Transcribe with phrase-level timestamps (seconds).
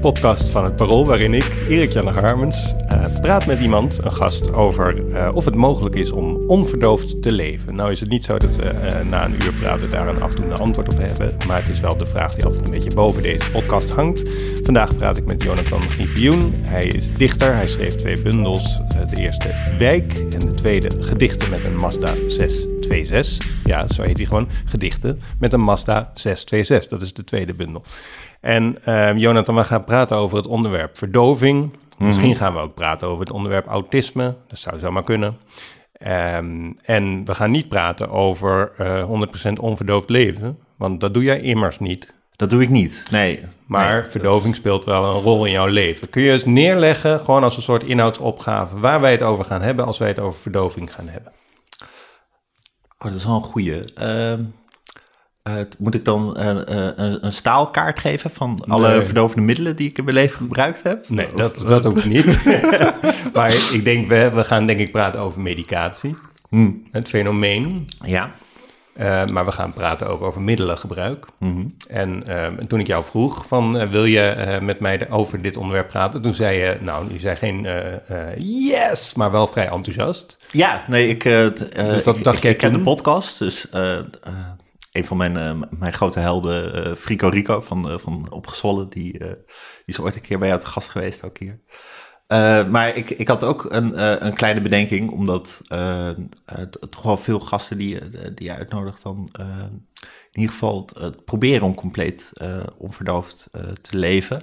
[0.00, 4.52] podcast van het Parool waarin ik, Erik Janne Harmens, uh, praat met iemand, een gast,
[4.52, 7.74] over uh, of het mogelijk is om onverdoofd te leven.
[7.74, 10.54] Nou is het niet zo dat we uh, na een uur praten daar een afdoende
[10.54, 13.50] antwoord op hebben, maar het is wel de vraag die altijd een beetje boven deze
[13.50, 14.22] podcast hangt.
[14.62, 16.54] Vandaag praat ik met Jonathan Griffioen.
[16.62, 21.64] Hij is dichter, hij schreef twee bundels, de eerste Wijk en de tweede Gedichten met
[21.64, 23.46] een Mazda 626.
[23.64, 26.88] Ja, zo heet hij gewoon, Gedichten met een Mazda 626.
[26.88, 27.84] Dat is de tweede bundel.
[28.40, 31.62] En uh, Jonathan, we gaan praten over het onderwerp verdoving.
[31.62, 32.06] Mm -hmm.
[32.06, 34.36] Misschien gaan we ook praten over het onderwerp autisme.
[34.48, 35.36] Dat zou zomaar kunnen.
[36.06, 41.40] Um, en we gaan niet praten over uh, 100% onverdoofd leven, want dat doe jij
[41.40, 42.14] immers niet.
[42.36, 43.40] Dat doe ik niet, nee.
[43.66, 44.56] Maar nee, verdoving dat...
[44.56, 46.10] speelt wel een rol in jouw leven.
[46.10, 49.86] Kun je eens neerleggen, gewoon als een soort inhoudsopgave, waar wij het over gaan hebben
[49.86, 51.32] als wij het over verdoving gaan hebben?
[52.98, 53.82] Oh, dat is wel een goeie.
[54.00, 54.38] Uh, uh,
[55.78, 59.00] moet ik dan uh, een, een, staalkaart geven van alle nee.
[59.00, 61.08] verdovende middelen die ik in mijn leven gebruikt heb?
[61.08, 62.44] Nee, dat, dat hoeft niet.
[63.34, 66.16] maar ik denk, we, we gaan denk ik praten over medicatie.
[66.48, 66.86] Hmm.
[66.90, 67.88] Het fenomeen.
[68.04, 68.30] Ja.
[69.00, 71.26] Uh, maar we gaan praten ook over middelengebruik.
[71.38, 71.74] Mm -hmm.
[71.88, 75.88] En uh, toen ik jou vroeg van uh, wil je met mij over dit onderwerp
[75.88, 77.66] praten, toen zei je, nou, je zei geen
[78.38, 80.38] yes, maar wel vrij enthousiast.
[80.50, 83.66] Ja, nee, ik, dus dat, ik, dacht ik, ik ken de podcast, dus
[84.92, 89.36] een van mijn, mijn grote helden, Frico Rico van, van Opgezwollen, die, die
[89.84, 91.60] is ooit een keer bij jou te gast geweest, ook hier.
[92.32, 96.10] Uh, maar ik, ik had ook een, uh, een kleine bedenking, omdat uh,
[96.90, 99.30] toch wel veel gasten die, die je uitnodigt dan
[100.30, 102.32] in ieder geval het, proberen om compleet
[102.78, 103.48] onverdoofd
[103.80, 104.42] te leven.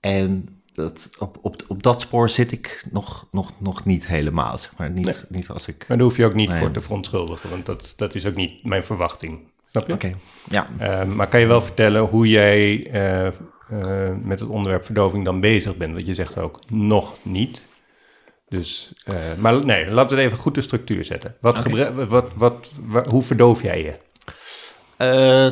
[0.00, 4.76] En dat, op, op, op dat spoor zit ik nog, nog, nog niet helemaal, zeg
[4.76, 4.90] maar.
[4.90, 5.14] Niet, nee.
[5.28, 5.84] niet als ik...
[5.88, 8.64] Maar daar hoef je ook niet voor te verontschuldigen, want dat, dat is ook niet
[8.64, 9.52] mijn verwachting.
[9.70, 9.92] Snap je?
[9.92, 10.66] Oké, okay.
[10.78, 11.04] ja.
[11.04, 12.90] maar kan je wel vertellen hoe jij
[13.70, 15.94] uh, met het onderwerp verdoving dan bezig bent.
[15.94, 17.66] Want je zegt ook nog niet.
[18.48, 21.36] Dus, uh, maar nee, laten we even goed de structuur zetten.
[21.40, 21.92] Wat okay.
[21.92, 23.94] wat, wat, wat, hoe verdoof jij je?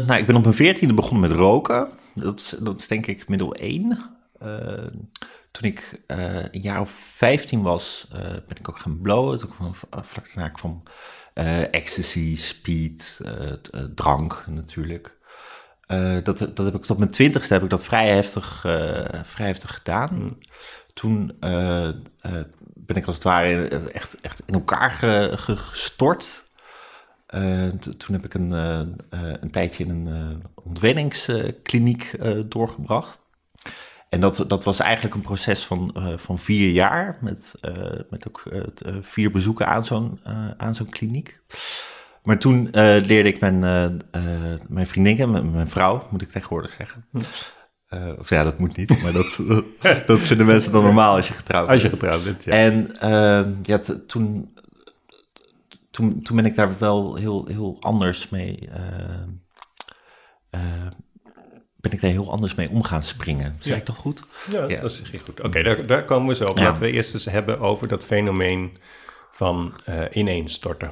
[0.06, 1.88] Nou, ik ben op mijn veertiende begonnen met roken.
[2.15, 3.99] Dat, dat is denk ik middel één.
[5.56, 8.06] Toen ik een jaar of vijftien was,
[8.47, 9.39] ben ik ook gaan blowen.
[9.39, 10.83] Toen kwam vlak daarna kwam
[11.71, 13.21] ecstasy, speed,
[13.94, 15.17] drank natuurlijk.
[15.87, 19.47] Uh, dat, dat heb ik tot mijn twintigste heb ik dat vrij heftig, uh, vrij
[19.47, 20.15] heftig gedaan.
[20.15, 20.39] Mm.
[20.94, 21.88] Toen uh,
[22.75, 26.44] ben ik als het ware echt, echt in elkaar ge, ge, gestort.
[27.99, 28.50] toen heb ik een,
[29.11, 33.19] een tijdje in een ontwenningskliniek doorgebracht.
[34.09, 37.53] En dat, dat was eigenlijk een proces van, van vier jaar, met,
[38.11, 38.43] met ook
[39.00, 40.21] vier bezoeken aan zo'n
[40.56, 41.41] aan zo'n kliniek.
[42.27, 42.72] Maar toen uh,
[43.06, 47.06] leerde ik mijn, uh, uh, mijn vriendin, mijn, mijn, vrouw, moet ik tegenwoordig zeggen.
[48.19, 49.41] of ja, dat moet niet, maar dat,
[50.06, 51.83] dat vinden mensen dan normaal als je getrouwd bent.
[51.83, 52.53] Als je getrouwd bent, ja.
[52.53, 52.88] En
[53.62, 54.55] ja, toen,
[55.91, 58.69] toen, toen ben ik daar wel heel, heel anders mee...
[61.88, 63.56] ben ik daar heel anders mee om gaan springen.
[63.58, 63.80] Zeg ja.
[63.80, 64.22] ik dat goed?
[64.50, 64.80] Ja, ja.
[64.80, 65.38] dat je goed.
[65.38, 66.58] Oké, okay, daar, daar komen we zo op.
[66.58, 66.62] Ja.
[66.62, 68.76] Laten we eerst eens hebben over dat fenomeen
[69.32, 69.74] van
[70.12, 70.91] ineenstorten.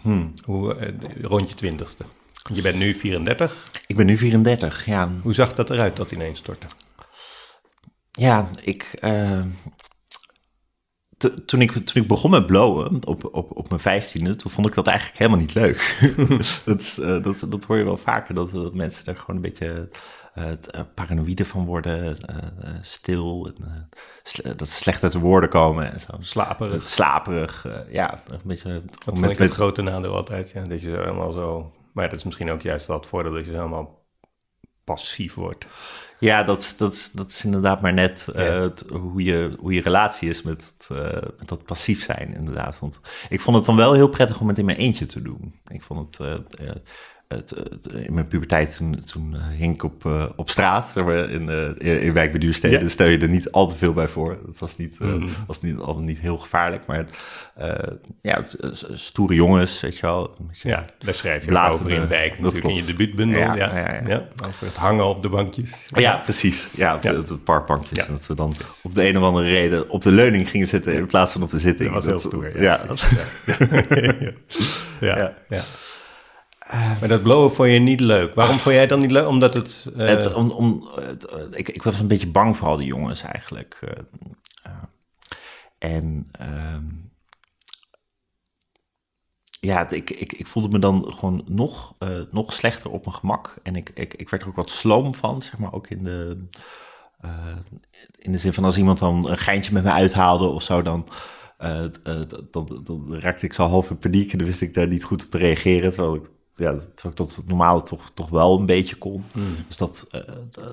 [0.00, 0.34] Hmm.
[0.44, 2.04] Hoe, uh, rond je twintigste.
[2.52, 3.56] Je bent nu 34.
[3.86, 5.10] Ik ben nu 34, ja.
[5.22, 6.66] Hoe zag dat eruit, dat ineens stortte?
[8.10, 8.98] Ja, ik...
[9.00, 9.42] Uh,
[11.18, 14.74] toen, ik, toen ik begon met blowen op, op, op mijn vijftiende, toen vond ik
[14.74, 15.98] dat eigenlijk helemaal niet leuk.
[16.64, 19.42] dat, is, uh, dat, dat hoor je wel vaker, dat, dat mensen er gewoon een
[19.42, 19.88] beetje
[20.38, 23.50] uh, paranoïde van worden, uh, stil,
[24.22, 26.12] sl dat ze slecht uit de woorden komen en zo.
[26.20, 26.88] Slaperig.
[26.88, 28.22] Slaperig, ja.
[28.28, 31.72] Een beetje, dat met, het grote nadeel altijd, ja, dat je helemaal zo...
[31.92, 34.06] Maar ja, dat is misschien ook juist wel het voordeel dat je helemaal
[34.88, 35.66] passief wordt.
[36.18, 40.28] Ja, dat, dat, dat is inderdaad maar net uh, het, hoe, je, hoe je relatie
[40.28, 40.98] is met, uh,
[41.38, 42.78] met dat passief zijn, inderdaad.
[42.78, 45.54] Want ik vond het dan wel heel prettig om het in mijn eentje te doen.
[45.68, 46.28] Ik vond het...
[46.60, 46.70] Uh,
[47.28, 47.54] het,
[47.92, 50.96] in mijn puberteit, toen, toen hing ik op, uh, op straat.
[50.96, 52.88] In, uh, in wijkbeduursteden ja.
[52.88, 54.38] stel je er niet al te veel bij voor.
[54.46, 55.28] Dat was niet, uh, mm.
[55.46, 56.86] was niet, al niet heel gevaarlijk.
[56.86, 57.06] Maar
[58.22, 58.58] ja, het,
[58.92, 60.36] stoere jongens, weet je wel.
[60.52, 62.42] Ja, daar schrijf je over in wijk.
[62.42, 63.40] Dat in je debuutbundel.
[63.40, 63.78] Ja, ja.
[63.78, 65.88] Ja, ja, Over het hangen op de bankjes.
[65.94, 66.68] Ja, precies.
[66.76, 68.06] Ja, op de, de parkbankjes.
[68.06, 71.06] Dat we dan op de een of andere reden op de leuning gingen zitten in
[71.06, 71.92] plaats van op de zitting.
[71.92, 72.62] Dat was heel stoer.
[72.62, 72.80] Ja,
[75.00, 75.34] ja.
[75.48, 75.62] ja.
[76.72, 78.34] maar dat blowen vond je niet leuk.
[78.34, 79.26] Waarom vond jij dat niet leuk?
[79.26, 79.90] Omdat het...
[79.96, 82.86] eh, Het, om, om, het, eh, ik, ik was een beetje bang voor al die
[82.86, 83.78] jongens eigenlijk.
[83.80, 83.90] eh,
[84.62, 84.72] eh.
[85.78, 86.84] en ehm,
[89.60, 93.16] ja, het- ik, ik, ik voelde me dan gewoon nog, eh, nog slechter op mijn
[93.16, 93.56] gemak.
[93.62, 96.46] En ik, ik, ik werd er ook wat sloom van, zeg maar, ook in de,
[97.20, 97.56] eh,
[98.18, 101.08] in de zin van als iemand dan een geintje met me uithaalde of zo, dan,
[101.58, 104.74] eh, eh, dan, dan, dan raakte ik zo half in paniek en dan wist ik
[104.74, 105.92] daar niet goed op te reageren.
[105.92, 106.70] Terwijl ik, ja,
[107.02, 109.24] ik dat normaal toch, toch wel een beetje kon.
[109.66, 110.20] Dus dat, eh,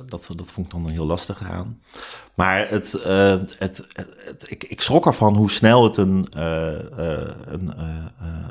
[0.06, 1.82] dat, dat vond ik dan heel lastig aan.
[2.36, 3.86] Maar het, eh, het, het,
[4.26, 6.72] het- ik, ik schrok ervan hoe snel het een, eh,
[7.46, 7.74] een,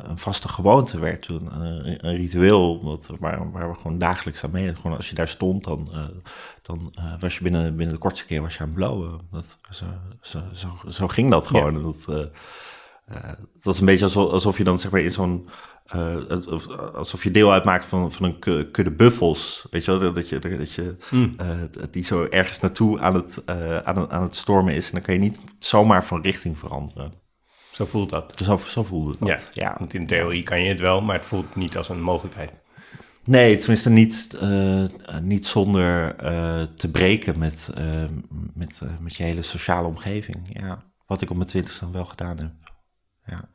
[0.09, 1.29] een vaste gewoonte werd.
[1.29, 1.49] Een,
[2.07, 4.75] een ritueel wat, waar, waar we gewoon dagelijks aan mee.
[4.75, 5.93] Gewoon als je daar stond, dan,
[6.63, 9.21] dan was je binnen, binnen de kortste keer was je aan het blowen.
[9.31, 9.85] Dat, zo,
[10.21, 11.83] zo, zo, zo ging dat gewoon.
[11.83, 12.29] Dat,
[13.07, 15.49] het was een beetje alsof, alsof je dan zeg maar in zo'n.
[15.85, 16.17] Eh,
[16.49, 19.67] of- alsof je deel uitmaakt van, van een ku- kudde buffels.
[19.71, 20.97] Weet je wel, dat je, dat je
[21.37, 21.49] eh,
[21.91, 24.87] die zo ergens naartoe aan het, eh, aan, aan het stormen is.
[24.87, 27.13] En dan kan je niet zomaar van richting veranderen.
[27.73, 28.35] Zo voelt dat.
[28.45, 29.19] Zo, zo voelde het.
[29.29, 29.77] Ja, dat, ja.
[29.79, 32.53] want in theorie kan je het wel, maar het voelt niet als een mogelijkheid.
[33.25, 34.85] Nee, tenminste niet, eh,
[35.23, 38.05] niet zonder eh, te breken met, eh,
[38.55, 40.49] met, eh, met je hele sociale omgeving.
[40.61, 42.53] Ja, wat ik op mijn twintigste dan wel gedaan heb.
[43.27, 43.51] Ja.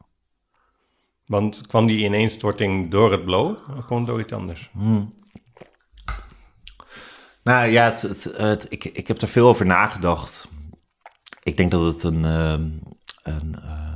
[1.30, 4.70] Want kwam die ineenstorting door het blowen of kwam door iets anders?
[7.44, 10.52] Nou ja, het, het, ik, ik heb er veel over nagedacht.
[11.44, 12.26] Ik denk dat het een.
[12.26, 12.70] ehm,
[13.24, 13.90] een eh,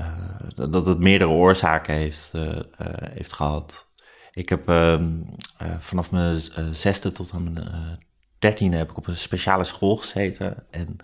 [0.00, 2.60] eh, dat het meerdere oorzaken heeft, eh,
[3.12, 3.92] heeft gehad.
[4.32, 5.22] Ik heb ehm,
[5.58, 6.40] eh, vanaf mijn
[6.72, 7.98] zesde tot aan mijn
[8.38, 10.66] dertiende heb ik op een speciale school gezeten.
[10.70, 10.96] En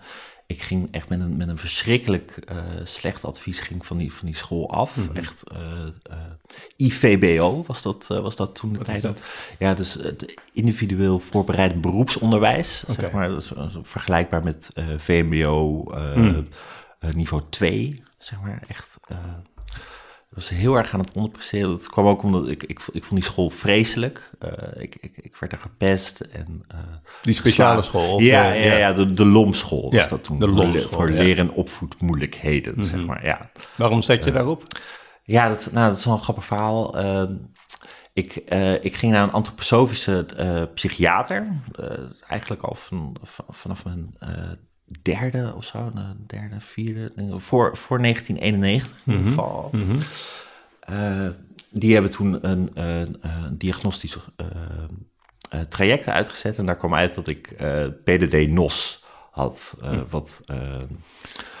[0.47, 4.25] ik ging echt met een, met een verschrikkelijk eh, slecht advies ging van, die, van
[4.25, 4.97] die school af.
[5.13, 5.59] Echt eh,
[6.03, 6.17] eh,
[6.75, 9.01] IVBO was dat, was dat toen de tijd.
[9.01, 9.23] dat?
[9.59, 12.83] Ja, dus het individueel voorbereidend beroepsonderwijs.
[12.87, 15.83] Zeg maar, dat is, dat is vergelijkbaar met VMBO
[16.99, 18.03] eh, niveau 2.
[18.17, 18.99] Zeg maar echt.
[20.37, 21.69] Eh was heel erg aan het onderpresteren.
[21.69, 24.31] Dat kwam ook omdat ik, ik, ik vond die school vreselijk.
[24.39, 26.19] Eh, ik, ik, ik werd er gepest.
[26.19, 26.77] En, eh,
[27.21, 28.13] Die speciale school?
[28.13, 30.39] of, ja, eh, ja, ja, de, de LOM-school was Ja, dat toen.
[30.39, 31.13] de LOM-school, Voor ja.
[31.15, 31.23] Mhm.
[31.23, 33.25] leren en opvoedmoeilijkheden, zeg maar.
[33.25, 33.51] Ja.
[33.75, 34.63] Waarom zet je daarop?
[35.23, 36.97] Ja, dat, nou, dat is wel een grappig verhaal.
[36.97, 37.33] Ehm,
[38.13, 41.47] ik, eh, ik ging naar een antroposofische eh, psychiater.
[41.79, 41.89] eh,
[42.27, 44.29] eigenlijk al van, van- vanaf mijn eh,
[45.01, 45.91] derde of zo.
[45.93, 47.11] De derde, vierde.
[47.37, 49.71] Voor, voor 1991 in ieder geval.
[50.79, 51.27] Eh,
[51.71, 54.45] die hebben toen een, een, een diagnostisch eh,
[55.49, 56.57] eh, traject uitgezet.
[56.57, 57.55] En daar kwam uit dat ik
[58.03, 59.75] PDD-NOS had.
[59.81, 60.41] eh, Wat...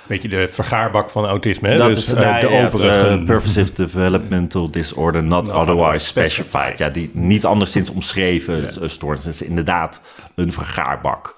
[0.07, 1.77] Weet je, de vergaarbak van autisme, hè?
[1.77, 3.21] dat dus is nou, de ja, overige...
[3.25, 6.77] Pervasive Developmental Disorder Not Otherwise otherwise Specified.
[6.77, 8.87] Ja, die niet anderszins omschreven ja.
[8.87, 9.25] stoornis.
[9.25, 10.01] Is inderdaad
[10.35, 11.35] een vergaarbak.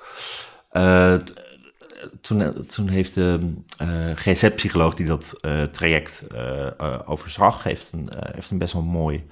[2.30, 8.10] Toen, toen heeft de eh GZ-psycholoog die dat eh, traject eh, eh, overzag, heeft een,
[8.10, 9.28] eh, heeft een best wel mooi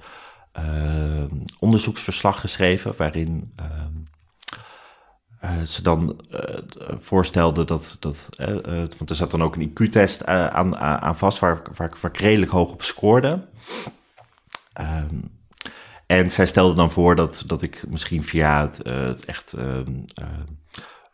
[0.52, 0.62] eh,
[1.58, 3.92] onderzoeksverslag geschreven, waarin ehm,
[5.40, 6.58] eh, ze dan eh,
[7.00, 11.18] voorstelde dat, dat eh, eh, want er zat dan ook een IQ-test eh, aan, aan,
[11.18, 13.46] vast, waar, waar, ik- redelijk hoog op scoorde.
[14.72, 15.14] Ehm,
[16.06, 19.54] en zij stelde dan voor dat, dat ik misschien via het, eh, het echt,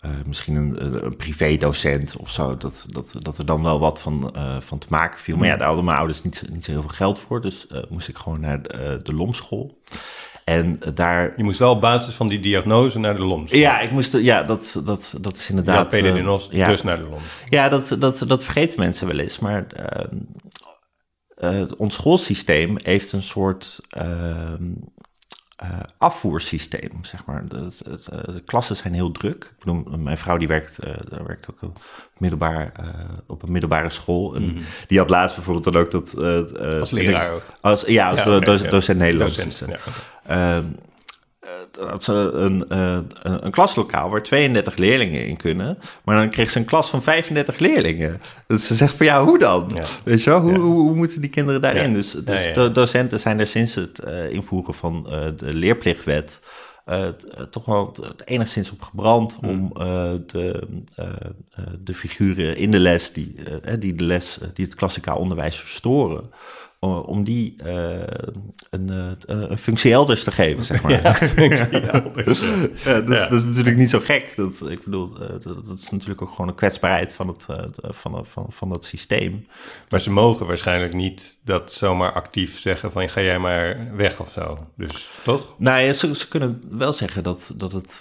[0.05, 4.01] ehm, eh, misschien een, een privédocent of zo, dat, dat, dat er dan wel wat
[4.01, 5.37] van, eh, van te maken viel.
[5.37, 7.83] Maar ja, daar hadden mijn ouders niet, niet zo heel veel geld voor, dus eh,
[7.89, 9.83] moest ik gewoon naar de, de LOM-school.
[10.45, 13.51] En daar Je moest wel op basis van die diagnose naar de LOMS.
[13.51, 15.93] ja, ik moest, ja dat, dat, dat is ja, inderdaad...
[15.93, 17.23] eh, PDD-NOS, ja, dus naar de LOMS.
[17.49, 19.39] ja dat, dat, dat vergeten mensen wel eens.
[19.39, 20.17] Maar ehm,
[21.35, 23.81] eh, ons schoolsysteem heeft een soort
[25.57, 25.69] eh,
[25.99, 27.49] afvoersysteem, zeg maar.
[27.49, 29.45] De, eh, de klassen zijn heel druk.
[29.45, 31.79] Ik bedoel, mijn vrouw die werkt, eh, daar werkt ook op,
[32.19, 32.73] middelbaar,
[33.27, 34.35] op een middelbare school.
[34.35, 36.13] En die had laatst bijvoorbeeld dan ook dat...
[36.15, 36.79] Mhm.
[36.81, 37.43] Als leraar ook.
[37.61, 38.69] Als, ja, als Ja, do- oké, doc- ja.
[38.71, 39.37] docent Nederlands.
[39.37, 39.71] Docent,
[40.27, 40.63] ja.
[41.45, 45.79] Eh, had ze een, eh, een, een klaslokaal waar 32 leerlingen in kunnen.
[46.05, 48.21] Maar dan kreeg ze een klas van 35 leerlingen.
[48.47, 49.71] Dus ze zegt van ja, hoe dan?
[49.75, 49.85] Ja.
[50.05, 50.59] Weet je wel, hoe, Ja.
[50.59, 51.89] hoe, hoe moeten die kinderen daarin?
[51.89, 51.95] Ja.
[51.95, 55.03] Dus, dus de docenten zijn er sinds het eh, invoeren van
[55.37, 56.41] de leerplichtwet...
[57.51, 59.51] toch wel enigszins op gebrand Hmm.
[59.51, 59.73] om
[60.27, 60.67] de,
[61.79, 63.35] de figuren in de les die,
[63.79, 66.31] die de les, die het klassikaal onderwijs verstoren,
[66.85, 68.03] om die uh,
[68.71, 69.11] een, uh,
[69.49, 71.03] een functie elders te geven, zeg maar.
[71.03, 72.41] Ja, functie elders.
[72.85, 74.33] ja, dus, dat is natuurlijk niet zo gek.
[74.37, 77.47] Dat, ik bedoel, dat, dat, is natuurlijk ook gewoon een kwetsbaarheid van, het,
[77.81, 79.47] van, van, van dat systeem.
[79.89, 84.31] Maar ze mogen waarschijnlijk niet dat zomaar actief zeggen van ga jij maar weg of
[84.33, 84.67] zo.
[84.77, 85.55] Dus toch?
[85.59, 88.01] Nou ja, ze, ze kunnen wel zeggen dat, dat het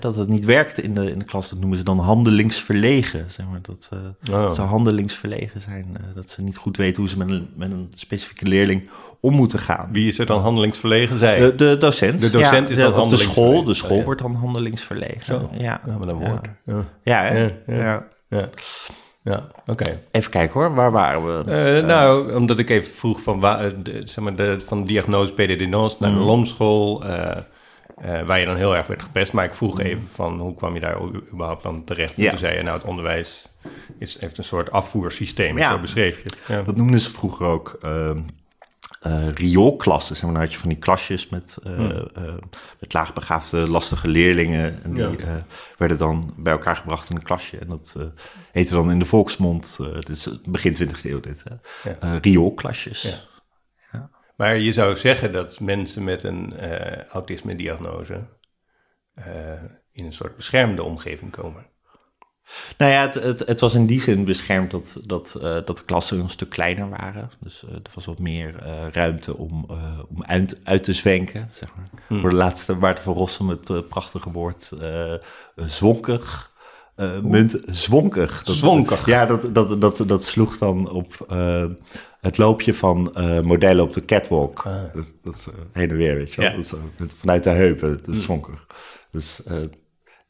[0.00, 3.30] dat het niet werkt in de, in de klas, dat noemen ze dan handelingsverlegen.
[3.30, 3.88] Zeg maar, dat,
[4.28, 4.50] uh, oh.
[4.50, 7.90] ze handelingsverlegen zijn, uh, dat ze niet goed weten hoe ze met een, met een
[7.94, 8.88] specifieke leerling
[9.20, 9.88] om moeten gaan.
[9.92, 11.18] Wie is er dan handelingsverlegen?
[11.18, 11.38] Zij?
[11.38, 12.20] De, de docent.
[12.20, 15.24] De docent is dan de, de school, de school wordt dan handelingsverlegen.
[15.24, 15.50] Zo.
[15.52, 16.46] Ja, ja met een woord.
[17.02, 17.50] Ja, ja,
[18.28, 18.50] ja.
[19.22, 19.46] ja.
[19.66, 20.00] oké.
[20.10, 21.78] Even kijken hoor, waar waren we?
[21.80, 26.10] Uh, nou, omdat ik even vroeg van, de, zeg maar de, van diagnose PDD-NOS naar
[26.10, 26.24] de mm.
[26.24, 27.06] LOMschool.
[27.06, 27.36] Uh,
[28.26, 29.32] waar je dan heel erg werd gepest.
[29.32, 29.86] Maar ik vroeg mhm.
[29.86, 30.96] even van hoe kwam je daar
[31.32, 32.18] überhaupt dan terecht?
[32.18, 33.48] En toen zei je, nou het onderwijs
[33.98, 35.70] is, heeft een soort afvoersysteem, ja.
[35.70, 36.42] zo beschreef je het.
[36.48, 36.62] Ja.
[36.62, 38.10] Dat noemden ze vroeger ook uh,
[39.06, 40.16] uh, rioolklassen.
[40.16, 42.40] Zeg maar, dan had je van die klasjes met, uh, hmm.
[42.80, 44.84] met laagbegaafde, lastige leerlingen.
[44.84, 45.06] En die
[45.78, 47.58] werden dan bij elkaar gebracht in een klasje.
[47.58, 47.96] En dat
[48.52, 52.18] heette dan in de volksmond, dit is begin 20e eeuw dit, hè?
[52.18, 53.30] rioolklasjes.
[54.42, 58.26] Maar je zou zeggen dat mensen met een uh, autisme-diagnose
[59.18, 59.24] uh,
[59.92, 61.66] in een soort beschermde omgeving komen.
[62.78, 65.84] Nou ja, het, het, het, was in die zin beschermd dat, dat, uh, dat de
[65.84, 67.30] klassen een stuk kleiner waren.
[67.40, 68.54] Dus er was wat meer
[68.92, 69.66] ruimte om,
[70.08, 71.88] om uit, uit, te zwenken, zeg maar.
[72.06, 72.20] Hmm.
[72.20, 74.70] Voor de laatste Maarten van Rossum het prachtige woord
[75.54, 76.52] zwonkig.
[77.22, 78.42] munt, zwonkig.
[78.42, 79.06] Dat, zwonkig.
[79.06, 81.26] Ja, dat, dat, dat, dat sloeg dan op
[82.22, 84.62] het loopje van uh, modellen op de catwalk.
[84.66, 84.94] Ah.
[84.94, 86.50] Dat, dat, is uh, heen en weer, weet je wel.
[86.50, 86.56] Ja.
[86.56, 88.40] Dat is, uh, vanuit de heupen, dat is mm.
[89.10, 89.42] Dus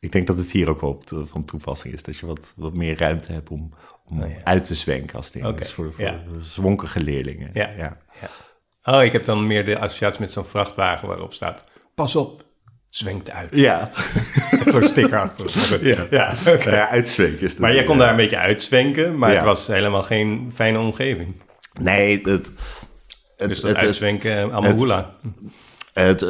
[0.00, 2.02] ik denk dat het hier ook wel op van toepassing is.
[2.02, 3.72] Dat je wat, wat meer ruimte hebt om,
[4.04, 4.36] om oh, ja.
[4.44, 5.44] uit te zwenken als ding.
[5.44, 5.58] Okay.
[5.58, 6.22] Dus voor, voor ja.
[6.40, 7.50] zwonkige leerlingen.
[7.52, 7.70] Ja.
[7.76, 7.96] ja.
[8.84, 11.70] Oh, ik heb dan meer de associatie met zo'n vrachtwagen waarop staat...
[11.94, 12.44] Pas op,
[12.88, 13.48] zwenkt uit.
[13.54, 13.90] Ja.
[14.66, 15.86] Zo'n sticker achter.
[15.86, 16.72] Ja, ja, okay.
[16.72, 20.50] ja uitzwenken is Maar jij kon daar een beetje uitzwenken, maar het was helemaal geen
[20.54, 21.34] fijne omgeving.
[21.80, 22.52] Nee, het...
[23.36, 25.14] het dus dat het, uitzwenken, Amahula.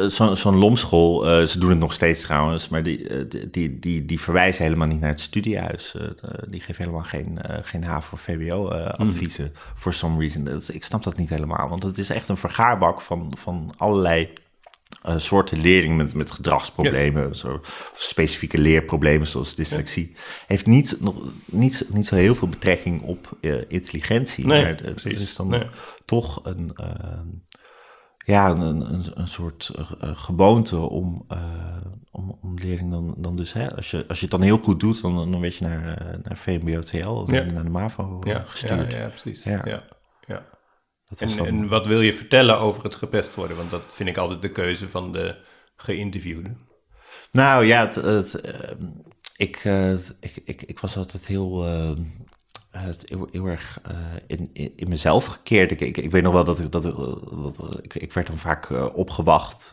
[0.07, 4.05] Zo'n zo lomschool, uh, ze doen het nog steeds trouwens, maar die, uh, die, die,
[4.05, 5.93] die verwijzen helemaal niet naar het studiehuis.
[5.97, 6.03] Uh,
[6.47, 9.59] die geven helemaal geen, geen HAVO- of VWO-adviezen, mm.
[9.75, 10.43] for some reason.
[10.43, 14.29] Dat, ik snap dat niet helemaal, want het is echt een vergaarbak van, van allerlei
[15.05, 17.61] uh, soorten leerlingen met, met gedragsproblemen, zo,
[17.93, 20.15] specifieke leerproblemen zoals dyslexie,
[20.47, 24.45] heeft niet, nog, niet, niet zo heel veel betrekking op uh, intelligentie.
[24.45, 25.63] Nee, maar het, het is dan nee.
[26.05, 26.87] toch een, uh,
[28.17, 28.59] ja, een,
[28.93, 31.25] een, een soort gewoonte om,
[32.11, 34.79] om, om leerlingen dan, dan dus, hè, als, je, als je het dan heel goed
[34.79, 35.81] doet, dan, dan werd je naar,
[36.23, 37.43] naar VMBO-TL, ja.
[37.43, 38.91] naar de MAVO ja, gestuurd.
[38.91, 39.43] Ja, ja precies.
[39.43, 39.61] Ja.
[39.65, 39.83] ja.
[41.21, 43.57] En, en, wat wil je vertellen over het gepest worden?
[43.57, 45.35] Want dat vind ik altijd de keuze van de
[45.75, 46.49] geïnterviewde.
[47.31, 48.83] Nou ja, het, het, ehm,
[49.35, 51.91] ik, uh, ik, ik, ik, was altijd heel, uh,
[53.05, 53.81] heel, heel, erg
[54.27, 55.71] in, in, in, mezelf gekeerd.
[55.71, 58.95] Ik, ik, ik, weet nog wel dat ik, dat, dat, ik, ik werd dan vaak
[58.95, 59.71] opgewacht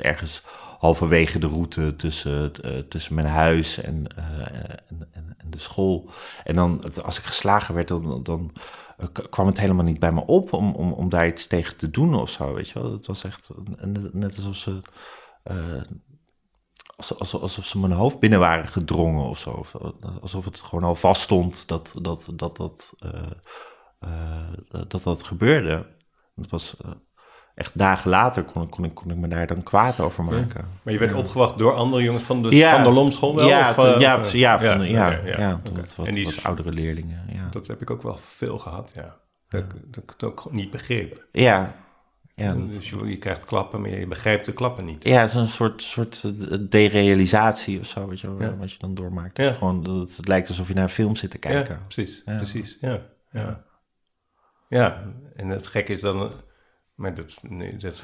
[0.00, 0.42] ergens
[0.78, 2.52] halverwege de route tussen,
[2.88, 6.10] tussen mijn huis en, en, en, en, de school.
[6.44, 8.52] En dan, als ik geslagen werd, dan, dan
[9.30, 12.14] kwam het helemaal niet bij me op om, om, om daar iets tegen te doen
[12.14, 12.92] of zo, weet je wel.
[12.92, 13.48] Het was echt
[14.12, 14.80] net alsof ze,
[15.50, 15.82] uh,
[16.96, 19.64] alsof, alsof ze mijn hoofd binnen waren gedrongen of zo.
[20.20, 22.94] Alsof het gewoon al vaststond dat dat, dat, dat,
[24.00, 25.86] uh, dat, dat gebeurde.
[26.34, 26.76] Het was
[27.54, 30.68] echt dagen later kon, kon, ik, kon ik me daar dan kwaad over maken.
[30.82, 33.48] Maar je werd opgewacht door andere jongens van de, ja, van de Lomschool wel?
[33.48, 35.60] Ja, of, uh, ja, ja, van, ja, ja, ja,
[35.96, 37.24] wat, en die wat oudere leerlingen.
[37.28, 37.48] Ja.
[37.50, 39.16] Dat heb ik ook wel veel gehad, ja.
[39.48, 41.26] Dat, dat ik het ook niet begreep.
[41.32, 41.74] Ja.
[42.34, 45.04] ja dat, dus je, je, krijgt klappen, maar je begrijpt de klappen niet.
[45.04, 48.56] Ja, het is een soort, soort eh, derealisatie of zo, weet je, ja.
[48.56, 49.36] wat je dan doormaakt.
[49.36, 51.74] Dus gewoon, dat, het lijkt alsof je naar een film zit te kijken.
[51.74, 53.00] Ja, precies, precies, ja.
[53.30, 53.64] ja.
[54.68, 55.02] Ja,
[55.36, 56.32] en het gek is dan
[56.94, 58.02] maar dat, nee, dat,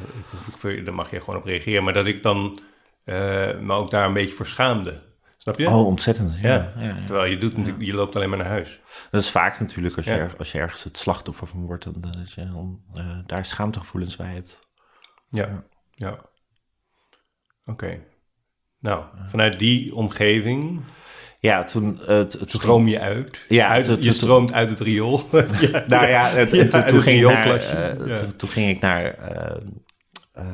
[0.63, 1.85] ik, daar mag je gewoon op reageren.
[1.85, 2.61] Maar dat ik dan
[3.05, 5.03] uh, me ook daar een beetje voor schaamde.
[5.37, 5.69] Snap je?
[5.69, 6.41] Oh, ontzettend.
[6.41, 6.49] Ja.
[6.49, 6.83] ja.
[6.85, 8.81] ja Terwijl je doet, je loopt alleen maar naar huis.
[9.11, 12.33] Dat is vaak natuurlijk als, je, als je ergens het slachtoffer van wordt, dan, dat
[12.33, 14.67] je dan, uh, daar schaamtegevoelens bij hebt.
[15.31, 16.19] Ja, ja.
[17.67, 18.01] Oké.
[18.79, 20.81] Nou, vanuit die omgeving
[21.39, 22.01] ja, toen...
[22.09, 23.45] Uh, Stroom je uit?
[23.49, 25.21] Ja, uit, je stroomt uit het riool.
[25.61, 28.27] ja, nou ja, het, ja, toen, ging naar, uh, ja.
[28.37, 29.19] toen, ging ik naar
[30.35, 30.45] uh,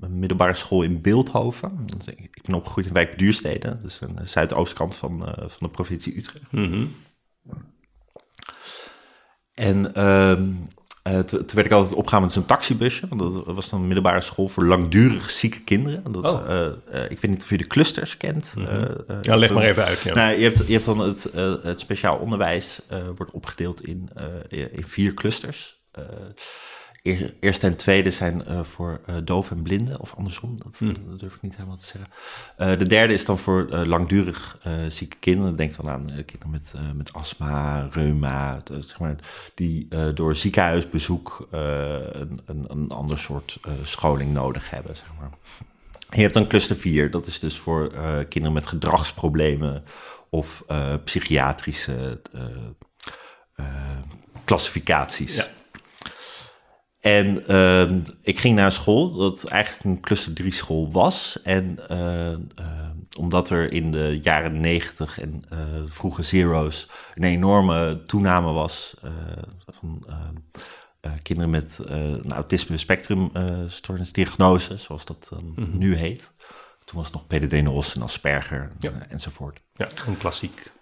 [0.00, 1.86] een middelbare school in Beeldhoven.
[2.06, 6.52] Ik ben opgegroeid in wijk Duurstede, dus een zuidoostkant van, van de provincie Utrecht.
[6.52, 6.94] Mm -hmm.
[9.54, 9.92] En
[11.02, 13.06] eh, toen, werd ik altijd opgegaan met zo'n taxibusje.
[13.08, 16.12] Want dat was dan een middelbare school voor langdurig zieke kinderen.
[16.12, 16.40] Dat, Oh.
[16.48, 18.54] eh, eh, ik weet niet of je de clusters kent.
[18.58, 20.00] Eh, Ja, leg maar even uit.
[20.00, 20.14] Ja.
[20.14, 21.28] Nou, je, hebt, je hebt dan het,
[21.62, 22.80] het speciaal onderwijs
[23.16, 24.10] wordt opgedeeld in,
[24.48, 25.80] in vier clusters.
[27.02, 31.20] Eer- eerste en tweede zijn eh, voor eh doof en blinden, of andersom, dat, dat
[31.20, 32.10] durf ik niet helemaal te zeggen.
[32.56, 35.56] Eh, de derde is dan voor langdurig zieke kinderen.
[35.56, 39.16] Denk dan aan kinderen met, met astma, reuma, zeg maar,
[39.54, 44.96] die door ziekenhuisbezoek een, een, een ander soort scholing nodig hebben.
[44.96, 45.30] Zeg maar.
[46.10, 47.92] Je hebt dan cluster 4, dat is dus voor
[48.28, 49.84] kinderen met gedragsproblemen
[50.30, 50.64] of
[51.04, 52.20] psychiatrische
[54.44, 55.36] klassificaties.
[55.36, 55.46] Ja.
[57.02, 61.38] En ehm, ik ging naar een school dat eigenlijk een cluster 3 school was.
[61.42, 62.38] En eh, eh,
[63.18, 69.10] omdat er in de jaren 90 en eh, vroege zero's een enorme toename was eh,
[69.80, 70.14] van eh,
[71.00, 73.30] eh, kinderen met een autisme spectrum
[73.68, 76.32] stoornisdiagnose, zoals dat dan nu heet.
[76.84, 78.92] Toen was het nog PDD-NOS en Asperger Ja.
[79.08, 79.60] enzovoort.
[79.74, 80.72] ja, een klassiek.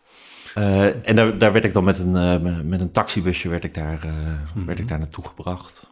[1.03, 2.13] En daar, daar werd ik dan met een,
[2.69, 5.91] met- een taxibusje werd ik daar, eh, werd ik daar naartoe gebracht.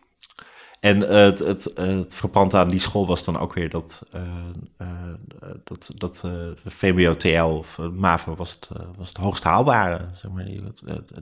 [0.81, 4.03] En eh, het, het, eh, het frappante aan die school was dan ook weer dat,
[4.13, 4.21] eh,
[5.65, 6.23] dat, dat
[6.67, 10.01] VMBO-TL of MAVO was het, was het hoogst haalbare.
[10.15, 10.45] Zeg maar.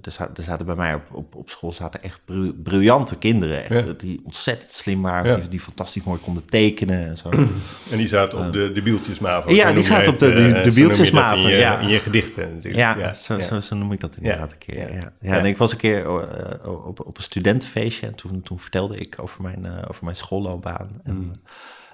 [0.03, 2.21] Er, za- zaten bij mij op, op, op school zaten echt
[2.63, 3.69] briljante kinderen.
[3.71, 3.93] Echt, Ja.
[3.93, 5.37] Die ontzettend slim waren, Ja.
[5.37, 7.31] die, die fantastisch mooi konden tekenen en zo.
[7.91, 9.55] En die zaten op de, de bieltjesmaven.
[9.55, 11.79] Ja, zo die zaten op de- de- bieltjesmaven, In je, ja.
[11.79, 12.77] in je gedichten natuurlijk.
[12.99, 14.79] Ja, zo, Zo, zo noem ik dat inderdaad een keer.
[14.79, 14.87] Ja.
[14.89, 14.95] Ja.
[14.95, 15.13] Ja.
[15.21, 15.39] Ja.
[15.39, 19.17] En ik was een keer eh, op, op een studentenfeestje en toen, toen vertelde ik
[19.21, 21.01] over mijn, eh, over mijn schoolloopbaan.
[21.05, 21.33] En Mm.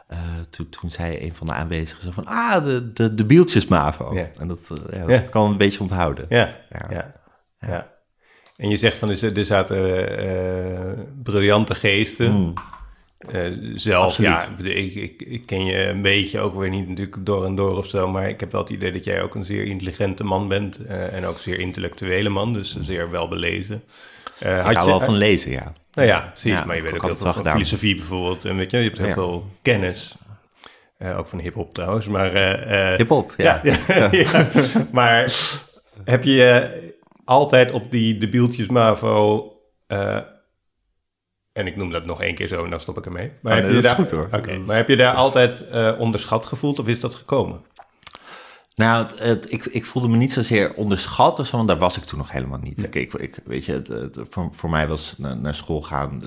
[0.06, 0.18] eh,
[0.50, 4.14] toen, toen zei een van de aanwezigen zo van, ah, de, de, de bieltjes MAVO.
[4.14, 4.28] Ja.
[4.40, 4.59] En dat,
[4.90, 5.21] eh, ja, Ja.
[5.21, 6.26] dat kan een beetje onthouden.
[6.28, 6.56] Ja,
[6.90, 7.14] Ja.
[7.61, 7.90] ja.
[8.56, 12.32] En je zegt van er er zaten briljante geesten.
[12.32, 12.52] Mm.
[13.75, 14.49] Zelf, Absoluut.
[14.59, 17.87] ja, ik, ik, ken je een beetje ook weer niet natuurlijk door en door of
[17.87, 20.85] zo, maar ik heb wel het idee dat jij ook een zeer intelligente man bent
[20.87, 23.82] en ook een zeer intellectuele man, dus zeer welbelezen.
[24.38, 25.73] Eh, Ik had hou je, wel van lezen, ja.
[25.94, 28.70] Nou ja, precies, Ja, maar je weet ook heel veel van filosofie bijvoorbeeld, en weet
[28.70, 29.12] je, je hebt heel Ja.
[29.12, 30.16] veel kennis.
[30.99, 32.32] Eh, ook van hip-hop trouwens, maar.
[32.32, 33.61] eh, eh, Hip-hop, ja.
[33.62, 34.49] ja.
[34.92, 35.32] Maar
[36.04, 36.70] heb je
[37.25, 39.46] altijd op die debieltjes MAVO.
[41.52, 43.33] en ik noem dat nog één keer zo en dan stop ik ermee.
[43.42, 44.28] Maar Oh, heb nee, je dat is daar, goed, hoor.
[44.38, 45.64] Oké, maar heb je daar altijd
[45.98, 47.64] onderschat gevoeld of is dat gekomen?
[48.74, 51.96] Nou, het, het- ik, ik voelde me niet zozeer onderschat of zo, want daar was
[51.96, 52.82] ik toen nog helemaal niet.
[52.82, 56.22] Ik, ik, ik- weet je, het, voor, voor mij was naar, naar school gaan,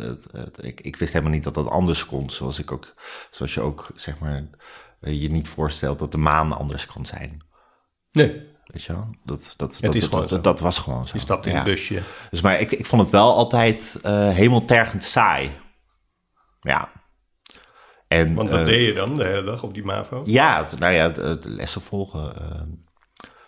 [0.61, 2.29] ik, wist helemaal niet dat dat anders kon.
[2.29, 2.93] Zoals, ik ook,
[3.31, 4.43] zoals je ook, zeg maar,
[5.01, 7.41] eh, je niet voorstelt dat de maan anders kan zijn.
[8.11, 8.53] Nee.
[8.65, 9.09] Weet je wel?
[9.23, 10.09] Dat, dat, dat, is
[10.41, 11.11] dat, was gewoon zo.
[11.13, 11.57] Je stapt in Ja.
[11.57, 12.01] een busje.
[12.29, 15.51] Dus maar ik, ik vond het wel altijd eh hemeltergend saai.
[16.59, 16.91] Ja.
[18.07, 20.21] En, Want wat eh, deed je dan de hele dag op die MAVO?
[20.25, 22.35] Ja, nou ja, de, de lessen volgen.
[22.35, 22.61] eh,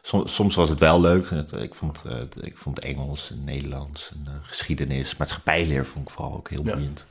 [0.01, 1.29] soms, soms was het wel leuk.
[1.55, 6.33] Ik vond, het- ik vond Engels en Nederlands en eh, geschiedenis, maatschappijleer vond ik vooral
[6.35, 7.07] ook heel boeiend.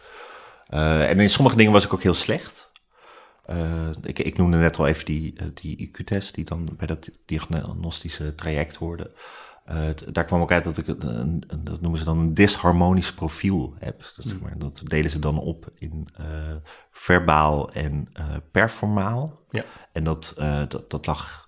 [0.69, 2.71] En in sommige dingen was ik ook heel slecht.
[4.03, 8.77] Ik, ik noemde net al even die, die IQ-test die dan bij dat diagnostische traject
[8.77, 9.11] hoorde.
[9.67, 13.75] Eh, daar kwam ook uit dat ik, een, dat noemen ze dan een disharmonisch profiel
[13.79, 13.99] heb.
[14.17, 16.25] Dat, zeg maar, dat delen ze dan op in eh,
[16.91, 19.41] verbaal en eh, performaal.
[19.51, 19.65] Ja.
[19.93, 20.35] En dat,
[20.69, 21.46] dat, dat lag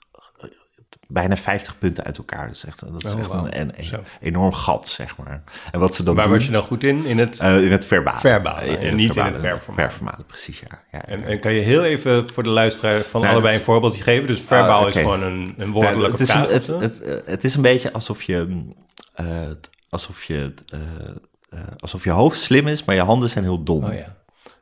[1.10, 2.48] bijna 50 punten uit elkaar.
[2.48, 3.96] Dus echt, dat is Oh, echt een, een- een Zo.
[4.20, 5.42] enorm gat, zeg maar.
[5.72, 6.32] En wat ze dan Waar doen...
[6.34, 7.04] was je dan goed in?
[7.04, 7.38] In het...
[7.38, 8.18] eh, in het verbaal.
[8.18, 9.40] Verbale, Eh, en niet in het
[9.74, 10.22] performale.
[10.26, 10.82] Precies, ja.
[10.92, 14.02] ja, En, kan je heel even voor de luisteraar van Nou, allebei dat- een voorbeeldje
[14.02, 14.26] geven?
[14.26, 16.46] Dus verbaal Ah, is gewoon een, een Nou, woordelijke het, is vraag.
[16.48, 18.74] een, het, het, het is een beetje alsof je, mm,
[19.14, 23.62] eh, het- alsof je, eh, alsof je hoofd slim is, maar je handen zijn heel
[23.62, 23.84] dom.
[23.84, 24.16] Oh ja.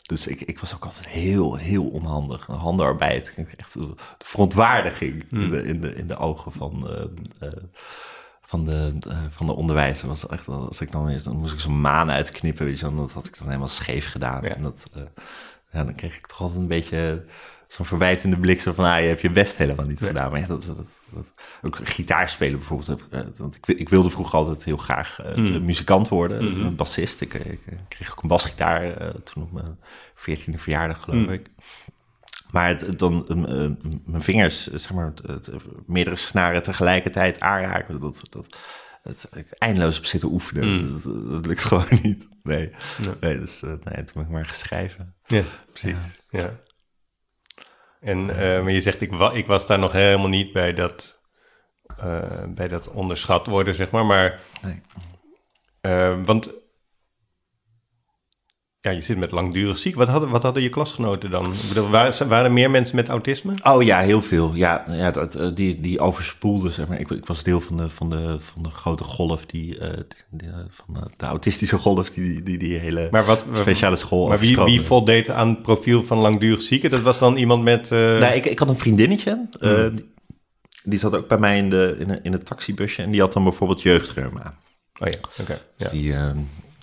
[0.06, 2.46] Dus ik, ik was ook altijd heel, heel onhandig.
[2.46, 5.42] Handenarbeid, echt de verontwaardiging Hmm.
[5.42, 7.02] in, de, in, de, in de ogen van, eh,
[7.40, 7.52] eh,
[8.40, 10.08] van, de, eh, van de onderwijzer.
[10.08, 13.12] Was echt, als ik dan, eens, dan moest ik zo'n maan uitknippen, weet je, dat
[13.12, 14.42] had ik dan helemaal scheef gedaan.
[14.42, 14.54] Ja.
[14.54, 14.90] En dat,
[15.72, 17.24] ja, dan kreeg ik toch altijd een beetje
[17.68, 20.30] zo'n verwijtende blik, zo van, ah, je hebt je best helemaal niet gedaan.
[20.30, 22.88] Maar ja, dat, dat, dat- ook gitaar spelen bijvoorbeeld.
[22.88, 25.64] Heb, ik, eh, want ik, ik wilde vroeger altijd heel graag eh, Hmm.
[25.64, 27.20] muzikant worden, een bassist.
[27.20, 29.78] Ik, ik, ik kreeg ook een basgitaar eh, toen op mijn
[30.14, 31.32] veertiende verjaardag, geloof Hmm.
[31.32, 31.50] ik.
[32.50, 33.70] Maar het, dan, eh, eh,
[34.04, 35.50] mijn vingers, eh, zeg maar, het,
[35.86, 38.56] meerdere snaren tegelijkertijd aanraken, dat, dat,
[39.02, 41.00] het, ik eindeloos op zitten oefenen, Hmm.
[41.02, 42.28] dat, dat lukt gewoon niet.
[42.42, 42.70] Nee,
[43.20, 45.14] nee dus eh, nee, toen ben ik maar geschreven.
[45.26, 45.98] Ja, precies.
[46.30, 46.50] Ja.
[48.06, 51.20] En eh, maar je zegt, ik, wa ik was daar nog helemaal niet bij dat,
[51.96, 54.06] eh, bij dat onderschat worden, zeg maar.
[54.06, 54.82] Maar Nee.
[55.80, 56.54] Eh, want
[58.90, 59.94] ja, je zit met langdurig ziek.
[59.94, 61.52] Wat hadden, wat hadden je klasgenoten dan?
[61.52, 63.54] Ik bedoel, waren, waren er meer mensen met autisme?
[63.62, 64.54] Oh ja, heel veel.
[64.54, 67.00] Ja, ja dat, eh, die, die overspoelde, zeg maar.
[67.00, 69.88] Ik, ik was deel van de, van de, van de grote golf, die, uh,
[70.30, 74.38] die, van de, de, autistische golf, die die, die hele maar wat, speciale school Maar
[74.38, 76.90] wie, wie voldeed aan het profiel van langdurig zieken?
[76.90, 77.90] Dat was dan iemand met...
[77.90, 78.18] Uh...
[78.18, 79.48] Nee, ik, ik had een vriendinnetje.
[79.58, 79.96] Hmm.
[79.96, 80.14] Die,
[80.84, 83.02] die, zat ook bij mij in, de, in, in het taxibusje.
[83.02, 84.54] En die had dan bijvoorbeeld jeugdreuma.
[84.98, 85.40] Oh ja, oké.
[85.40, 85.90] Okay, dus ja.
[85.90, 86.14] die...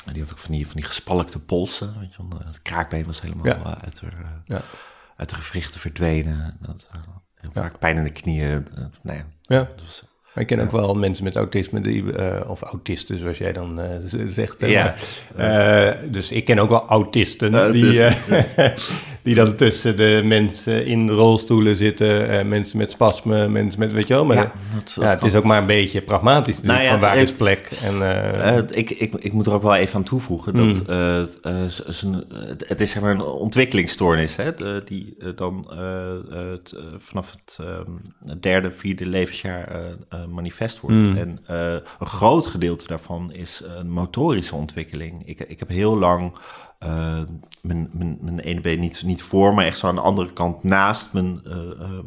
[0.06, 2.00] En die had ook van die, van die gespalkte polsen.
[2.00, 2.46] Weet je.
[2.46, 3.82] Het kraakbeen was helemaal ja.
[3.84, 4.08] uit, de,
[4.46, 4.62] ja.
[5.16, 6.58] uit de gewrichten verdwenen.
[6.62, 7.02] Dat, uh,
[7.36, 8.68] heel vaak pijn in de knieën.
[9.02, 9.70] Nou ja.
[9.76, 10.04] Dus,
[10.36, 13.86] ik ken ook wel mensen met autisme, die, uh, of autisten zoals jij dan uh,
[14.26, 14.68] zegt.
[14.68, 14.96] Ja.
[15.38, 18.02] Uh, dus ik ken ook wel autisten die,
[19.24, 24.14] die dan tussen de mensen in rolstoelen zitten, mensen met spasmen, mensen met, weet je
[24.14, 24.26] wel.
[24.26, 27.00] Maar ja, dat, dat ja, het is ook maar een beetje pragmatisch, nou ja, van
[27.00, 27.72] waar is plek.
[27.84, 32.24] En, ik, ik, ik moet er ook wel even aan toevoegen dat mm.
[32.68, 35.68] het is zeg maar een ontwikkelingsstoornis, hè, die dan
[36.30, 37.60] het, vanaf het
[38.42, 39.82] derde, vierde levensjaar
[40.30, 40.96] manifest wordt.
[40.96, 41.18] Mm.
[41.18, 41.40] En
[42.00, 45.28] een groot gedeelte daarvan is een motorische ontwikkeling.
[45.28, 46.34] Ik, ik heb heel lang
[46.86, 47.22] uh,
[47.62, 50.63] mijn, mijn, mijn ene been niet, niet voor, maar echt zo aan de andere kant
[50.63, 51.54] naast mijn, uh,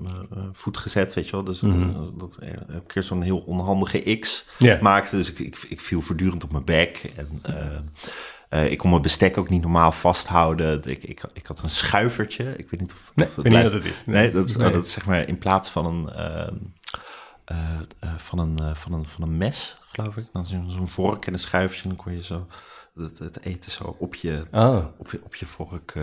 [0.01, 1.45] mijn voet gezet, weet je wel.
[1.45, 2.19] Dus mm-hmm.
[2.19, 4.81] dat ik een keer zo'n heel onhandige X yeah.
[4.81, 5.17] maakte.
[5.17, 7.13] Dus ik, ik, ik, viel voortdurend op mijn bek.
[7.17, 7.43] En
[8.51, 10.83] uh, ik kon mijn bestek ook niet normaal vasthouden.
[10.85, 12.57] Ik, ik, ik had een schuivertje.
[12.57, 14.03] Ik weet niet of, nee, of het weet niet het is.
[14.07, 14.71] Nee, nee dat, nee.
[14.71, 16.47] dat is zeg maar in plaats van een uh,
[17.53, 20.27] uh, van, een, van, een, van een mes, geloof ik.
[20.33, 21.83] Dan zo'n vork en een schuifje.
[21.83, 22.47] En dan kon je zo
[22.97, 24.85] het, het eten zo op je, oh.
[24.97, 25.95] op je, op je vork.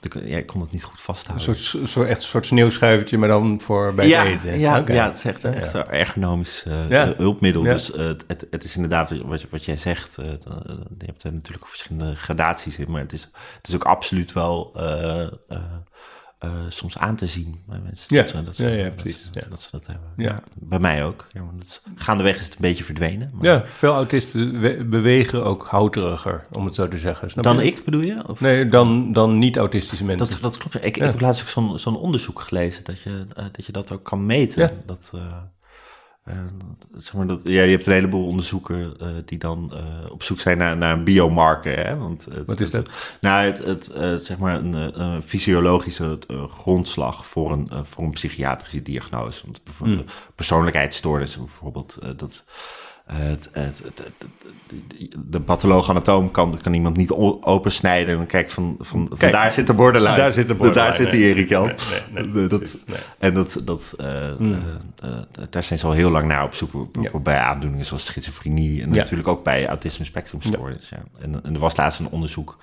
[0.00, 1.48] ik, ja, ik kon het niet goed vasthouden.
[1.48, 4.58] Een soort, zo echt een soort sneeuwschuifje, maar dan voor bij ja, het eten.
[4.58, 4.96] Ja, okay.
[4.96, 7.14] ja, het is echt, echt een ergonomisch ja.
[7.16, 7.64] hulpmiddel.
[7.64, 7.72] Ja.
[7.72, 10.16] Dus het, het, het, is inderdaad wat, wat jij zegt.
[10.16, 12.90] je hebt er natuurlijk verschillende gradaties in.
[12.90, 14.72] Maar het is, het is ook absoluut wel
[16.44, 18.16] uh, soms aan te zien bij mensen.
[18.16, 19.24] Ja, dat ze, dat ze, ja, ja, precies.
[19.24, 19.50] Dat, ja.
[19.50, 20.08] dat ze dat hebben.
[20.16, 20.42] Ja.
[20.54, 21.26] bij mij ook.
[21.32, 23.30] Ja, want het, gaandeweg is het een beetje verdwenen.
[23.34, 23.44] Maar...
[23.44, 27.30] Ja, veel autisten bewegen ook houteriger, om het zo te zeggen.
[27.30, 27.64] Snap dan je?
[27.64, 28.28] ik, bedoel je?
[28.28, 28.40] Of?
[28.40, 30.28] Nee, dan, dan niet-autistische mensen.
[30.28, 30.74] Dat, dat klopt.
[30.74, 33.92] Ik, ik heb laatst ook zo'n zo'n onderzoek gelezen dat je, uh, dat je dat
[33.92, 34.82] ook kan meten.
[34.86, 35.12] Dat...
[35.14, 35.26] Uh, uh,
[36.96, 40.40] zeg maar dat, ja, je hebt een heleboel onderzoeken uh, die dan uh, op zoek
[40.40, 41.86] zijn naar, naar een biomarker.
[41.86, 41.96] Hè?
[41.96, 42.90] Want het, Wat is dat?
[43.20, 46.18] nou, het, het, zeg maar een, een fysiologische
[46.50, 49.42] grondslag voor een, voor een psychiatrische diagnose.
[49.44, 50.04] Want hmm.
[50.34, 52.44] persoonlijkheidsstoornissen bijvoorbeeld, dat
[53.12, 53.82] het, het,
[55.26, 59.52] de patholoog-anatoom kan, kan iemand niet opensnijden en dan kijkt van, van, van Kijk, daar
[59.52, 60.16] zit de borderline.
[60.16, 60.86] Daar zit de borderline.
[60.86, 61.72] Daar zit die Erik Jan.
[63.18, 64.06] En dat, dat, uh,
[64.38, 64.52] mm.
[64.52, 64.58] uh,
[65.10, 65.18] uh,
[65.50, 67.18] daar zijn ze al heel lang naar op zoek ja.
[67.18, 68.96] bij aandoeningen zoals schizofrenie en ja.
[68.96, 70.88] natuurlijk ook bij autisme spectrumstoornis.
[70.88, 70.98] Ja.
[71.20, 72.58] En, en er was laatst een onderzoek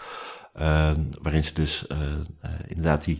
[0.61, 0.91] uh,
[1.21, 3.19] waarin ze dus uh, uh, inderdaad die,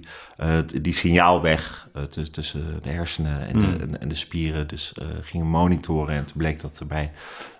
[0.81, 1.87] die signaalweg
[2.31, 3.61] tussen de hersenen en, mm.
[3.61, 6.15] de, en, en, de spieren dus gingen monitoren.
[6.15, 7.11] En toen bleek dat er bij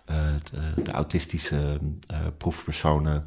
[0.05, 1.79] de, de, autistische
[2.37, 3.25] proefpersonen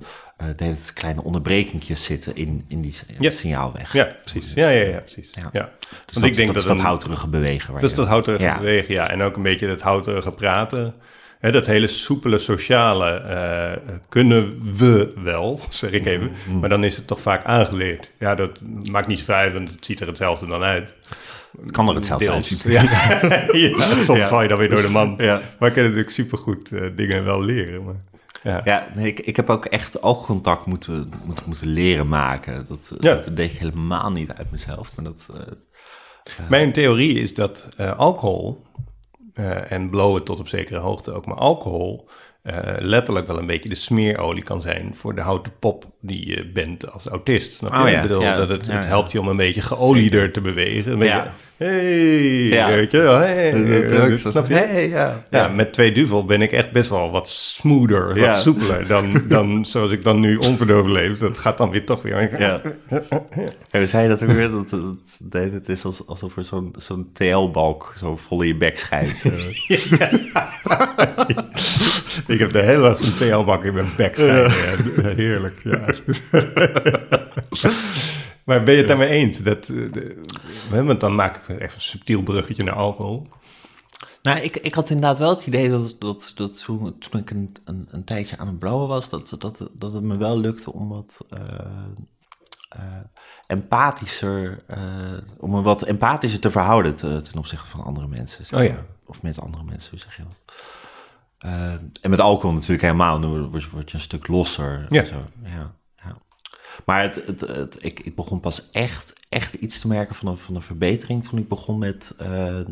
[0.57, 3.31] de hele kleine onderbrekingjes zitten in, in die ja.
[3.31, 3.93] signaalweg.
[3.93, 4.55] Ja, precies.
[4.55, 5.33] Ja, ja, ja precies.
[5.35, 5.49] Ja.
[5.53, 5.71] ja.
[5.81, 7.75] Dus Want dat, ik denk dat, dat dat houterige bewegen.
[7.75, 9.11] Dat is dat houterige bewegen, ja.
[9.11, 10.95] En ook een beetje dat houterige praten.
[11.41, 16.31] Dat hele soepele sociale uh, kunnen we wel, zeg ik even.
[16.49, 16.59] Mm.
[16.59, 18.11] Maar dan is het toch vaak aangeleerd.
[18.19, 20.95] Ja, dat maakt niet uit, want het ziet er hetzelfde dan uit.
[21.63, 22.61] Het kan er hetzelfde uit.
[22.65, 22.83] Ja.
[23.53, 24.29] ja, soms ja.
[24.29, 25.21] val je dan weer door de mand.
[25.21, 25.41] Ja.
[25.59, 27.85] Maar ik kan natuurlijk supergoed uh, dingen wel leren.
[27.85, 28.05] Maar,
[28.43, 32.67] ja, ja nee, ik, ik heb ook echt oogcontact moeten, moeten, moeten leren maken.
[32.69, 34.91] Dat, dat deed ik helemaal niet uit mezelf.
[34.97, 35.41] Maar dat, uh,
[36.49, 38.65] Mijn theorie is dat alcohol
[39.41, 41.27] uh, en blowen tot op zekere hoogte ook.
[41.27, 42.09] Maar alcohol
[42.43, 46.47] uh, letterlijk wel een beetje de smeerolie kan zijn voor de houten pop die je
[46.47, 47.55] bent als autist.
[47.55, 47.79] Snap je?
[47.79, 47.97] Oh, ja.
[47.97, 50.93] Ik bedoel, ja, dat het, ja, het helpt je om een beetje geolieder te bewegen.
[50.93, 54.55] Een beetje, hey, weet je hey, snap je?
[54.55, 55.49] Hey, ja, ja.
[55.49, 59.91] met twee duvel ben ik echt best wel wat smoother, wat soepeler dan, dan zoals
[59.91, 61.19] ik dan nu onverdoofd leef.
[61.19, 62.41] Dat gaat dan weer toch weer.
[62.41, 62.61] Ja.
[63.71, 64.51] En zei je dat ook weer?
[64.51, 68.79] Dat, dat, dat, het is alsof er zo'n zo'n TL-balk zo vol in je bek
[68.79, 69.25] schijnt.
[72.27, 74.51] ik heb de hele zo'n TL-balk in mijn bek schijnen.
[75.17, 75.90] Heerlijk, ja.
[78.45, 79.39] maar ben je het daarmee eens?
[79.39, 80.21] Dat, de,
[80.71, 83.29] want dan maak ik even een subtiel bruggetje naar alcohol.
[84.23, 87.57] Nou, ik, ik had inderdaad wel het idee dat, dat, dat toen, toen ik een,
[87.65, 90.89] een, een tijdje aan het blauwen was, dat, dat, dat het me wel lukte om
[90.89, 91.41] wat uh,
[92.77, 92.83] uh,
[93.47, 94.77] empathischer, uh,
[95.39, 98.45] om me wat empathischer te verhouden te, ten opzichte van andere mensen.
[98.45, 98.59] Zeg.
[98.61, 98.85] Oh ja.
[99.07, 100.55] Of met andere mensen, hoe zeg je dat?
[101.39, 103.21] Eh, en met alcohol natuurlijk helemaal.
[103.21, 104.73] Dan word, je- een stuk losser.
[104.75, 105.05] en Ja.
[105.05, 105.25] Zo.
[105.45, 105.75] ja.
[106.85, 110.39] Maar het, het, het, ik, ik begon pas echt, echt iets te merken van een,
[110.39, 112.65] van een verbetering toen ik begon met, eh, eh,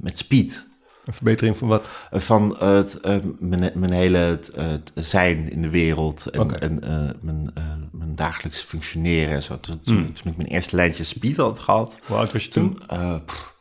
[0.00, 0.70] met speed.
[1.04, 1.88] Een verbetering van wat?
[2.10, 3.00] Eh, Van het,
[3.38, 7.52] mijn, mijn hele het, het zijn in de wereld en, eh, mijn,
[7.92, 9.60] mijn dagelijkse functioneren en zo.
[9.60, 12.78] Toen, toen, toen ik mijn eerste lijntje speed had gehad, Hoe oud was je toen?
[12.78, 13.54] toen eh, pff,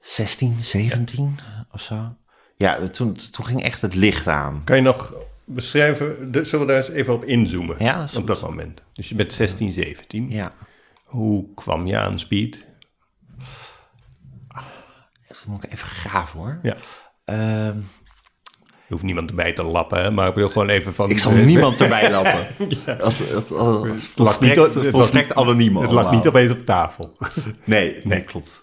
[0.00, 1.38] 16, 17
[1.72, 2.14] of zo.
[2.56, 4.60] Ja, toen, toen ging echt het licht aan.
[4.64, 5.14] Kan je nog
[5.54, 7.76] beschrijven, de- zullen we daar eens even op inzoomen?
[7.78, 8.26] Ja, dat op goed.
[8.26, 8.82] dat moment.
[8.92, 10.30] Dus je bent 16, 17.
[10.30, 10.52] Ja,
[11.04, 12.66] Hoe kwam je aan speed?
[15.28, 16.58] dat moet ik even graven hoor.
[16.62, 16.76] Ja.
[17.24, 17.76] Ehm,
[18.86, 21.10] Je hoeft niemand erbij te lappen, hè, maar ik wil gewoon even van...
[21.10, 22.46] ik zal niemand erbij lappen.
[22.84, 26.64] Dat, dat, dat, lag niet volstrekt, het volstrekt niet- anoniem Het lag niet opeens op
[26.64, 27.16] tafel.
[27.64, 28.62] Nee, nee, klopt.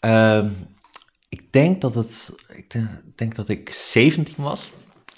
[0.00, 0.48] Ehm,
[1.28, 4.72] ik denk dat het, ik denk, denk dat ik 17 was.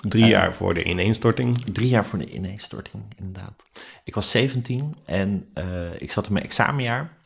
[0.09, 1.65] Drie jaar voor de ineenstorting.
[1.65, 3.65] Drie jaar voor de ineenstorting, inderdaad.
[4.05, 7.17] Ik was 17 en eh, ik zat in mijn examenjaar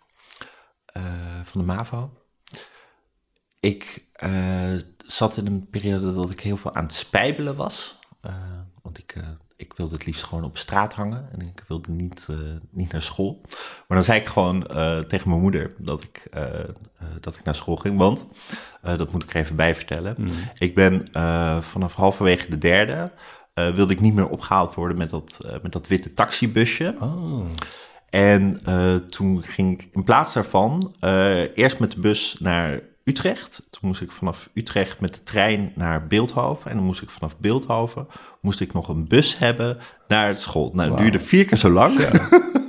[0.86, 1.02] eh,
[1.44, 2.10] van de MAVO.
[3.60, 7.98] Ik eh, zat in een periode dat ik heel veel aan het spijbelen was.
[8.20, 8.34] Eh,
[8.82, 12.26] want ik, eh, ik wilde het liefst gewoon op straat hangen en ik wilde niet,
[12.30, 12.36] eh,
[12.70, 13.40] niet naar school.
[13.88, 16.42] Maar dan zei ik gewoon eh, tegen mijn moeder dat ik, eh,
[17.20, 17.98] dat ik naar school ging.
[17.98, 18.26] Want,
[18.96, 20.16] dat moet ik er even bij vertellen,
[20.58, 21.04] ik ben
[21.62, 23.12] vanaf halverwege de derde...
[23.54, 26.96] wilde ik niet meer opgehaald worden met dat, met dat witte taxibusje.
[27.00, 27.46] Oh.
[28.10, 28.60] En
[29.06, 30.94] toen ging ik in plaats daarvan
[31.54, 33.62] eerst met de bus naar Utrecht.
[33.70, 36.70] Toen moest ik vanaf Utrecht met de trein naar Beeldhoven.
[36.70, 38.06] En dan moest ik vanaf Beeldhoven
[38.40, 40.70] moest ik nog een bus hebben naar school.
[40.74, 41.94] Nou, het duurde vier keer zo lang.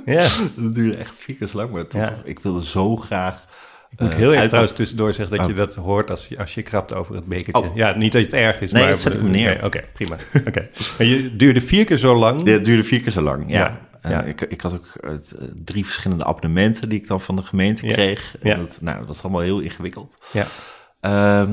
[0.04, 1.70] Ja, dat duurde echt vier keer zo lang.
[1.70, 3.46] Maar toch, ik wilde zo graag...
[3.90, 5.58] ik moet eh, heel erg uit- trouwens tussendoor zeggen dat je Oh.
[5.58, 7.62] dat hoort als je, als je krabt over het bekertje.
[7.70, 7.76] Oh.
[7.76, 8.90] Ja, niet dat het erg is, Nee, maar...
[8.92, 9.54] dat zet ik me neer.
[9.54, 10.16] Nee, Oké, prima.
[10.48, 10.68] Oké.
[10.98, 12.42] Maar je duurde vier keer zo lang.
[12.44, 13.58] Ja, Het duurde vier keer zo lang, ja.
[13.58, 14.22] Ja, Ja.
[14.22, 15.14] Ik, ik had ook eh,
[15.64, 18.36] drie verschillende abonnementen die ik dan van de gemeente Ja, kreeg.
[18.40, 18.56] En ja.
[18.56, 20.22] dat, nou, dat was allemaal heel ingewikkeld.
[20.32, 20.46] Ja.
[21.00, 21.52] Ehm,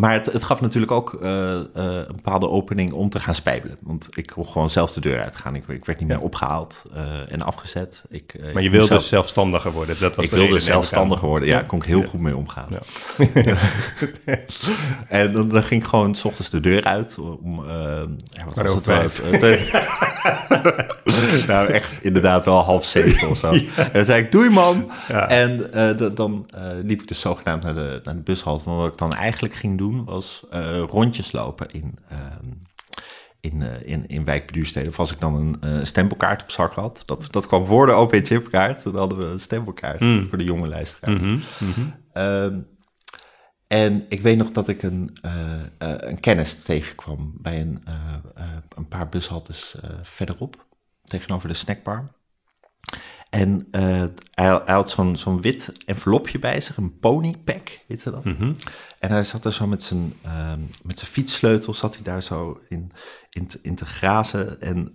[0.00, 3.76] maar het, het gaf natuurlijk ook eh, eh, een bepaalde opening om te gaan spijbelen.
[3.82, 5.54] Want ik kon gewoon zelf de deur uitgaan.
[5.54, 8.04] Ik, ik werd niet meer opgehaald eh, en afgezet.
[8.10, 9.96] Ik, Maar je wilde zelf- zelfstandiger worden.
[10.00, 11.48] Dat was ik de wilde zelfstandiger worden.
[11.48, 11.60] Ja, Ja.
[11.60, 12.68] daar kon ik heel goed mee omgaan.
[15.08, 17.64] en dan, dan ging ik gewoon s ochtends de deur uit om...
[17.66, 19.08] ja, wat was het wel?
[21.46, 23.50] Nou, echt inderdaad wel half zeven of zo.
[23.76, 24.90] En dan zei ik, doei man.
[25.08, 25.28] Ja.
[25.28, 25.70] En
[26.14, 26.46] dan
[26.82, 28.68] liep ik dus zogenaamd naar de, naar de bushalte.
[28.68, 31.98] Maar wat ik dan eigenlijk ging doen, was eh, rondjes lopen in...
[32.08, 32.48] ehm,
[33.40, 34.88] in, eh, in, in wijkbeduursteden.
[34.88, 37.02] Of als ik dan een eh, stempelkaart op zak had.
[37.06, 38.82] Dat, dat kwam voor de OP-chipkaart.
[38.82, 39.98] Dan hadden we een stempelkaart
[40.28, 41.20] voor de jonge luisteraars.
[41.20, 41.88] Mhm, mhm.
[42.12, 42.60] Ehm,
[43.66, 47.82] en ik weet nog dat ik een, eh, een kennis tegenkwam bij een,
[48.76, 50.66] een paar bushaltes verderop,
[51.04, 52.12] tegenover de snackbar.
[53.30, 53.82] En eh,
[54.30, 58.24] hij, hij had zo'n zo'n wit envelopje bij zich, een ponypack heette dat.
[58.98, 62.60] En hij zat er zo met zijn, ehm, met zijn fietssleutel, zat hij daar zo
[62.68, 62.92] in,
[63.30, 64.60] in, te, in te grazen.
[64.60, 64.94] En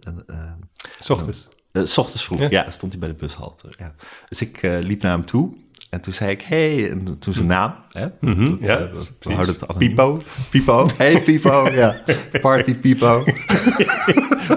[1.00, 1.48] S ochtends.
[1.72, 2.48] eh, s ochtends vroeg, Ja.
[2.50, 2.72] ja.
[2.72, 3.74] stond hij bij de bushalte.
[3.78, 3.96] Ja.
[4.30, 5.58] Dus ik eh, liep naar hem toe
[5.96, 7.76] en toen zei ik, hey, en toen zijn naam.
[7.92, 8.08] Hè?
[8.20, 9.90] Mhm, Dat, ja, eh, we- houden het anoniem.
[9.90, 10.20] Pipo.
[10.50, 10.88] Pipo.
[10.98, 12.02] Hey Pipo, ja.
[12.42, 13.24] Party Pipo.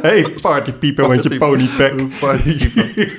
[0.02, 1.94] Hey, party Pipo met je ponypack.
[2.20, 3.12] Party Pipo.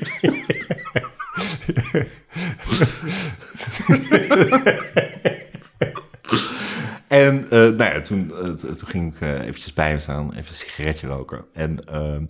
[7.08, 10.55] En eh, nou ja, toen, eh, toen ging ik eventjes bij hem staan, even een
[10.55, 11.45] sigaretje roken.
[11.53, 12.25] En ehm,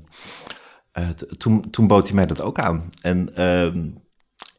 [0.92, 2.90] eh, toen, toen bood hij mij dat ook aan.
[3.02, 3.88] En ehm,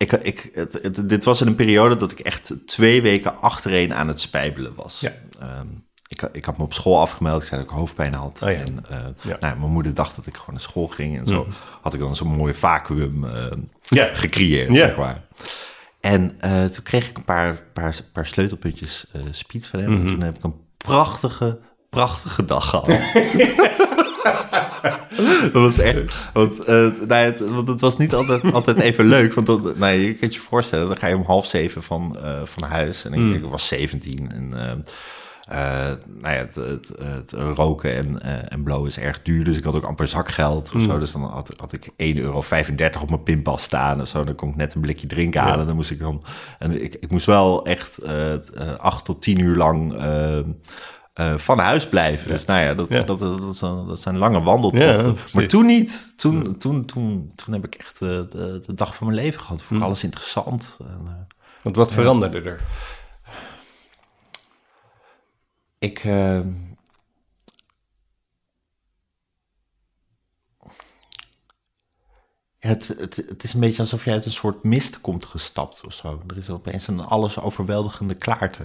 [0.00, 3.94] ik, ik, het, het- dit was in een periode dat ik echt twee weken achtereen
[3.94, 5.00] aan het spijbelen was.
[5.00, 5.12] Ja.
[5.40, 5.66] Ehm,
[6.08, 8.42] ik, ik had me op school afgemeld, ik zei dat ik hoofdpijn had.
[8.42, 8.56] Oh ja.
[8.56, 9.36] En eh, Ja.
[9.40, 11.18] nou, mijn moeder dacht dat ik gewoon naar school ging.
[11.18, 11.46] En zo
[11.80, 13.26] had ik dan zo'n mooi vacuüm
[13.82, 14.08] Ja.
[14.12, 14.74] gecreëerd, Ja.
[14.86, 15.22] zeg maar.
[16.00, 19.92] En eh, toen kreeg ik een paar, paar, paar sleutelpuntjes speed van hem.
[19.94, 21.58] En toen heb ik een prachtige,
[21.90, 22.86] prachtige dag gehad.
[25.52, 26.14] dat was echt...
[26.32, 29.34] Want, eh, ja, het, want het was niet altijd, altijd even leuk.
[29.34, 32.40] Want dat, nou, je kunt je voorstellen, dan ga je om half zeven van, eh,
[32.44, 33.04] van huis.
[33.04, 34.54] En ik, ik was 17 en...
[34.54, 35.56] eh,
[36.06, 39.74] nou ja, het, het, het roken en, en blowen is erg duur, dus ik had
[39.74, 40.98] ook amper zakgeld of zo.
[40.98, 42.44] Dus dan had, had ik 1,35 euro
[43.00, 44.24] op mijn pinpas staan of zo.
[44.24, 45.66] Dan kon ik net een blikje drinken halen.
[45.66, 46.22] Dan moest ik dan...
[46.58, 47.98] En ik, ik moest wel echt
[48.78, 49.94] acht tot tien uur lang
[51.20, 52.28] eh, van huis blijven.
[52.28, 52.90] Dus nou ja, dat.
[52.90, 53.20] Dat,
[53.86, 55.16] dat, zijn, lange wandeltochten.
[55.32, 56.12] Maar toen niet.
[56.16, 59.58] Toen, toen, toen, toen, heb ik echt eh, de, dag van mijn leven gehad.
[59.58, 59.82] Vond ik hm.
[59.82, 60.78] alles interessant.
[60.80, 62.60] En, eh, Want wat veranderde er?
[65.78, 65.98] Ik...
[65.98, 66.48] Ehm,
[72.58, 75.92] het, het, het, is een beetje alsof je uit een soort mist komt gestapt of
[75.92, 76.22] zo.
[76.26, 78.62] Er is opeens een alles overweldigende klaarte.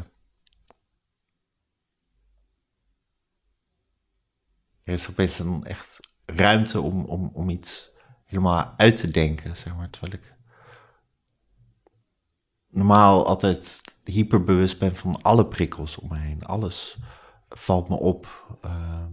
[4.85, 7.89] Er is opeens een echt ruimte om, om, om iets
[8.23, 9.89] helemaal uit te denken, zeg maar.
[9.89, 10.33] Terwijl ik
[12.69, 16.43] normaal altijd hyperbewust ben van alle prikkels om me heen.
[16.43, 16.97] Alles
[17.49, 18.47] valt me op.
[18.65, 19.05] Uh,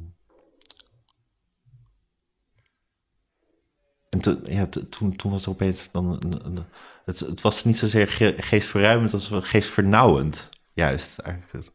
[4.08, 6.66] en ja, toen, toen was het opeens dan.
[7.04, 11.18] Het, het was niet zozeer ge, geestverruimend als geestvernauwend, juist.
[11.18, 11.70] Eigenlijk.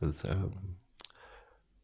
[0.00, 0.42] Uh,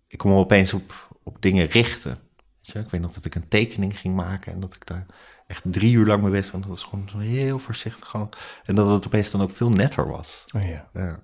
[0.06, 2.18] ik kon me opeens op, op dingen richten.
[2.62, 5.06] Ik weet nog dat ik een tekening ging maken en dat ik daar
[5.46, 6.54] echt drie uur lang mee bezig was.
[6.54, 8.08] En dat was gewoon zo heel voorzichtig.
[8.08, 8.28] Gewoon,
[8.64, 10.44] en dat het opeens dan ook veel netter was.
[10.56, 10.88] Oh ja.
[10.94, 11.20] ja.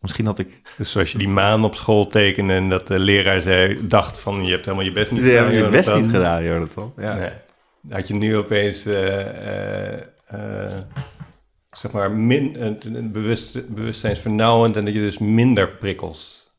[0.00, 0.74] Misschien had ik...
[0.76, 4.44] Dus zoals je die maan op school tekende en dat de leraar zei, dacht van
[4.44, 5.50] je hebt helemaal je best niet gedaan.
[5.50, 6.92] Je hebt je best niet gedaan, Jonathan.
[6.96, 7.14] Ja.
[7.14, 7.30] Nee.
[7.88, 10.00] Had je nu opeens, uh, uh,
[10.32, 10.78] uh,
[11.70, 12.56] zeg maar, min,
[12.94, 16.50] een bewust, bewustzijnsvernauwend en dat je dus minder prikkels,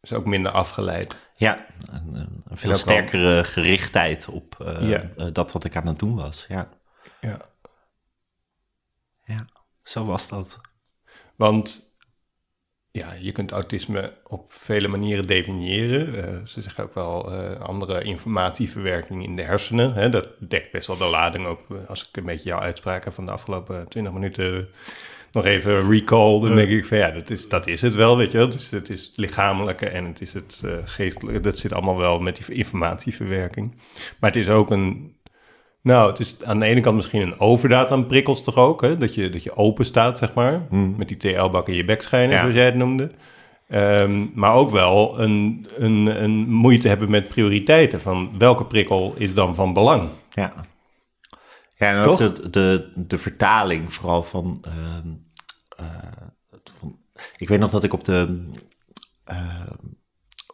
[0.00, 1.16] dus ook minder afgeleid.
[1.40, 2.14] Ja, een,
[2.48, 5.30] een veel sterkere gerichtheid op ja.
[5.32, 6.44] dat wat ik aan het doen was.
[6.48, 6.68] Ja.
[7.20, 7.38] ja.
[9.24, 9.46] Ja,
[9.82, 10.60] zo was dat.
[11.36, 11.94] Want
[12.92, 16.14] ja, je kunt autisme op vele manieren definiëren.
[16.14, 19.94] Uh, ze zeggen ook wel uh, andere informatieverwerking in de hersenen.
[19.94, 20.08] Hè?
[20.08, 21.60] Dat dekt best wel de lading ook.
[21.70, 24.68] Eh, als ik een beetje jouw uitspraken van de afgelopen 20 minuten
[25.32, 28.32] nog even recall, dan denk ik van ja, dat is, dat is het wel, weet
[28.32, 28.46] je wel.
[28.46, 31.40] Het is het, is het lichamelijke en het is het uh, geestelijke.
[31.40, 33.74] Dat zit allemaal wel met die informatieverwerking.
[34.20, 35.18] Maar het is ook een
[35.82, 38.80] nou, het is aan de ene kant misschien een overdaad aan prikkels toch ook.
[38.80, 38.98] Hè?
[38.98, 40.66] Dat, je, dat je open staat, zeg maar.
[40.68, 40.94] Hmm.
[40.96, 43.10] Met die TL-bak in je bek schijnen, zoals jij het noemde.
[43.68, 48.00] Ehm, maar ook wel een, een, een moeite hebben met prioriteiten.
[48.00, 50.08] Van welke prikkel is dan van belang?
[50.30, 50.52] Ja.
[51.80, 55.08] Ja, en ook de, de, de, vertaling vooral van, ehm,
[55.76, 55.86] eh,
[56.78, 56.98] van...
[57.36, 58.48] Ik weet nog dat ik op de...
[59.32, 59.70] Uh,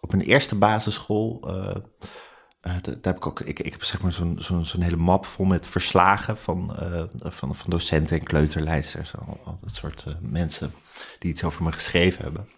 [0.01, 1.45] op een eerste basisschool...
[1.47, 4.97] Uh, uh, daar heb ik ook, ik, ik heb zeg maar zo'n zo'n zo'n hele
[4.97, 9.17] map vol met verslagen van, uh, van, van docenten en kleuterleidsters.
[9.17, 10.73] Al, al dat soort uh, mensen
[11.19, 12.49] die iets over me geschreven hebben.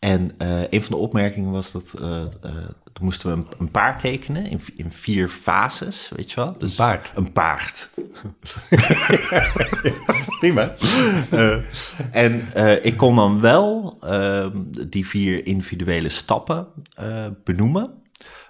[0.00, 0.30] En
[0.70, 1.94] een van de opmerkingen was dat
[2.92, 6.58] toen moesten we een, een, paard tekenen in, in vier fases, weet je wel?
[6.58, 7.12] Dus een paard?
[7.14, 7.90] Een paard.
[10.40, 10.74] Prima.
[12.10, 12.42] en
[12.82, 14.50] ik kon dan wel ehm,
[14.88, 16.66] die vier individuele stappen
[17.44, 17.94] benoemen.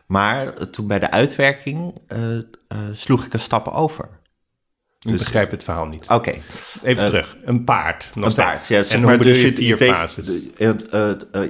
[0.06, 1.94] Maar toen bij de uitwerking
[2.92, 4.08] sloeg ik een stap over.
[5.00, 6.08] Ik dus, begrijp het verhaal niet.
[6.08, 6.32] Oké.
[6.82, 7.36] Even uh, terug.
[7.44, 8.10] Een paard.
[8.14, 8.82] Nog een paard, ja.
[8.84, 10.26] en hoe bedoel dus je vier fases?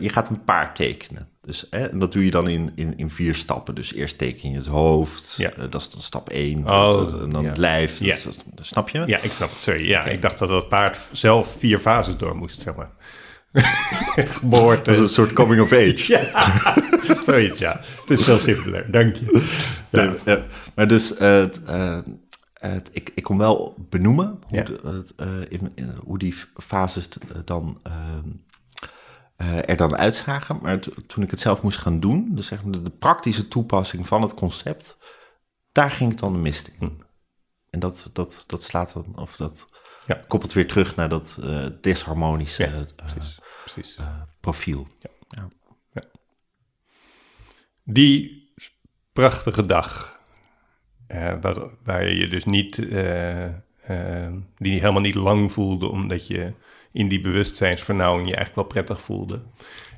[0.01, 1.29] je gaat een paard tekenen.
[1.43, 3.75] Dus, en dat doe je dan in, in, in vier stappen.
[3.75, 5.35] Dus eerst teken je het hoofd.
[5.39, 5.51] Ja.
[5.71, 6.69] dat is dan stap één.
[6.69, 7.49] Oh, en dan ja.
[7.49, 7.99] het lijf.
[7.99, 8.17] Ja.
[8.55, 9.03] Dat, snap je?
[9.07, 9.59] Ja, ik snap het.
[9.59, 9.89] Sorry.
[9.89, 10.13] Ja, okay.
[10.13, 12.91] ik dacht dat het paard zelf vier fases door moest, zeg maar.
[14.41, 14.83] Geboorte.
[14.83, 16.05] Dat is een soort coming of age.
[16.13, 17.81] ja, zoiets, ja.
[18.01, 19.43] Het is veel simpeler, dank je.
[20.25, 20.45] Ja.
[20.75, 21.15] Maar dus,
[22.61, 24.65] het, ik, ik kon wel benoemen hoe, Ja.
[24.65, 27.09] de, uh, in, in, hoe die fases
[27.45, 27.81] dan
[29.37, 30.59] er dan uitzagen.
[30.63, 33.49] Maar to- toen ik het zelf moest gaan doen, dus zeg maar de, de praktische
[33.49, 34.99] toepassing van het concept,
[35.73, 36.89] daar ging ik dan de mist in.
[36.89, 36.95] Hm.
[37.71, 39.67] En dat, dat, dat slaat dan, of dat
[40.07, 40.25] Ja.
[40.29, 43.41] koppelt weer terug naar dat eh, disharmonische Ja, eh, precies.
[43.65, 43.97] precies.
[43.97, 44.87] eh, profiel.
[47.85, 48.49] Die
[49.13, 50.20] prachtige dag,
[51.11, 56.53] eh, waar, waar je dus niet, eh, eh, die helemaal niet lang voelde, omdat je
[56.93, 59.43] in die bewustzijnsvernauwing je eigenlijk wel prettig voelde.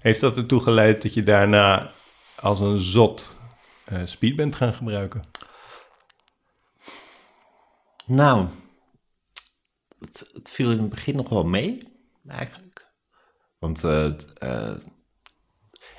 [0.01, 1.93] Heeft dat ertoe geleid dat je daarna
[2.37, 3.37] als een zot
[4.05, 5.21] speed bent gaan gebruiken?
[8.07, 8.47] Nou,
[9.99, 11.79] het, het viel in het begin nog wel mee,
[12.29, 12.87] eigenlijk.
[13.59, 14.71] Want eh,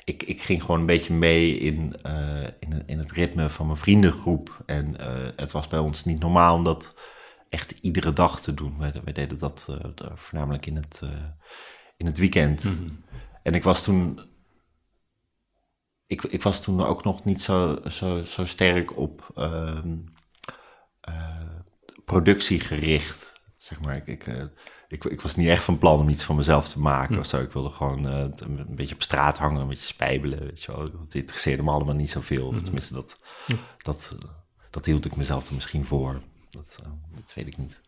[0.03, 3.77] ik, ik ging gewoon een beetje mee in, eh, in, in het ritme van mijn
[3.77, 4.63] vriendengroep.
[4.65, 6.95] En eh, het was bij ons niet normaal om dat
[7.49, 8.77] echt iedere dag te doen.
[8.77, 11.01] Wij, wij deden dat eh, voornamelijk in het,
[11.97, 12.63] in het weekend.
[13.43, 14.19] En ik was toen.
[16.07, 19.97] Ik, ik was toen ook nog niet zo, zo, zo sterk op ehm,
[21.01, 21.49] eh,
[22.05, 23.41] productie gericht.
[23.57, 24.49] Zeg maar, ik, ik,
[24.93, 27.41] ik, ik was niet echt van plan om iets van mezelf te maken of zo.
[27.41, 30.91] Ik wilde gewoon eh, een beetje op straat hangen, een beetje spijbelen, weet je wel.
[30.91, 32.47] Dat interesseerde me allemaal niet zoveel.
[32.47, 33.23] Of tenminste, dat,
[33.81, 34.29] dat, eh,
[34.69, 36.21] dat hield ik mezelf er misschien voor.
[36.49, 37.81] Dat, eh, dat weet ik niet.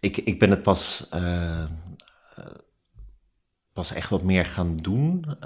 [0.00, 1.08] Ik, ik ben het pas,
[3.72, 5.36] pas echt wat meer gaan doen.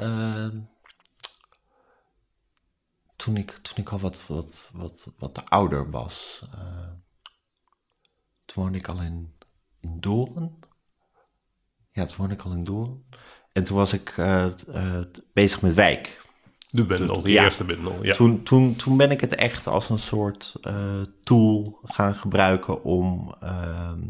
[3.17, 6.45] toen ik, toen ik al wat, wat, wat, wat ouder was.
[8.47, 9.35] Toen woonde ik al in,
[9.81, 10.59] in Doorn.
[11.93, 13.05] Ja, toen woonde ik al in Doorn.
[13.53, 14.99] En toen was ik uh, uh,
[15.33, 16.25] bezig met wijk.
[16.71, 17.45] De bundel, de ja.
[17.45, 18.05] eerste bundel.
[18.05, 18.15] Ja.
[18.15, 20.55] Toen, toen, toen ben ik het echt als een soort
[21.23, 24.01] tool gaan gebruiken om ehm,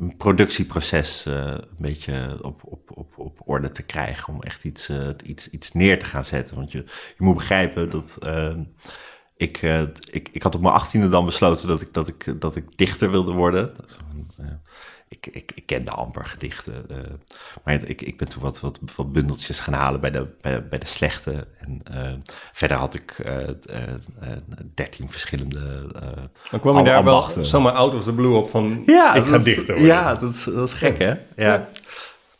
[0.00, 4.34] een productieproces een beetje op, op, op, op orde te krijgen.
[4.34, 4.90] Om echt iets,
[5.24, 6.56] iets, iets neer te gaan zetten.
[6.56, 8.64] Want je, je moet begrijpen dat ehm,
[9.38, 9.80] ik, uh,
[10.10, 13.10] ik, ik had op mijn achttiende dan besloten dat ik, dat ik, dat ik dichter
[13.10, 13.72] wilde worden.
[14.40, 14.46] Uh,
[15.08, 16.84] ik, ik, ik kende amper gedichten.
[16.90, 16.96] Uh,
[17.64, 20.78] maar ik, ik ben toen wat, wat, wat bundeltjes gaan halen bij de, bij, bij
[20.78, 21.46] de slechte.
[21.58, 21.82] En
[22.52, 23.16] verder had ik
[24.74, 25.86] dertien verschillende
[26.50, 27.36] Dan kwam je daar ambachten.
[27.36, 29.84] wel zomaar out of the blue op van ja, ik ga dichter worden.
[29.84, 31.08] Ja, dat is, dat is gek hè?
[31.08, 31.18] ja.
[31.36, 31.68] ja.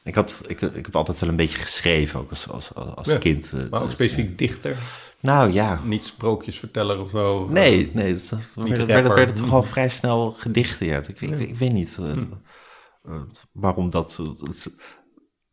[0.02, 3.18] Ik, had, ik, ik heb altijd wel een beetje geschreven, ook als, als, als ja,
[3.18, 3.52] kind.
[3.70, 4.76] maar ook specifiek dichter?
[5.20, 5.80] Nou ja.
[5.84, 7.48] Niet sprookjesverteller of zo?
[7.48, 8.12] Nee, nee.
[8.12, 10.86] Dat, dat werd, werd, werd toch al vrij snel gedichten.
[10.86, 10.98] Ja.
[10.98, 12.06] Ik, ik, ik weet niet uh,
[13.08, 13.20] uh,
[13.52, 14.22] waarom dat...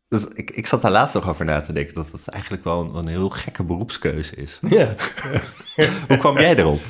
[0.08, 2.80] Dus ik, ik zat daar laatst nog over na te denken dat het eigenlijk wel
[2.80, 4.60] een, een heel gekke beroepskeuze is.
[4.68, 4.94] Ja.
[6.08, 6.80] Hoe kwam jij erop?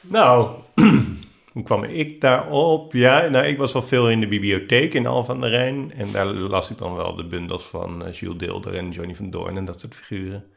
[0.00, 0.50] Nou,
[1.52, 2.92] hoe kwam ik daarop?
[2.92, 5.92] Ja, nou, ik was wel veel in de bibliotheek in Al van der Rijn.
[5.92, 9.30] En daar las ik dan wel de bundels van uh, Jules Deelder en Johnny van
[9.30, 10.51] Doorn en dat soort figuren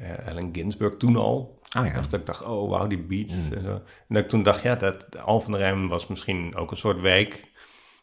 [0.00, 1.58] uh, Allen Ginsberg toen al.
[1.78, 1.92] Oh, ja.
[1.92, 3.34] dat ik dacht, oh wauw, die beats.
[3.34, 3.52] Mm.
[3.52, 6.70] En, en, dat ik toen dacht, ja, dat Al van der Rijn was misschien ook
[6.70, 7.54] een soort wijk.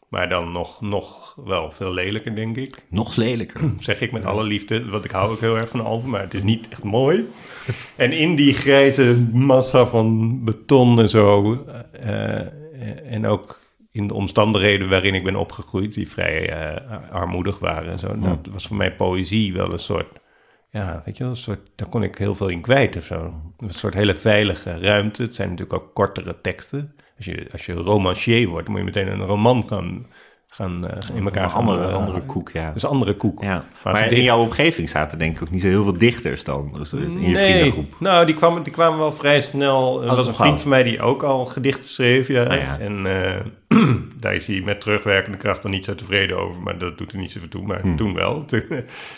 [0.08, 2.86] Maar dan nog, nog wel veel lelijker, denk ik.
[2.88, 3.60] Nog lelijker?
[3.78, 6.34] Zeg ik met alle liefde, want ik hou ook heel erg van Alphen, maar het
[6.34, 7.28] is niet echt mooi.
[7.96, 11.58] en in die grijze massa van beton en zo,
[12.04, 17.92] uh, en ook in de omstandigheden waarin ik ben opgegroeid, die vrij uh, armoedig waren
[17.92, 18.22] en zo, mm.
[18.22, 20.20] dat was voor mij poëzie wel een soort
[20.74, 23.34] ja, weet je wel, een soort, daar kon ik heel veel in kwijt of zo.
[23.58, 25.22] Een soort hele veilige ruimte.
[25.22, 26.94] Het zijn natuurlijk ook kortere teksten.
[27.16, 30.06] Als je, als je romancier wordt, moet je meteen een roman gaan,
[30.54, 31.58] gaan uh, in elkaar gaan...
[31.58, 32.72] Andere, uh, andere koek, ja.
[32.72, 33.42] Dus andere koek.
[33.42, 33.64] Ja.
[33.84, 36.92] Maar, in jouw omgeving zaten denk ik ook niet zo heel veel dichters dan, dus
[36.92, 37.96] in je nee, vriendengroep.
[37.98, 40.02] nou, die kwamen, die kwamen wel vrij snel.
[40.02, 42.42] Er was een vriend van mij die ook al gedichten schreef, ja.
[42.42, 42.78] Ah, ja.
[42.78, 43.04] En...
[43.04, 43.12] Uh,
[44.20, 47.18] daar is hij met terugwerkende kracht dan niet zo tevreden over, maar dat doet er
[47.18, 47.66] niet zoveel toe.
[47.66, 47.96] Maar hmm.
[47.96, 48.44] toen wel.
[48.46, 48.64] Het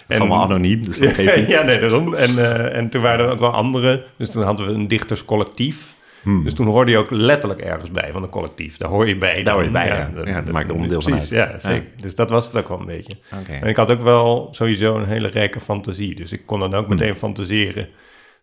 [0.09, 1.16] is allemaal anoniem, dus dat
[1.49, 2.14] Ja, nee, daarom.
[2.14, 4.05] En, uh, en toen waren er ook wel andere.
[4.16, 5.95] Dus toen hadden we een dichterscollectief.
[6.26, 6.44] Hmm.
[6.44, 8.76] Dus toen hoorde je ook letterlijk ergens bij van een collectief.
[8.76, 9.42] Daar hoor je bij.
[9.42, 10.10] Daar hoor je bij, ja.
[10.24, 11.28] ja, dat, maakt onderdeel van uit.
[11.28, 11.86] Ja, zeker.
[11.96, 13.12] Dus dat was het ook wel een beetje.
[13.42, 13.60] Okay.
[13.60, 16.14] En ik had ook wel sowieso een hele rijke fantasie.
[16.14, 17.16] Dus ik kon dan ook meteen hmm.
[17.16, 17.88] fantaseren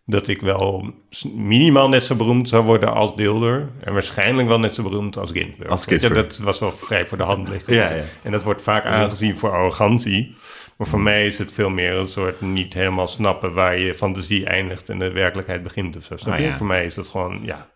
[0.06, 0.94] dat ik wel
[1.34, 3.68] minimaal net zo beroemd zou worden als Deelder.
[3.80, 5.70] En waarschijnlijk wel net zo beroemd als Ginsberg.
[5.70, 6.14] Als Ginsberg.
[6.14, 7.74] dat was wel vrij voor de hand liggen.
[7.74, 8.02] ja, ja.
[8.22, 10.36] En dat wordt vaak aangezien voor arrogantie.
[10.76, 14.46] Maar voor mij is het veel meer een soort niet helemaal snappen waar je fantasie
[14.46, 16.30] eindigt en de werkelijkheid begint of zo.
[16.30, 17.68] Ah, voor mij is dat gewoon, ja,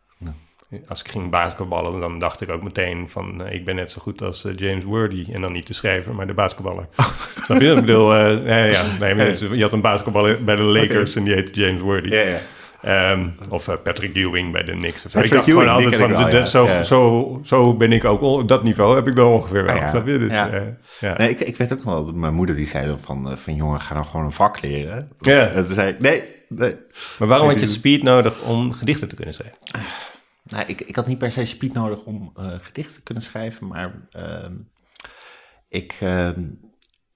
[0.89, 3.43] als ik ging basketballen, dan dacht ik ook meteen van...
[3.43, 5.27] Uh, ik ben net zo goed als uh, James Worthy.
[5.33, 6.87] En dan niet de schrijver, maar de basketballer.
[7.45, 7.71] Snap je?
[7.71, 8.83] Ik bedoel, uh, ja, ja,
[9.15, 12.17] nee, je had een basketballer bij de Lakers en die heette James Worthy.
[12.87, 15.07] Um, of Patrick Ewing bij de Knicks.
[15.07, 16.45] Of ik dacht gewoon altijd van, wel, ja.
[16.45, 16.83] zo, ja.
[16.83, 19.77] zo, zo ben ik ook, op dat niveau heb ik dan ongeveer wel.
[19.77, 20.19] Ja, Snap je?
[20.19, 20.33] Dus.
[21.19, 23.95] Nee, ik, ik weet ook wel, mijn moeder die zei dan van, van jongen, ga
[23.95, 25.11] nou gewoon een vak leren.
[25.21, 25.47] Ja.
[25.47, 26.75] En toen zei ik, nee, nee.
[27.19, 29.59] Maar waarom had je speed nodig om gedichten te kunnen schrijven?
[30.49, 33.67] Nou, ik, ik had niet per se speed nodig om uh, gedichten te kunnen schrijven,
[33.67, 34.23] maar uh,
[35.69, 36.29] ik, uh,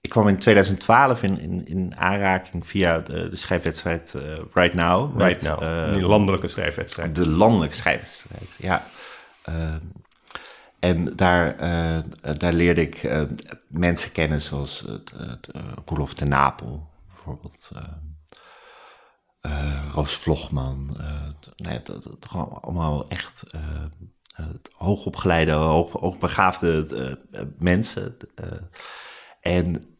[0.01, 4.21] ik kwam in 2012 in, in, in aanraking via de, de schrijfwedstrijd uh,
[4.53, 5.21] Right Now.
[5.21, 7.15] Right met, Now, die landelijke schrijfwedstrijd.
[7.15, 8.87] De landelijke schrijfwedstrijd, ja.
[9.43, 9.79] Ehm,
[10.79, 11.57] en daar,
[12.37, 13.09] daar leerde ik
[13.67, 14.85] mensen kennen zoals
[15.85, 17.71] Roelof de Napel, bijvoorbeeld
[19.45, 20.97] uh, Roos Vlogman.
[20.99, 21.21] Uh,
[21.55, 22.27] nee, dat, dat,
[22.61, 27.17] allemaal echt uh, hoogopgeleide, hoog, hoogbegaafde
[27.57, 28.17] mensen.
[29.41, 29.97] en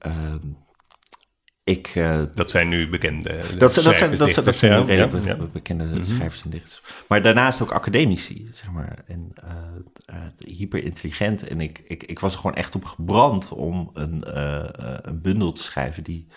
[1.64, 1.92] ik...
[2.34, 5.08] dat zijn nu bekende dat, dat, zijn, dat, dat zijn ja,
[5.54, 6.04] bekende mm -hmm.
[6.04, 6.82] schrijvers en dichters.
[7.08, 9.04] Maar daarnaast ook academici, zeg maar.
[9.08, 9.34] En
[10.38, 11.48] hyperintelligent.
[11.48, 14.24] En ik, ik, ik was er gewoon echt op gebrand om een,
[15.10, 16.36] een bundel te schrijven die uh,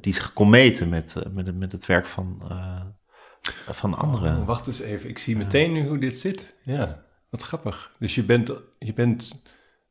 [0.00, 2.80] die zich kon meten met, eh, met, met het werk van, uh,
[3.70, 4.40] van anderen.
[4.40, 6.56] Oh, wacht eens even, ik zie meteen nu hoe dit zit.
[6.62, 7.92] Ja, wat grappig.
[7.98, 9.42] Dus je bent, je bent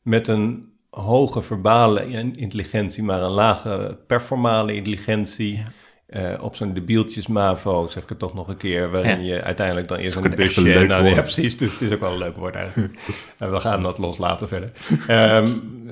[0.01, 5.65] met een hoge verbale intelligentie, maar een lage performale intelligentie.
[6.07, 9.33] Eh, op zo'n debieltjes MAVO, zeg ik het toch nog een keer, waarin Ja.
[9.33, 10.75] je uiteindelijk dan eerst een busje...
[10.75, 11.59] een dan, ja, precies.
[11.59, 12.99] Het is ook wel een leuk woord eigenlijk.
[13.37, 14.71] en we gaan dat loslaten verder.
[15.07, 15.47] Ehm,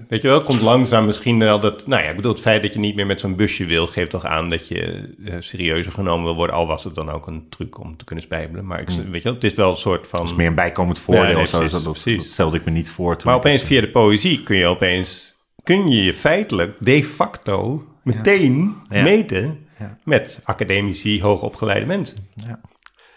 [0.08, 1.88] weet je wel, komt langzaam misschien wel dat...
[1.88, 3.88] Nou ja, ik bedoel, het feit dat je niet meer met zo'n busje wil...
[3.88, 6.56] geeft toch aan dat je eh, serieuzer genomen wil worden...
[6.56, 8.66] al was het dan ook een truc om te kunnen spijbelen.
[8.66, 10.20] Maar ik, weet je wel, het is wel een soort van...
[10.20, 11.30] Dat is meer een bijkomend voordeel.
[11.30, 11.58] Ja, nee, zo.
[11.58, 13.18] precies, dat, dat, stelde ik me niet voor.
[13.26, 15.36] Maar opeens via de poëzie kun je opeens...
[15.64, 19.65] kun je je feitelijk de facto meteen meten...
[19.80, 19.98] Ja.
[20.04, 22.18] met academici, hoogopgeleide mensen.
[22.34, 22.60] Ja.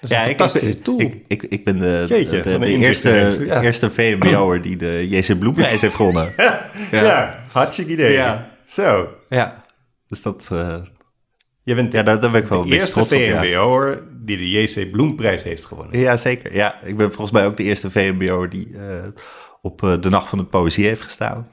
[0.01, 1.01] Dat is een ik, fantastische ik, tool.
[1.01, 3.63] ik, ik, ik ben de, Jeetje, de, eerste, ja.
[3.63, 6.33] eerste VMBO'er die de JC Bloemprijs heeft gewonnen.
[6.91, 7.45] ja.
[7.53, 8.13] hartstikke idee.
[8.13, 8.51] Ja.
[8.67, 9.09] Zo.
[9.29, 9.65] Ja,
[10.09, 10.49] dus dat...
[10.53, 10.77] eh,
[11.63, 12.99] Je bent ja, daar, daar ben ik wel de eerste.
[13.17, 13.41] Ja.
[13.43, 15.99] VMBO'er die de JC Bloemprijs heeft gewonnen.
[15.99, 16.55] ja, zeker.
[16.55, 19.07] Ja, ik ben volgens mij ook de eerste VMBO'er die eh,
[19.63, 21.49] op eh, de Nacht van de Poëzie heeft gestaan.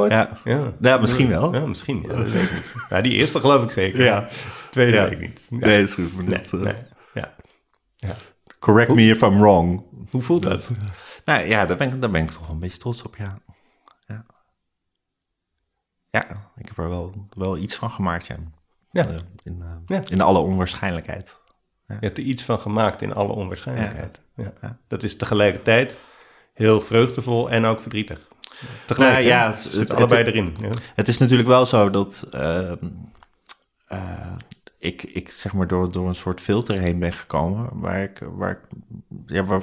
[0.00, 0.12] Het?
[0.12, 0.28] Ja.
[0.44, 0.72] ja.
[0.80, 1.54] Ja, misschien wel.
[1.54, 2.02] Ja, misschien.
[2.06, 2.24] Ja.
[2.88, 4.04] Ja, die eerste geloof ik zeker.
[4.04, 4.28] Ja.
[4.70, 5.02] Tweede Ja.
[5.02, 5.46] weet ik niet.
[5.50, 5.56] Ja.
[5.66, 6.14] Nee, dat is goed.
[6.16, 6.74] Maar Nee, dat, eh, nee.
[7.14, 7.34] Ja.
[7.96, 8.14] Ja.
[8.58, 9.82] Correct me if I'm wrong.
[10.10, 10.70] Hoe voelt dat?
[11.24, 13.38] Nou ja, daar ben, ik, daar ben ik toch wel een beetje trots op, ja.
[14.06, 14.24] Ja,
[16.10, 16.26] ja
[16.56, 18.36] ik heb er wel, wel iets van gemaakt, ja.
[18.90, 19.06] Ja.
[19.06, 20.02] Eh, in, eh, Ja.
[20.08, 21.40] in alle onwaarschijnlijkheid.
[21.86, 24.20] Je hebt er iets van gemaakt in alle onwaarschijnlijkheid.
[24.36, 24.52] Ja.
[24.60, 24.78] Ja.
[24.88, 25.98] Dat is tegelijkertijd
[26.52, 28.28] heel vreugdevol en ook verdrietig.
[28.86, 30.56] Tegelijk, Nou, ja, het, zit het- allebei erin.
[30.60, 30.68] Ja.
[30.94, 32.76] Het is natuurlijk wel zo dat ehm,
[33.86, 34.32] eh,
[34.78, 38.50] ik, ik zeg maar door, door een soort filter heen ben gekomen waar ik, waar
[38.50, 38.58] ik,
[39.26, 39.62] ja, waar,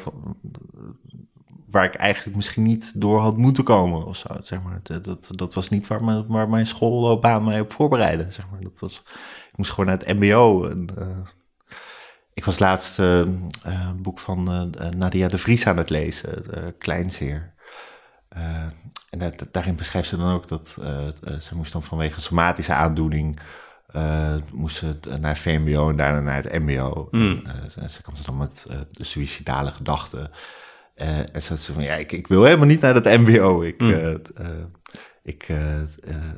[1.71, 4.27] waar ik eigenlijk misschien niet door had moeten komen of zo.
[4.41, 4.79] Zeg maar.
[4.83, 8.25] dat, dat, dat was niet waar mijn, waar mijn schoolloopbaan mij op voorbereidde.
[8.31, 8.61] Zeg maar.
[8.61, 9.03] dat was,
[9.51, 10.65] ik moest gewoon naar het mbo.
[10.65, 11.07] En, eh,
[12.33, 13.27] ik was laatst eh, eh,
[13.63, 17.53] een boek van Nadia de Vries aan het lezen, uh, Kleinzeer.
[17.57, 17.58] Uh,
[19.09, 22.73] en dat, daarin beschrijft ze dan ook dat uh, uh, ze moest dan vanwege somatische
[22.73, 23.39] aandoening
[23.95, 27.07] uh, moest ze naar het VMBO en daarna naar het MBO.
[27.11, 27.41] Mm.
[27.75, 30.31] En, ze kwam dan met de suïcidale gedachten.
[30.95, 33.61] en ze zei van ja, ik, ik, wil helemaal niet naar het MBO.
[33.61, 34.21] Ik, mm.
[35.23, 35.47] ik,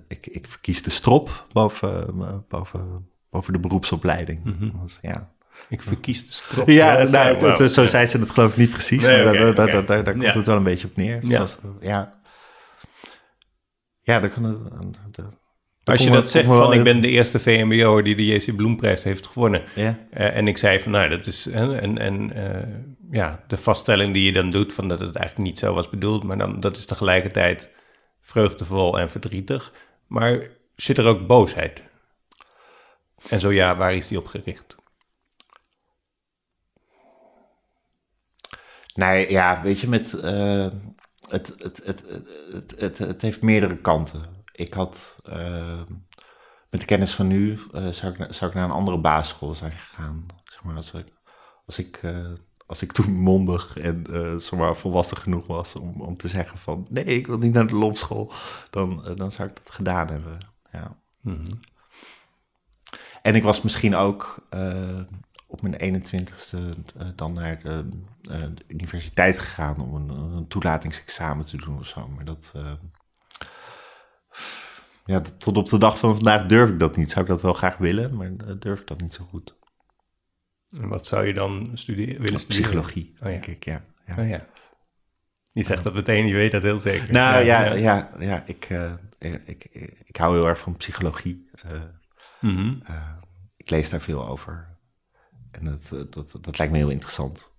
[0.08, 2.16] ik, ik, verkies de strop boven,
[2.48, 4.44] boven, boven de beroepsopleiding.
[4.44, 4.64] Mhm.
[4.64, 4.82] Mm -hmm.
[4.84, 5.32] dus, ja.
[5.70, 6.68] Ik verkies de strop.
[6.68, 9.34] Ja, ja nou, het, het, zo zei ze het geloof ik niet precies, Nee, maar
[9.34, 10.04] okay, daar, okay.
[10.04, 10.34] komt ja.
[10.34, 11.20] het wel een beetje op neer.
[11.22, 12.22] Ja, Zoals, ja.
[14.02, 14.60] ja daar kan het...
[15.12, 15.24] De,
[15.92, 19.28] Als je dat zegt van ik ben de eerste VMBO'er die de JC Bloemprijs heeft
[19.28, 19.64] gewonnen.
[19.76, 22.46] Uh, en ik zei van nou, dat is en, en uh,
[23.12, 26.24] ja, de vaststelling die je dan doet van dat het eigenlijk niet zo was bedoeld,
[26.24, 27.70] maar dan dat is tegelijkertijd
[28.22, 29.74] vreugdevol en verdrietig.
[30.08, 31.82] Maar zit er ook boosheid?
[33.30, 34.76] En zo ja, waar is die op gericht?
[38.94, 40.68] Nee, ja, weet je, met, uh,
[41.28, 42.04] het, het, het,
[42.52, 44.22] het, het, het, heeft meerdere kanten.
[44.52, 45.82] Ik had, uh,
[46.70, 49.72] met de kennis van nu, uh, zou, ik, zou ik naar een andere basisschool zijn
[49.72, 50.26] gegaan.
[50.44, 51.14] Zeg maar, als ik,
[51.66, 52.02] als ik,
[52.66, 54.06] als ik toen mondig en
[54.42, 56.88] zeg maar, volwassen genoeg was om, om te zeggen van...
[56.90, 58.32] nee, ik wil niet naar de lomschool,
[58.70, 60.38] dan, dan zou ik dat gedaan hebben,
[60.72, 60.96] ja.
[61.22, 61.60] Mm -hmm.
[63.22, 64.48] En ik was misschien ook
[65.52, 67.90] op mijn 21ste uh, dan naar de,
[68.32, 72.08] uh, de, universiteit gegaan om een, een, toelatingsexamen te doen of zo.
[72.08, 72.54] Maar dat.
[72.56, 72.72] Uh,
[75.06, 77.10] ja, tot op de dag van vandaag durf ik dat niet.
[77.10, 79.58] Zou ik dat wel graag willen, maar durf ik dat niet zo goed.
[80.80, 82.64] En wat zou je dan studeren, willen studeren?
[82.64, 83.28] Psychologie, oh, ja.
[83.28, 83.84] denk ik, ja.
[84.06, 84.16] ja.
[84.18, 84.48] Oh, ja.
[85.52, 87.12] Je zegt dat meteen, je weet dat heel zeker.
[87.12, 89.64] Nou ja, ja, ja, ja ik, uh, ik, ik,
[90.06, 91.50] ik, hou heel erg van psychologie.
[92.40, 92.84] Mm -hmm.
[93.58, 94.71] ik lees daar veel over.
[95.52, 97.50] En dat, dat, dat lijkt me heel interessant.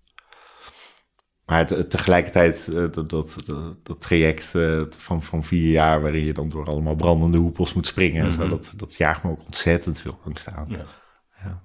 [1.47, 3.37] Maar het, tegelijkertijd, uh, dat, dat,
[3.83, 4.55] dat, traject
[4.97, 8.41] van, van vier jaar, waarin je dan door allemaal brandende hoepels moet springen, mm -hmm.
[8.41, 10.67] zo, dat, dat jaagt me ook ontzettend veel angst aan.
[10.69, 10.85] Ja.
[11.45, 11.63] Ja.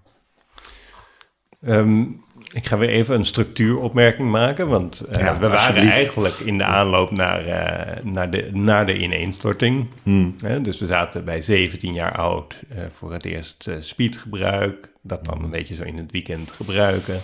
[1.62, 6.58] Um, ik ga weer even een structuuropmerking maken, want uh, ja, we waren eigenlijk in
[6.58, 9.88] de aanloop naar, uh, naar, de, naar de ineenstorting.
[10.04, 10.36] Hmm.
[10.62, 15.50] Dus we zaten bij 17 jaar oud uh, voor het eerst speedgebruik, dat dan een
[15.50, 17.22] beetje zo in het weekend gebruiken.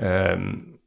[0.00, 0.78] Um,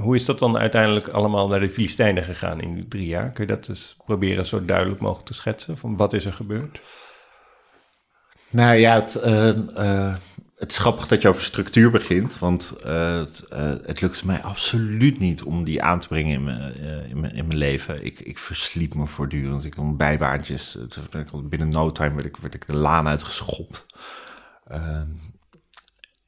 [0.00, 3.30] hoe is dat dan uiteindelijk allemaal naar de Filistijnen gegaan in die drie jaar?
[3.30, 5.78] Kun je dat eens proberen zo duidelijk mogelijk te schetsen?
[5.78, 6.80] Van wat is er gebeurd?
[8.50, 10.14] Nou ja, het, uh,
[10.54, 15.18] het is grappig dat je over structuur begint, want uh, het, uh, het mij absoluut
[15.18, 16.76] niet om die aan te brengen in mijn,
[17.08, 18.04] in mijn, in mijn leven.
[18.04, 19.64] Ik, ik versliep me voortdurend.
[19.64, 20.78] Ik had bijbaantjes.
[21.44, 23.86] Binnen no time werd ik, werd ik de laan uitgeschopt.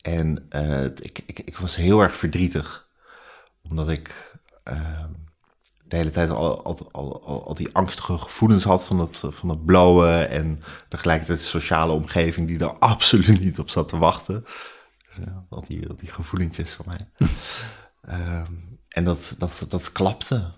[0.07, 0.49] En
[1.03, 2.89] ik, ik, ik was heel erg verdrietig,
[3.63, 5.11] omdat ik ehm,
[5.85, 9.65] de hele tijd al, al, al, al, die angstige gevoelens had van het, van het
[9.65, 10.29] blowen.
[10.29, 14.45] En tegelijkertijd de sociale omgeving die er absoluut niet op zat te wachten.
[15.49, 17.29] al, die, al die gevoelentjes van mij.
[18.03, 18.53] Ehm,
[18.89, 20.53] en dat, dat, dat klapte.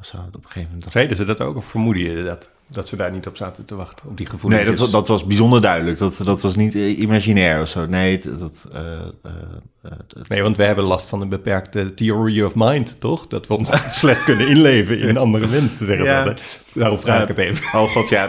[0.00, 0.92] Zo, op een gegeven moment.
[0.92, 2.50] Zeiden ze dat ook of vermoeden je dat?
[2.66, 4.64] Dat ze daar niet op zaten te wachten, op die gevoelens?
[4.64, 5.98] Nee, dat, dat was bijzonder duidelijk.
[5.98, 7.86] Dat, dat was niet eh, imaginair of zo.
[7.86, 8.68] Nee, dat...
[8.74, 8.80] Uh,
[9.26, 9.92] uh,
[10.28, 13.26] nee, want we hebben last van een beperkte theory of mind, toch?
[13.26, 16.34] Dat we ons slecht kunnen inleven in andere mensen, zeggen ja.
[16.72, 17.64] Daarom vraag ik het even.
[17.80, 18.26] Oh god, ja,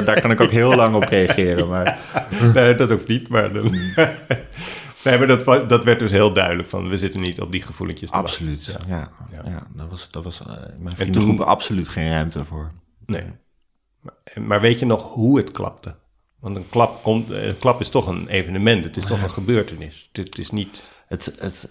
[0.00, 1.68] daar kan ik ook heel lang op reageren.
[1.68, 1.98] Maar...
[2.54, 3.52] nee, dat hoeft niet, maar...
[3.52, 3.74] Dan...
[5.04, 8.10] Nee, maar dat, dat werd dus heel duidelijk van, we zitten niet op die gevoelentjes
[8.10, 8.78] te Absoluut, ja.
[8.88, 9.50] Ja, ja.
[9.50, 9.66] ja.
[9.74, 11.46] dat was, dat was uh, mijn vriendengroep toen...
[11.46, 12.72] absoluut geen ruimte voor.
[13.06, 13.24] Nee.
[14.34, 15.94] Maar, weet je nog hoe het klapte?
[16.38, 20.08] Want een klap, komt, een klap is toch een evenement, het is toch een gebeurtenis.
[20.12, 20.90] Het is niet...
[21.06, 21.68] Het, het,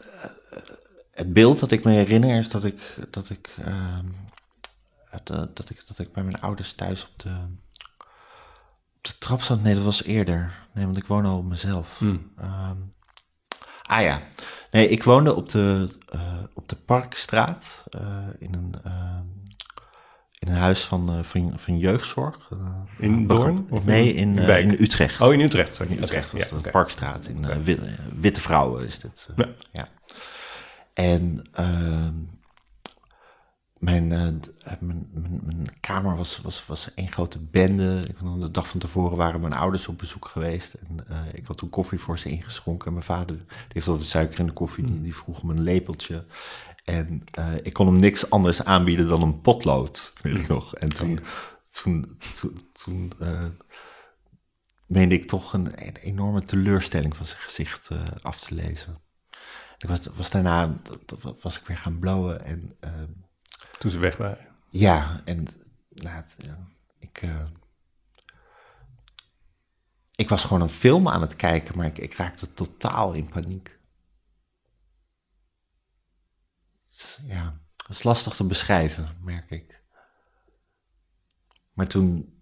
[1.11, 3.99] het beeld dat ik me herinner is dat ik, dat ik, uh,
[5.53, 7.36] dat, ik, dat ik bij mijn ouders thuis op de,
[8.97, 9.61] op de trap zat.
[9.61, 10.67] Nee, dat was eerder.
[10.73, 11.97] Nee, want ik woon al op mezelf.
[11.97, 12.31] Hmm.
[12.41, 12.93] Um,
[13.88, 14.21] Ah ja,
[14.71, 16.21] nee, ik woonde op de, uh,
[16.53, 18.01] op de Parkstraat uh,
[18.39, 18.75] in, een,
[20.45, 22.49] in een huis van, van, van jeugdzorg.
[22.99, 23.67] in Doorn?
[23.69, 25.21] Of nee, in, in, in, Utrecht.
[25.21, 25.73] Oh, in Utrecht.
[25.73, 25.97] Sorry.
[25.97, 27.27] Utrecht was ja, Parkstraat.
[27.27, 27.79] In okay.
[28.19, 29.29] Witte Vrouwen is dit.
[29.35, 29.47] Ja.
[29.71, 29.87] ja.
[30.93, 32.13] En ehm,
[33.79, 34.41] mijn, mijn,
[34.79, 35.09] mijn,
[35.43, 38.03] mijn, kamer was, was, was één grote bende.
[38.39, 40.73] De dag van tevoren waren mijn ouders op bezoek geweest.
[40.73, 42.87] En uh, ik had toen koffie voor ze ingeschonken.
[42.87, 44.85] En mijn vader die heeft altijd suiker in de koffie.
[44.85, 46.25] Die, die vroeg me een lepeltje.
[46.86, 50.75] En uh, ik kon hem niks anders aanbieden dan een potlood, weet ik nog.
[50.75, 51.19] En toen,
[51.71, 53.13] toen, toen, toen
[54.86, 57.89] meende ik toch een, een, enorme teleurstelling van zijn gezicht
[58.21, 58.97] af te lezen.
[59.77, 60.77] Ik was, was daarna
[61.41, 62.77] was ik weer gaan blowen en
[63.77, 64.47] toen ze weg waren.
[64.69, 65.47] Ja, en
[65.89, 66.57] nou, ja,
[66.99, 67.21] ik,
[70.15, 73.79] ik was gewoon een film aan het kijken, maar ik, ik raakte totaal in paniek.
[77.23, 79.83] Ja, dat is lastig te beschrijven, merk ik.
[81.73, 82.39] Maar toen,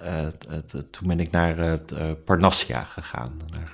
[0.00, 0.26] uh,
[0.66, 3.40] toen ben ik naar uh, Parnassia gegaan.
[3.46, 3.72] Naar,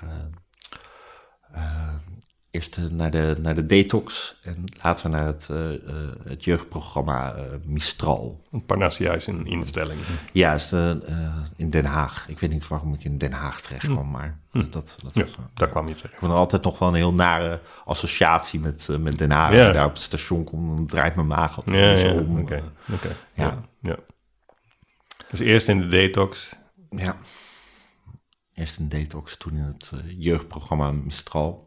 [2.57, 5.59] eerst naar de, naar de detox en later naar het, uh,
[6.25, 8.43] het jeugdprogramma uh, Mistral.
[8.67, 10.01] Parnassia is een instelling.
[10.33, 11.01] Ja, is de,
[11.57, 12.29] in Den Haag.
[12.29, 14.11] Ik weet niet waarom ik in Den Haag terecht kwam, hm.
[14.11, 14.71] maar hm.
[14.71, 16.15] dat, dat ja, daar kwam je terecht.
[16.15, 19.53] Ik heb altijd nog wel een heel nare associatie met, met Den Haag.
[19.53, 19.73] Ja.
[19.73, 22.21] daar op het station kom, dan draait mijn maag altijd ja, ja.
[22.21, 22.41] om.
[22.41, 23.13] Oké, okay.
[23.35, 23.63] ja.
[23.81, 23.97] ja.
[25.29, 26.57] Dus eerst in de detox.
[26.91, 27.17] Ja.
[28.55, 31.66] Eerst in detox, toen in het jeugdprogramma Mistral.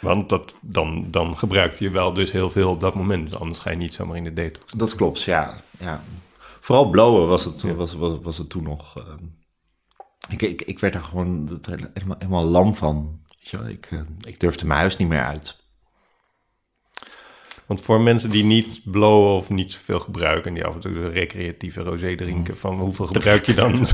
[0.00, 3.38] Want dat, dan, dan gebruikte je wel dus heel veel op dat moment.
[3.38, 4.72] Anders ga je niet zomaar in de detox.
[4.72, 5.60] Dat klopt, ja.
[5.78, 6.02] ja.
[6.60, 8.98] Vooral blowen was het, was, was, was het toen nog.
[8.98, 9.04] Uh,
[10.28, 11.60] ik, ik, ik werd er gewoon
[11.90, 13.20] helemaal, helemaal lam van.
[13.68, 15.63] ik, uh, ik durfde mijn huis niet meer uit.
[17.66, 20.48] Want voor mensen die niet blowen of niet zoveel gebruiken...
[20.48, 22.56] en die af en toe de recreatieve rosé drinken...
[22.56, 23.86] van hoeveel gebruik je dan?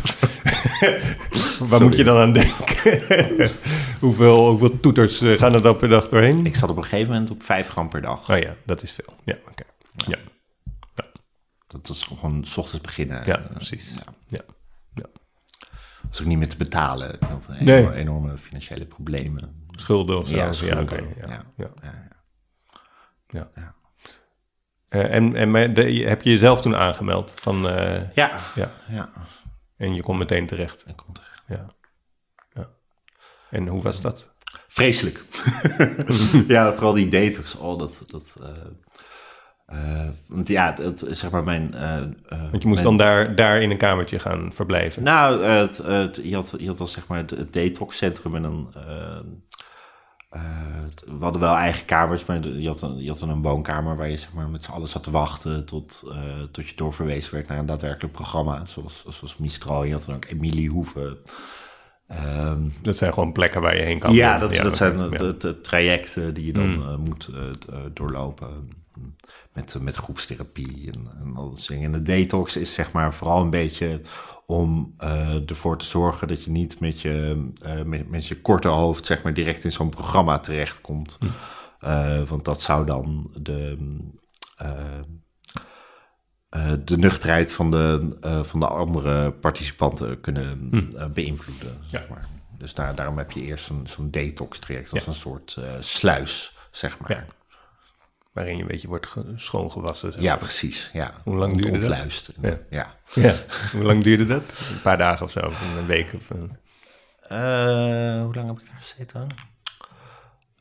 [1.70, 3.50] Waar moet je dan aan denken?
[4.00, 6.46] hoeveel, hoeveel toeters eh, gaan er dan per dag doorheen?
[6.46, 8.30] Ik zat op een gegeven moment op 5 gram per dag.
[8.30, 9.14] Oh ja, dat is veel.
[9.24, 9.62] Ja, oké.
[9.96, 10.18] Ja.
[10.94, 11.04] ja.
[11.66, 13.22] Dat is gewoon s ochtends beginnen.
[13.24, 13.94] Ja, precies.
[13.94, 14.12] Ja.
[14.94, 15.06] ja.
[16.10, 17.14] Dat ook niet meer te betalen.
[17.14, 19.66] Ik had enorme, enorme financiële problemen.
[19.70, 20.34] Schulden of zo?
[20.34, 21.06] Ja, schulden.
[21.20, 21.70] Ja, ja.
[21.82, 22.09] ja.
[23.32, 23.74] Ja.
[24.90, 27.34] Uh, en en de, heb je jezelf toen aangemeld?
[27.36, 28.40] Van, uh, ja.
[28.54, 28.70] ja.
[28.88, 29.10] ja.
[29.76, 30.84] En je kon meteen terecht?
[30.86, 31.42] Ik kon terecht.
[31.48, 31.66] Ja.
[32.54, 32.68] ja.
[33.50, 34.34] En hoe was dat?
[34.68, 35.24] Vreselijk.
[36.48, 37.56] ja, vooral die detox.
[37.56, 38.02] Oh, dat...
[38.06, 38.22] dat
[39.72, 41.74] uh, want ja, het, zeg maar mijn...
[42.50, 45.02] want je moest dan daar, daar in een kamertje gaan verblijven?
[45.02, 48.74] Nou, het, het, je, had, je had dan zeg maar het, het detoxcentrum en dan
[48.76, 49.18] uh,
[51.04, 54.16] we hadden wel eigen kamers, maar je had, een, je had een woonkamer waar je
[54.16, 56.12] zeg maar, met z'n allen zat te wachten tot, uh,
[56.52, 58.64] tot je doorverwezen werd naar een daadwerkelijk programma.
[58.64, 61.18] Zoals, zoals Mistral, je had dan ook Emilie Hoeven.
[62.46, 64.14] Um, dat zijn gewoon plekken waar je heen kan.
[64.14, 66.80] Ja, dat, dat zijn de, de, trajecten die je dan mm.
[66.80, 67.30] uh, moet
[67.92, 68.78] doorlopen.
[69.52, 71.84] Met, met groepstherapie en, en al dat dingen.
[71.84, 74.00] En de detox is zeg maar vooral een beetje
[74.50, 78.68] om uh, ervoor te zorgen dat je niet met je, uh, met, met, je korte
[78.68, 81.18] hoofd zeg maar, direct in zo'n programma terechtkomt.
[81.20, 81.26] Hm.
[81.86, 83.78] Uh, want dat zou dan de,
[86.84, 91.12] de nuchterheid van de, van de andere participanten kunnen hm.
[91.12, 91.76] beïnvloeden.
[91.86, 92.28] Zeg maar.
[92.58, 96.98] Dus daar, daarom heb je eerst zo'n zo'n detox traject als een soort sluis, zeg
[96.98, 97.10] maar.
[97.10, 97.24] Ja.
[98.32, 100.12] Waarin je een beetje wordt ge- schoongewassen.
[100.12, 100.90] zeg Ja, precies.
[100.92, 101.14] Ja.
[101.24, 102.30] Hoe lang duurde dat?
[102.40, 102.58] Ja.
[102.70, 102.96] ja.
[103.14, 103.34] Ja.
[103.72, 104.68] Hoe lang duurde dat?
[104.70, 106.58] Een paar dagen of zo, of een week of een...
[107.28, 109.26] Eh, hoe lang heb ik daar gezeten?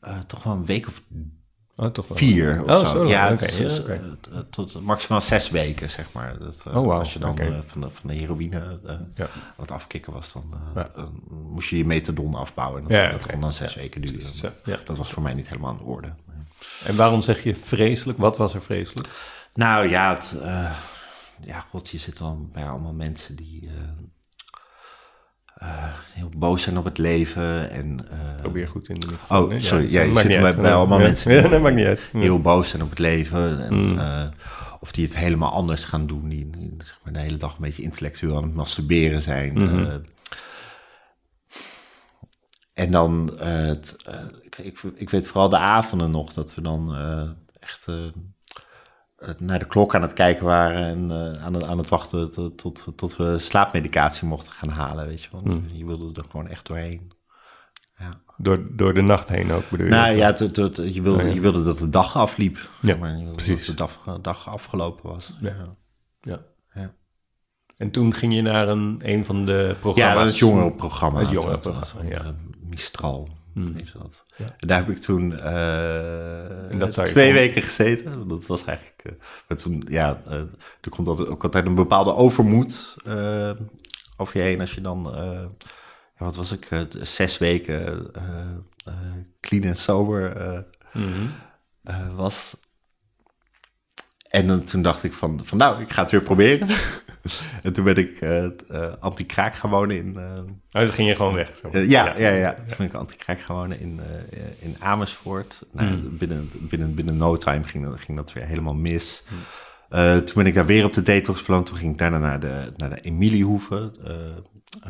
[0.00, 1.02] Eh, toch wel een week of
[1.80, 2.16] Oh, toch wel.
[2.16, 3.06] vier of Oh, zo.
[3.06, 3.92] Ja, ja, dus, oké.
[4.32, 6.38] eh, tot maximaal zes weken, zeg maar.
[6.38, 9.26] Dat, eh, Oh, Als je dan eh, van, de, van de heroïne eh, Ja.
[9.56, 10.90] het afkicken was, dan, eh, Ja.
[10.94, 12.82] dan moest je je methadon afbouwen.
[12.82, 14.54] En dat, Ja, dat kon dan zes weken duren.
[14.84, 16.12] Dat was voor mij niet helemaal aan de orde.
[16.84, 18.18] En waarom zeg je vreselijk?
[18.18, 19.08] Wat was er vreselijk?
[19.54, 20.72] Nou ja, het, eh,
[21.44, 23.70] ja, god, je zit dan bij allemaal mensen die
[25.60, 25.84] eh,
[26.14, 27.70] heel boos zijn op het leven.
[27.70, 29.52] En, eh, Probeer goed in de microfoon.
[29.52, 29.92] Oh, sorry.
[29.92, 31.04] Ja, je zit bij, bij allemaal Ja.
[31.04, 32.08] mensen Ja, die dat maakt niet uit.
[32.12, 33.64] heel boos zijn op het leven.
[33.64, 33.98] En, Mm.
[33.98, 34.26] eh,
[34.80, 36.28] of die het helemaal anders gaan doen.
[36.28, 39.52] Die, die, zeg maar, de hele dag een beetje intellectueel aan het masturberen zijn.
[39.52, 39.98] Mhm.
[42.74, 43.96] en dan, het,
[44.42, 46.96] ik, ik, ik weet vooral de avonden nog dat we dan
[47.60, 47.86] echt
[49.38, 52.58] naar de klok aan het kijken waren en eh, aan, het, aan het wachten tot,
[52.58, 55.40] tot, tot we slaapmedicatie mochten gaan halen, weet je wel.
[55.40, 55.76] Mhm.
[55.76, 57.12] Je wilde er gewoon echt doorheen.
[57.98, 58.20] Ja.
[58.36, 59.92] Door, door de nacht heen ook, bedoel je?
[59.92, 61.32] Nou ja, het- het- je, wilde, Oh, ja.
[61.34, 62.68] je wilde dat de dag afliep.
[62.82, 63.10] Ja, maar.
[63.10, 63.66] Je wilde precies.
[63.66, 65.32] Dat de dag, dag afgelopen was.
[65.40, 65.56] Ja.
[66.20, 66.38] Ja.
[66.74, 66.92] Ja.
[67.76, 70.24] En toen ging je naar een, een van de Ja, programma's.
[70.24, 71.20] het jongerenprogramma.
[71.20, 72.20] Het jongerenprogramma, ja.
[72.20, 72.28] eh,
[72.60, 73.74] Mistral, Hmm.
[73.98, 74.22] dat.
[74.36, 74.44] Ja.
[74.58, 78.28] En daar heb ik toen eh, twee van- weken gezeten.
[78.28, 79.00] Dat was eigenlijk...
[79.04, 79.12] eh,
[79.48, 80.34] maar toen, ja, eh,
[80.80, 82.96] er komt altijd, ook altijd een bepaalde overmoed
[84.16, 85.08] over je heen als je dan...
[86.18, 86.68] ja, wat was ik?
[87.00, 88.10] zes weken
[89.40, 91.26] clean en sober Mhm.
[92.14, 92.56] was.
[94.28, 96.68] En dan, toen dacht ik van, van nou, ik ga het weer proberen.
[97.62, 98.46] en toen ben ik eh,
[99.00, 100.16] anti-kraak gaan wonen in...
[100.72, 101.56] eh, Oh, ging je gewoon weg.
[101.56, 101.68] zo.
[101.78, 104.00] ja, ja, ja, Toen ben ik anti-kraak gaan wonen in,
[104.58, 105.62] in Amersfoort.
[105.72, 106.16] Nou, Hmm.
[106.18, 109.24] binnen, binnen, binnen no time ging, dat- ging dat weer helemaal mis.
[109.28, 109.38] Hmm.
[110.24, 111.66] Toen ben ik daar weer op de detox beland.
[111.66, 113.92] Toen ging ik daarna naar de, naar de Emiliehoeve.
[114.04, 114.26] Eh,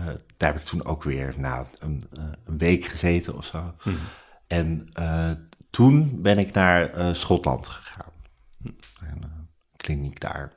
[0.00, 2.02] eh, daar heb ik toen ook weer nou, een,
[2.44, 3.74] een week gezeten of zo.
[3.80, 3.96] Hmm.
[4.46, 4.84] En
[5.70, 8.12] toen ben ik naar Schotland gegaan.
[9.00, 10.52] En, kliniek daar.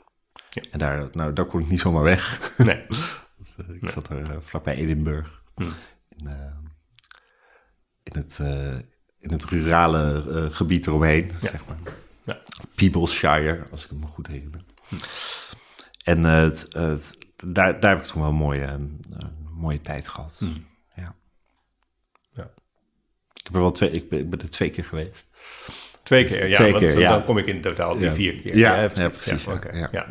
[0.54, 0.62] Ja.
[0.72, 2.52] En daar, nou, daar kon ik niet zomaar weg.
[2.58, 2.86] Nee.
[3.58, 5.30] Eh, ik zat er eh, vlakbij Edinburgh.
[5.56, 5.72] Hmm.
[6.18, 6.34] In, eh,
[8.04, 8.40] in, het,
[9.20, 11.78] in het rurale gebied eromheen, zeg maar.
[12.24, 12.42] Ja.
[12.76, 14.64] Peeblesshire, als ik me goed herinner.
[16.04, 19.02] En het, het- daar, daar heb ik toen wel een mooie, een
[19.52, 20.36] mooie tijd gehad.
[20.40, 20.66] Hmm.
[20.96, 21.16] Ja.
[22.32, 22.50] Ja.
[23.34, 25.28] Ik, er wel twee, ik, ben, ik ben er twee keer geweest.
[26.04, 26.56] Twee keer, ja.
[26.56, 27.10] Twee want keer, ja.
[27.10, 28.58] Dan kom ik in totaal die vier keer.
[28.58, 30.08] Ja, ja, precies, Ja, ja.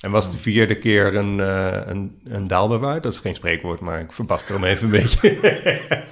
[0.00, 3.02] En was de vierde keer een, eh een, een daalderwaard?
[3.02, 5.36] Dat is geen spreekwoord, maar ik verbaster hem even een beetje.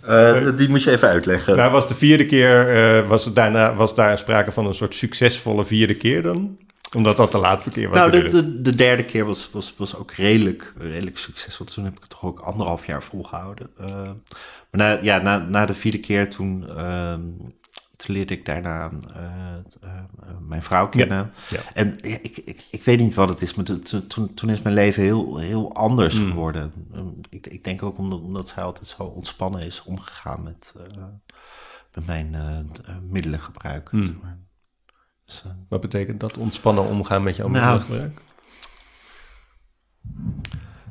[0.00, 1.56] Eh, die moet je even uitleggen.
[1.56, 4.94] nou, was de vierde keer, eh, was, het daarna, was daar sprake van een soort
[4.94, 6.58] succesvolle vierde keer dan?
[6.96, 7.98] Omdat dat de laatste keer was.
[7.98, 11.66] Nou, de, de, de derde keer was, was, was ook redelijk, redelijk succesvol.
[11.66, 13.70] Toen heb ik het toch ook anderhalf jaar volgehouden.
[13.78, 14.16] Eh, maar
[14.70, 17.20] na, ja, na, na de vierde keer toen, ehm,
[18.06, 20.02] toen leerde ik daarna eh, eh,
[20.40, 21.32] mijn vrouw kennen.
[21.48, 21.60] ja.
[21.74, 24.62] En ik, ik, ik weet niet wat het is, maar to- to- toen, toen is
[24.62, 26.26] mijn leven heel, heel anders Hmm.
[26.30, 26.72] geworden.
[26.94, 31.02] Ehm, ik, ik denk ook omdat, omdat zij altijd zo ontspannen is omgegaan met, eh,
[31.94, 33.88] met mijn eh, eh, middelengebruik.
[33.90, 34.02] Hmm.
[34.02, 34.38] zeg maar.
[35.24, 36.38] Dus, eh, Wat betekent dat?
[36.38, 38.20] Ontspannen omgaan met jouw Nou, middelengebruik?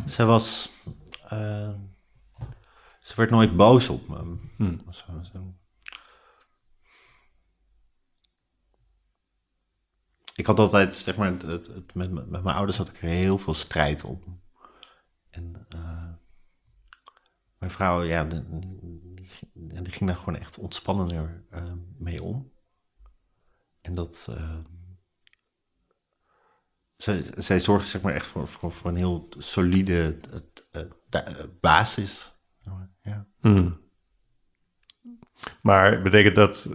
[0.08, 0.72] Ze was.
[1.28, 1.70] eh,
[3.00, 4.36] ze werd nooit boos op me.
[4.58, 4.82] Hmm.
[4.90, 5.04] Zo,
[5.34, 5.54] zo.
[10.40, 13.38] Ik had altijd, zeg maar, het, het, met, met mijn ouders had ik er heel
[13.38, 14.42] veel strijd om.
[15.30, 16.10] En eh,
[17.58, 18.44] mijn vrouw, ja, die,
[19.54, 22.52] die, ging daar gewoon echt ontspannender eh, mee om.
[23.82, 24.28] En dat.
[24.30, 24.58] eh,
[26.98, 30.18] zij, zij zorgde zeg maar echt voor, voor, een heel solide
[31.62, 32.34] basis.
[33.02, 33.28] Ja.
[33.40, 33.80] Hmm.
[35.62, 36.68] Maar betekent dat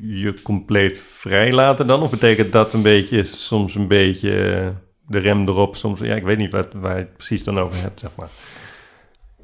[0.00, 2.02] je, compleet vrij laten dan?
[2.02, 4.68] Of betekent dat een beetje, soms een beetje eh,
[5.06, 5.76] de rem erop?
[5.76, 8.28] Soms, ja, ik weet niet wat, waar je het precies dan over hebt, zeg maar.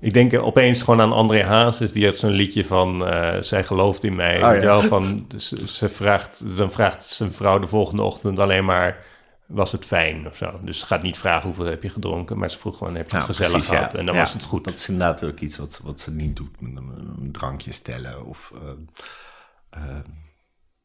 [0.00, 4.04] Ik denk opeens gewoon aan André Hazes, die heeft zo'n liedje van eh, Zij gelooft
[4.04, 4.42] in mij.
[4.42, 4.66] Oh, weet je ja.
[4.66, 9.10] wel, van, ze, ze vraagt, dan vraagt zijn vrouw de volgende ochtend alleen maar...
[9.46, 10.60] Was het fijn of zo?
[10.62, 13.16] Dus ze gaat niet vragen hoeveel heb je gedronken, maar ze vroeg gewoon: heb je
[13.16, 13.92] het Nou, gezellig precies, gehad?
[13.92, 13.98] ja.
[13.98, 14.64] En dan Ja, was het goed.
[14.64, 16.60] Dat is inderdaad ook iets wat, wat ze niet doet.
[16.60, 18.52] Met een, drankje stellen of...
[18.54, 18.60] eh,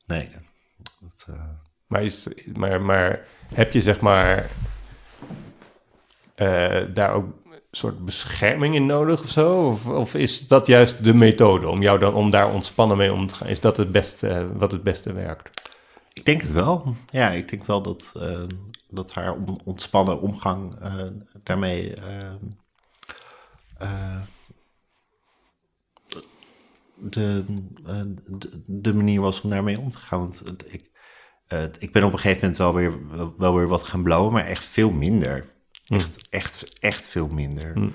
[0.05, 0.29] nee.
[1.01, 1.43] Dat, eh,
[1.87, 4.49] Maar, is, maar, maar heb je zeg maar
[6.35, 7.25] eh, daar ook
[7.71, 9.67] soort bescherming in nodig of zo?
[9.69, 13.27] Of, of is dat juist de methode om jou dan om daar ontspannen mee om
[13.27, 13.47] te gaan?
[13.47, 15.61] Is dat het beste wat het beste werkt?
[16.13, 16.95] Ik denk het wel.
[17.09, 18.43] Ja, ik denk wel dat, uh,
[18.89, 20.93] dat haar on- ontspannen omgang uh,
[21.43, 21.93] daarmee.
[23.81, 24.21] Uh,
[26.99, 27.43] de,
[28.27, 30.19] de, de, manier was om daarmee om te gaan.
[30.19, 30.43] Want
[30.73, 30.91] ik,
[31.79, 34.63] ik ben op een gegeven moment wel weer, wel, weer wat gaan blauwen, maar echt
[34.63, 35.55] veel minder.
[35.87, 37.73] Echt, echt, echt veel minder.
[37.73, 37.89] Hm.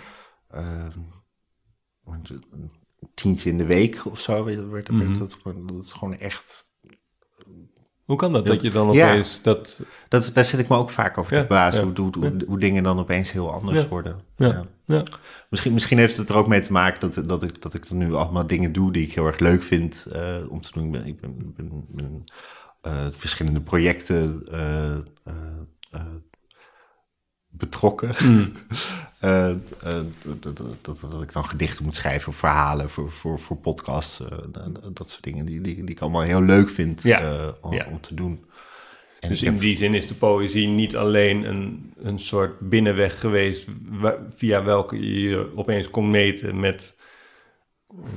[2.11, 2.71] een
[3.15, 4.45] tientje in de week of zo.
[4.45, 5.19] Werd, werd, Mhm.
[5.19, 6.72] dat, dat is gewoon echt.
[8.05, 9.11] Hoe kan dat, dat je dan Ja.
[9.11, 9.83] opeens dat...
[10.09, 12.59] Dat, daar zit ik me ook vaak over te Ja, ja, hoe, hoe, hoe, hoe
[12.59, 13.89] dingen dan opeens heel anders Ja.
[13.89, 14.21] worden.
[14.37, 14.65] Ja, Ja.
[14.85, 15.03] ja.
[15.51, 17.95] Misschien, misschien heeft het er ook mee te maken dat, dat, ik, dat ik er
[17.95, 20.85] nu allemaal dingen doe die ik heel erg leuk vind eh, om te doen.
[20.85, 22.25] Ik ben, ik ben, ben, ben
[22.81, 24.97] eh, verschillende projecten eh,
[27.67, 28.11] betrokken.
[29.23, 29.57] Eh, eh,
[30.41, 34.21] dat, dat, dat, dat ik dan gedichten moet schrijven of verhalen voor, voor, voor podcasts.
[34.21, 34.39] eh,
[34.93, 37.87] dat, soort dingen die, die, die ik allemaal heel leuk vind Ja, eh, om, ja.
[37.91, 38.45] om te doen.
[39.21, 43.21] En Dus in heb- die zin is de poëzie niet alleen een, een soort binnenweg
[43.21, 43.69] geweest...
[44.37, 46.97] via welke je opeens kon meten met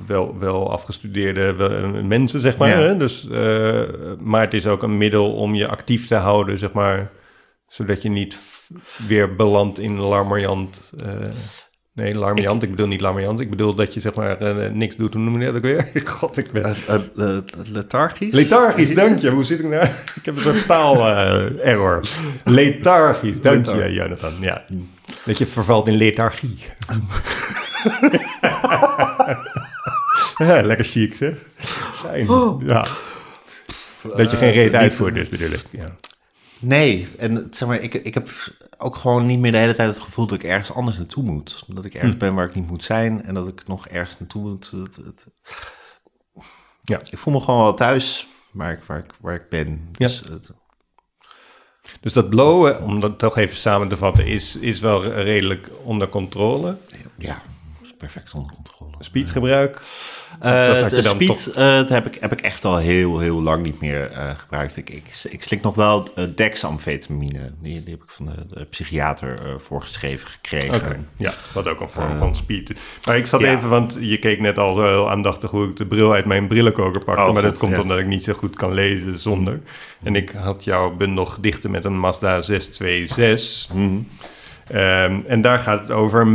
[0.06, 2.68] wel, wel afgestudeerde wel- mensen, zeg maar.
[2.68, 2.78] Ja.
[2.78, 2.96] Hè?
[2.96, 3.82] Dus, eh,
[4.18, 7.10] maar het is ook een middel om je actief te houden, zeg maar...
[7.68, 8.36] zodat je niet
[9.06, 10.92] weer belandt in larmoyant...
[11.04, 11.10] eh,
[11.92, 13.40] nee, larmoyant, ik, bedoel niet larmoyant.
[13.40, 15.14] Ik bedoel dat je zeg maar eh, niks doet.
[15.14, 15.90] Hoe noem je dat ook weer?
[16.04, 16.76] God, ik ben...
[16.86, 17.36] Eh,
[17.72, 18.32] lethargisch?
[18.32, 19.30] Lethargisch, dank je.
[19.30, 19.86] Hoe zit ik nou?
[20.18, 22.00] Ik heb een soort taal-error.
[22.44, 23.92] lethargisch, dank je.
[23.92, 24.32] Jonathan.
[24.40, 24.64] Ja.
[25.24, 26.58] Dat je vervalt in lethargie.
[30.38, 31.34] ja, lekker chic, zeg.
[31.94, 32.26] Fijn.
[32.66, 32.86] Ja.
[34.16, 35.64] Dat je geen reet uitvoert, dus bedoel ik.
[35.70, 35.88] Ja.
[36.60, 38.28] Nee, en zeg maar, ik, ik heb
[38.78, 41.64] ook gewoon niet meer de hele tijd het gevoel dat ik ergens anders naartoe moet.
[41.66, 44.42] Dat ik ergens ben waar ik niet moet zijn en dat ik nog ergens naartoe
[44.42, 44.72] moet.
[46.84, 47.00] Ja.
[47.10, 49.88] Ik voel me gewoon wel thuis waar ik, waar ik, waar ik ben.
[49.92, 50.06] Ja.
[50.06, 50.50] Dus, het-
[52.00, 56.08] Dus dat blowen, om dat toch even samen te vatten, is, is wel redelijk onder
[56.08, 56.76] controle.
[57.18, 57.42] ja,
[57.98, 58.92] perfect onder controle.
[58.98, 59.82] Speedgebruik.
[60.40, 63.18] Eh, dat had je de speed eh, dat heb, ik, heb ik echt al heel,
[63.18, 64.76] heel lang niet meer eh, gebruikt.
[64.76, 67.52] Ik, ik, ik slik nog wel dexamfetamine.
[67.62, 71.08] Die, die heb ik van de, de psychiater eh, voorgeschreven gekregen.
[71.16, 72.72] Ja, wat ook een vorm van speed.
[73.06, 73.52] Maar ik zat ja.
[73.52, 76.46] even, want je keek net al zo heel aandachtig hoe ik de bril uit mijn
[76.46, 77.22] brillenkoker pakte.
[77.22, 77.82] Oh, maar dat komt ja.
[77.82, 79.60] omdat ik niet zo goed kan lezen zonder.
[80.02, 83.74] En ik had jouw bundel gedichten met een Mazda 626.
[83.74, 83.98] Mhm.
[84.66, 86.26] Ehm, en daar gaat het over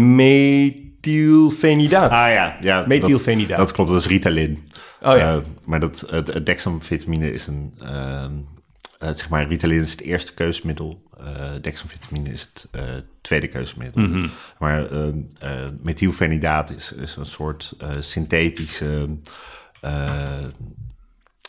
[1.01, 2.11] methylfenidaat.
[2.11, 3.57] Ah ja, ja Methylfenidaat.
[3.57, 4.71] Dat, dat klopt, dat is Ritalin.
[5.01, 5.35] Oh ja.
[5.35, 8.31] Eh, maar dat, het, het dexamfetamine is een, ehm,
[8.99, 11.09] eh, zeg maar, Ritalin is het eerste keusmiddel.
[11.61, 12.67] dexamfetamine is het
[13.21, 14.01] tweede keusmiddel.
[14.03, 14.27] Mhm.
[14.59, 19.07] Maar ehm, eh, methylfenidaat is, is een soort synthetische...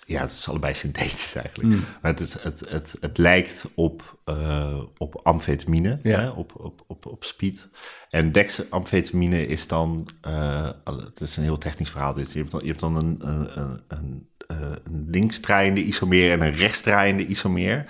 [0.07, 1.69] ja, het is allebei synthetisch eigenlijk.
[1.75, 1.85] Mm.
[2.03, 6.21] Maar het, is, het, het, het lijkt op, eh, op amfetamine, Ja.
[6.21, 7.69] hè, op, op, op, op speed.
[8.11, 12.33] En dexamfetamine is dan, eh, het is een heel technisch verhaal dit.
[12.33, 16.41] Je hebt dan, je hebt dan een, een, een, een, eh, een linksdraaiende isomeer en
[16.43, 17.85] een rechtsdraaiende isomeer.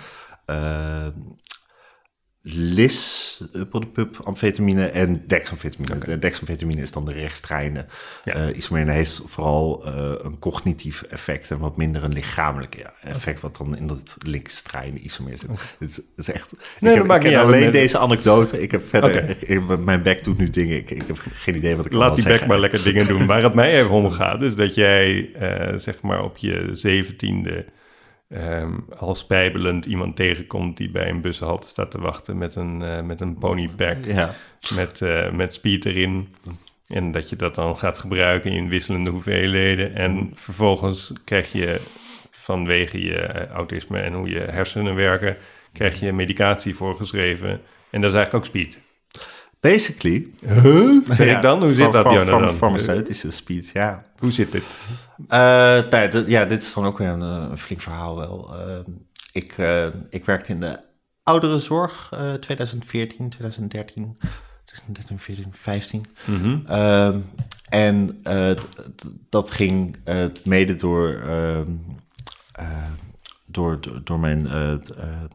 [0.45, 1.07] Eh,
[2.45, 3.41] lis,
[3.93, 5.97] pub, amfetamine en dexamfetamine.
[5.97, 7.85] De dexamfetamine is dan de rechtsdraaiende
[8.23, 8.33] Ja.
[8.33, 13.57] eh, dat heeft vooral eh, een cognitief effect en wat minder een lichamelijk effect, wat
[13.57, 15.49] dan in dat linksdraaiende isomeer zit.
[15.79, 16.49] Het, is, het is echt.
[16.79, 17.47] dat ik heb, maakt ik niet ken uit.
[17.53, 17.81] alleen Nee.
[17.81, 18.61] deze anekdote.
[18.61, 19.29] Ik heb verder.
[19.29, 20.77] Ik- ik- mijn bek doet nu dingen.
[20.77, 23.25] Ik, ik heb geen idee wat ik Laat die bek maar lekker dingen doen.
[23.33, 27.65] Waar het mij even om gaat, is dat jij eh, zeg maar op je zeventiende
[28.29, 33.01] ehm al spijbelend iemand tegenkomt die bij een bushalte staat te wachten met een, eh,
[33.01, 34.35] met een ponypack, Ja.
[34.75, 36.35] met, eh, met speed erin.
[36.87, 39.95] En dat je dat dan gaat gebruiken in wisselende hoeveelheden.
[39.95, 41.79] En vervolgens krijg je
[42.31, 45.37] vanwege je eh, autisme en hoe je hersenen werken,
[45.73, 47.49] krijg je medicatie voorgeschreven.
[47.89, 48.79] En dat is eigenlijk ook speed.
[49.63, 50.27] Basically.
[50.45, 51.05] Huh?
[51.07, 51.63] Zeg Ja, ik dan?
[51.63, 52.39] Hoe zit dat, Jonathan?
[52.41, 54.03] farm- Farmaceutische speed, ja.
[54.17, 54.63] Hoe zit dit?
[55.27, 58.55] Eh, nee, dit- ja, dit is dan ook weer een, eh, een flink verhaal wel.
[58.55, 58.79] Eh,
[59.31, 60.79] ik, eh, ik werkte in de
[61.23, 64.17] ouderenzorg eh 2014, 2013,
[64.65, 66.05] 2013, 14, 15.
[66.67, 67.17] Ehm,
[67.69, 69.97] en eh, d- d- dat ging
[70.43, 71.71] mede door, ehm,
[72.51, 72.67] eh,
[73.53, 74.79] door, door, mijn eh, eh,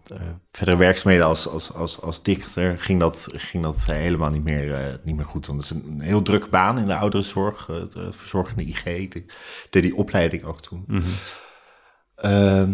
[0.06, 0.20] eh,
[0.52, 5.16] verdere werkzaamheden als, als, als, als dichter, ging dat, ging dat helemaal niet meer, niet
[5.16, 5.46] meer goed.
[5.46, 8.84] Want het is een heel drukke baan in de ouderenzorg, de verzorgende IG.
[8.86, 9.36] Ik
[9.70, 10.84] deed die opleiding ook toen.
[12.14, 12.72] Ehm,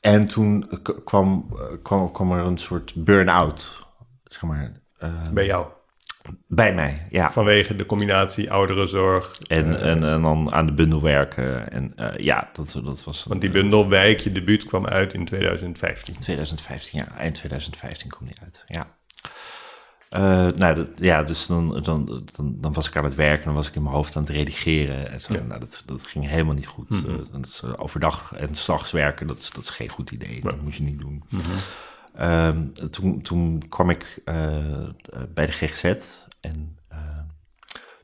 [0.00, 3.86] en toen kwam, kwam, kwam er een soort burn-out,
[4.24, 4.80] zeg maar.
[5.32, 5.66] Bij jou?
[6.46, 7.32] Bij mij, ja.
[7.32, 9.38] Vanwege de combinatie ouderenzorg.
[9.46, 11.72] En, eh, en, en dan aan de bundel werken.
[11.72, 13.24] En eh, ja, dat, dat was...
[13.24, 16.18] Want die bundel Wijk, je debuut, kwam uit in 2015.
[16.18, 17.16] 2015, ja.
[17.16, 18.96] Eind 2015 kwam die uit, ja.
[20.08, 23.54] Eh, nou, dat, ja, dus dan, dan, dan, dan was ik aan het werken, dan
[23.54, 25.32] was ik in mijn hoofd aan het redigeren en zo.
[25.32, 25.40] Ja.
[25.40, 27.04] Nou, dat, dat ging helemaal niet goed.
[27.06, 27.14] Eh,
[27.70, 30.40] eh, overdag en s'nachts werken, dat is, dat is geen goed idee.
[30.40, 31.22] Dat moet je niet doen.
[31.28, 31.42] Mhm.
[32.18, 34.46] Ehm, toen, toen kwam ik eh,
[35.34, 35.84] bij de GGZ
[36.40, 36.98] en eh,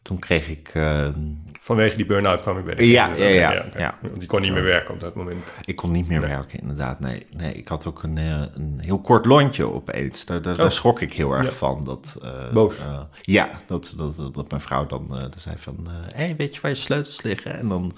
[0.03, 0.71] toen kreeg ik...
[0.75, 1.19] ehm,
[1.61, 3.99] Vanwege die burn-out kwam ik bij de Ja, ja, ja, ja.
[4.01, 5.39] Want die kon niet meer werken op dat moment.
[5.65, 7.01] Ik kon niet meer werken, inderdaad.
[7.01, 10.25] Nee, nee ik had ook een, eh, een heel kort lontje opeens.
[10.27, 10.73] Daar, daar, daar Oh.
[10.73, 11.53] schrok ik heel erg Ja.
[11.53, 11.85] van.
[11.85, 12.19] Dat,
[12.53, 12.75] Boos.
[13.23, 15.89] ja, dat, dat, dat, dat mijn vrouw dan zei van...
[15.89, 17.59] Hé, hey, weet je waar je sleutels liggen?
[17.59, 17.95] En dan...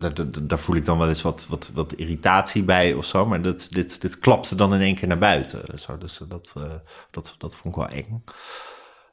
[0.00, 3.04] eh, daar, daar, daar voel ik dan wel eens wat, wat, wat irritatie bij of
[3.04, 3.26] zo.
[3.26, 5.78] Maar dat, dit, dit klapte dan in één keer naar buiten.
[5.78, 6.62] Zo, dus dat, eh,
[7.10, 8.24] dat, dat vond ik wel eng.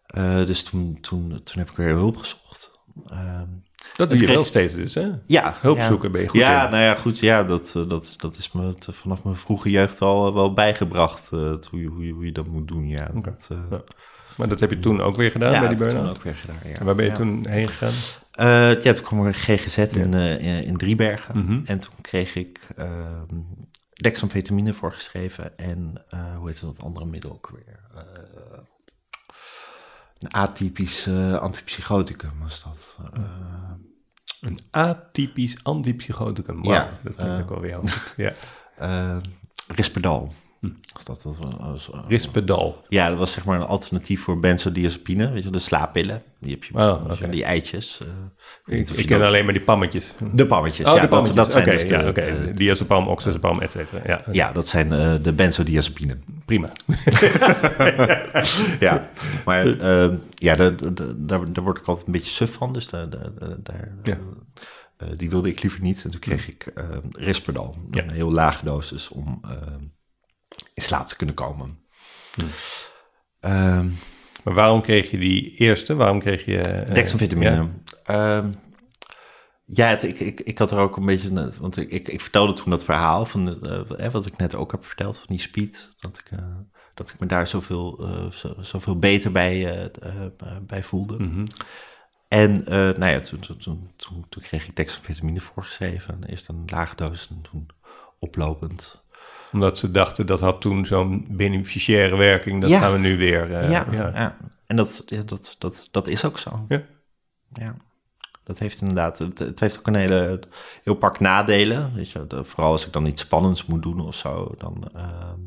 [0.08, 2.72] Eh, dus toen, toen, toen heb ik weer hulp gezocht.
[3.10, 3.46] Ehm,
[3.96, 5.10] Dat doe je kreeg- wel steeds dus, hè?
[5.26, 5.88] ja, Hulp ja.
[5.88, 6.72] zoeken ben je goed Ja, in.
[6.72, 7.20] nou ja, goed.
[7.20, 11.32] Ja, dat, eh, dat, dat is me te- vanaf mijn vroege jeugd al wel bijgebracht.
[11.32, 12.88] eh, hoe, je, hoe, je, hoe je dat moet doen.
[12.88, 13.82] Ja, dat, eh, Ja.
[14.38, 16.10] Maar dat heb je toen ook weer gedaan ja, bij die burn-out?
[16.18, 16.58] ook weer gedaan.
[16.64, 16.74] Ja.
[16.80, 17.94] En waar ben je toen heen gegaan?
[18.38, 21.40] Eh, ja, toen kwam er GGZ in, eh, in Driebergen.
[21.40, 21.62] Mhm.
[21.66, 23.42] En toen kreeg ik ehm
[24.02, 25.58] dexamfetamine voorgeschreven.
[25.58, 27.80] En eh, hoe heet dat andere middel ook weer?
[30.20, 31.08] Een atypisch
[31.40, 32.98] antipsychoticum was dat.
[34.42, 36.64] Een atypisch antipsychoticum.
[36.64, 38.14] Ja, dat klinkt eh, ook wel weer heel goed.
[38.18, 38.34] Ja.
[38.78, 39.18] eh,
[39.68, 40.34] Risperdal.
[40.60, 40.68] Hm.
[40.94, 42.86] Was dat, dat was, eh, Rispedal.
[42.90, 45.32] Ja, dat was zeg maar een alternatief voor benzodiazepine.
[45.32, 46.22] Weet je, de slaappillen.
[46.40, 47.36] Die heb je Oh, misschien, oké.
[47.36, 48.00] die eitjes.
[48.66, 50.16] eh, Ik, ken alleen maar die pammetjes.
[50.34, 51.36] De pammetjes, Oh, ja, de dat, pammetjes.
[51.38, 52.04] dat zijn Oké, dus ja,
[52.48, 54.02] eh, Diazepam, oxazepam, et cetera.
[54.06, 56.18] Ja, ja, dat zijn eh, de benzodiazepine.
[56.46, 56.70] prima.
[58.80, 59.10] ja,
[59.46, 60.76] maar eh, ja, daar,
[61.18, 62.74] daar, daar, word ik altijd een beetje suf van.
[62.74, 64.18] Dus daar, daar, daar, daar, Ja.
[64.98, 66.04] eh, die wilde ik liever niet.
[66.04, 67.76] En toen kreeg ik eh Risperdal.
[67.92, 68.04] Ja.
[68.04, 69.52] Een heel lage dosis om eh,
[70.74, 71.80] in slaap te kunnen komen.
[73.40, 73.90] Ehm,
[74.44, 75.96] Maar waarom kreeg je die eerste?
[75.96, 76.62] Waarom kreeg je...
[76.62, 77.52] eh, Dexamfetamine.
[77.52, 77.70] ja?
[78.38, 78.52] Ehm,
[79.66, 81.52] ja, het, ik, ik, ik had er ook een beetje...
[81.60, 83.66] Want ik, ik, ik vertelde toen dat verhaal van...
[83.98, 85.96] eh, wat ik net ook heb verteld van die speed.
[86.00, 86.46] Dat ik, eh,
[86.94, 89.92] dat ik me daar zoveel, zo, zoveel beter bij,
[90.62, 91.18] bij voelde.
[91.24, 91.46] Mhm.
[92.28, 96.24] En nou ja, toen, toen, toen, toen, toen kreeg ik dexamfetamine voorgeschreven.
[96.26, 97.68] Eerst een lage dosis en toen
[98.20, 99.04] oplopend.
[99.52, 102.62] Omdat ze dachten dat had toen zo'n beneficiaire werking.
[102.62, 102.80] Dat Ja.
[102.80, 103.52] gaan we nu weer...
[103.54, 104.08] eh, ja, ja.
[104.14, 104.38] ja.
[104.66, 106.66] en dat, ja, dat, dat, dat is ook zo.
[106.68, 106.82] Ja.
[107.54, 107.76] Ja.
[108.44, 110.40] Dat heeft inderdaad, het, het heeft ook een hele,
[110.84, 111.94] heel pak nadelen.
[111.94, 115.40] Weet je, de- vooral als ik dan iets spannends moet doen of zo, dan, ehm,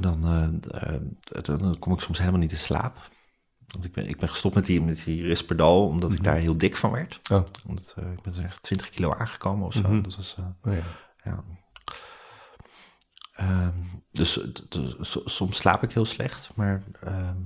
[0.00, 1.00] dan, eh, eh,
[1.42, 2.96] dan, dan kom ik soms helemaal niet in slaap.
[3.66, 6.58] Want ik ben, ik ben gestopt met die, met die Risperdal, omdat ik daar heel
[6.58, 7.20] dik van werd.
[7.32, 7.42] Oh.
[7.66, 9.80] Omdat, eh, ik ben er echt 20 kilo aangekomen of zo.
[9.88, 10.02] Mhm.
[10.02, 10.82] Dat was, Oh, ja.
[11.24, 11.44] ja.
[13.40, 13.72] Ehm,
[14.12, 14.40] dus
[15.00, 17.36] so- soms slaap ik heel slecht, maar ehm,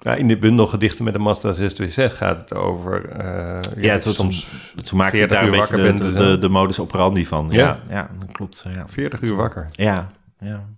[0.00, 3.08] Ja, in dit bundel gedichten met de Mazda 626 gaat het over...
[3.08, 4.48] eh, Ja, het soms
[4.84, 7.26] toen maakte ik 40 daar een beetje wakker de, bent de, de, de modus operandi
[7.26, 7.50] van.
[7.50, 7.58] Ja.
[7.58, 8.64] Ja, ja, dat klopt.
[8.68, 8.88] Ja.
[8.88, 9.66] 40 uur wakker.
[9.70, 10.06] ja,
[10.38, 10.68] ja.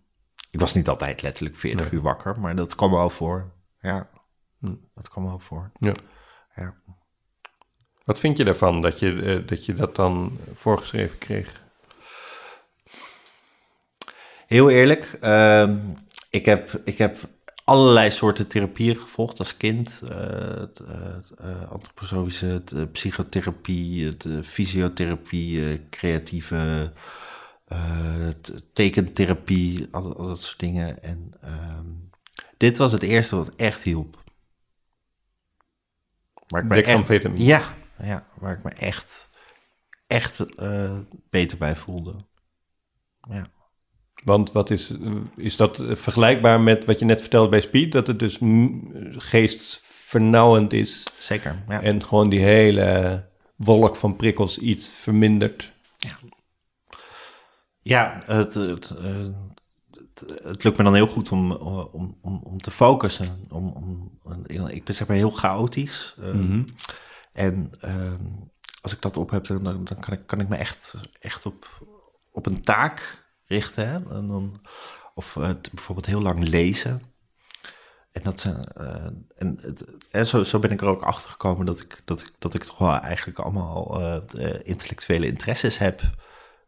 [0.51, 1.91] Ik was niet altijd letterlijk 40 Nee.
[1.95, 3.53] uur wakker, maar dat kwam wel voor.
[3.81, 4.09] Ja,
[4.61, 4.75] Hm.
[4.95, 5.71] dat kwam wel voor.
[5.79, 5.93] Ja.
[6.57, 6.75] Ja.
[8.05, 11.62] Wat vind je daarvan, dat je, eh, dat, je dat dan voorgeschreven kreeg?
[14.47, 15.76] Heel eerlijk, ehm,
[16.30, 17.18] ik, heb, ik heb
[17.64, 20.01] allerlei soorten therapieën gevolgd als kind.
[20.01, 26.92] het, het, eh, antroposofische, psychotherapie, fysiotherapie, creatieve
[28.72, 31.03] tekentherapie, al, al dat soort dingen.
[31.03, 31.86] En ehm,
[32.57, 34.22] dit was het eerste wat echt hielp.
[36.47, 37.45] Waar ik echt, Dexamfetamine.
[37.45, 39.28] ja, ja, waar ik me echt,
[40.07, 40.99] echt eh,
[41.30, 42.16] beter bij voelde.
[43.28, 43.51] Ja.
[44.25, 47.93] Want wat is, eh, is dat eh, vergelijkbaar met wat je net vertelde bij Speed?
[47.93, 48.39] Dat het dus
[49.11, 51.83] geestvernauwend is Zeker, ja.
[51.83, 53.25] en gewoon die hele
[53.57, 55.72] wolk van prikkels iets vermindert.
[57.83, 59.27] Ja, het, het, eh,
[59.91, 63.47] het, het lukt me dan heel goed om, om, om, om te focussen.
[63.51, 64.18] Om, om,
[64.68, 66.16] ik ben zeg maar heel chaotisch.
[66.20, 66.62] eh, Mhm.
[67.33, 68.25] En ehm,
[68.81, 71.87] als ik dat op heb, dan, dan kan, ik, kan ik me echt, echt op,
[72.33, 73.88] op een taak richten.
[73.88, 73.95] Hè?
[73.95, 74.61] En dan,
[75.14, 77.03] of eh, bijvoorbeeld heel lang lezen.
[78.12, 81.66] En, dat zijn, eh, en, het, en zo, zo ben ik er ook achter gekomen
[81.66, 86.01] dat ik, dat ik, dat ik toch wel eigenlijk allemaal eh, intellectuele interesses heb.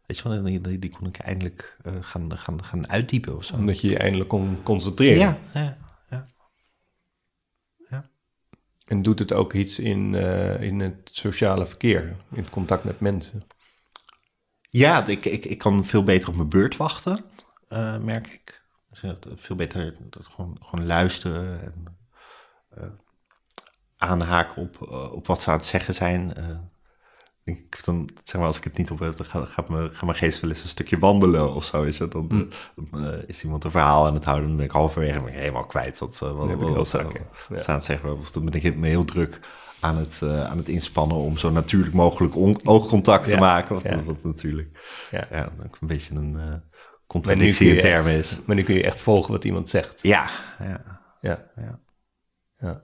[0.05, 3.55] Weet je wel, die, die, kon ik eindelijk gaan, gaan, gaan uitdiepen of zo.
[3.55, 5.17] Omdat je je eindelijk kon concentreren.
[5.17, 5.77] Ja, ja,
[7.89, 8.09] ja.
[8.85, 10.13] En doet het ook iets in,
[10.59, 13.41] in het sociale verkeer, in het contact met mensen?
[14.77, 17.25] Ja, ik, ik, ik kan veel beter op mijn beurt wachten,
[17.67, 18.63] eh, merk ik.
[18.89, 21.97] Dus, ja, veel beter dat gewoon, gewoon luisteren en
[22.69, 22.83] eh,
[23.97, 26.33] aanhaken op, eh, op wat ze aan het zeggen zijn.
[26.33, 26.57] Eh,
[27.47, 30.05] ik, dan, zeg maar, als ik het niet op heb, dan gaat, gaat, mijn, gaat
[30.05, 31.83] mijn geest wel eens een stukje wandelen of zo.
[31.83, 32.11] Is, het?
[32.11, 32.47] Dan, Mm.
[32.75, 35.39] dan, eh, is iemand een verhaal aan het houden, dan ben ik halverwege ben ik
[35.39, 37.59] helemaal kwijt wat, eh, wat, ja.
[37.59, 38.17] ze aan het zeggen.
[38.17, 39.39] Of dan ben ik me heel druk
[39.79, 43.73] aan het, eh, aan het inspannen om zo natuurlijk mogelijk on- oogcontact te Ja, maken.
[43.75, 44.03] Wat, ja.
[44.03, 44.79] wat natuurlijk
[45.11, 45.27] Ja.
[45.31, 46.41] ja, ook een beetje een nu,
[47.07, 48.39] contradictie in termen is.
[48.45, 49.99] maar nu kun je echt volgen wat iemand zegt.
[50.01, 50.83] Ja, ja,
[51.21, 51.49] Ja.
[52.59, 52.81] ja.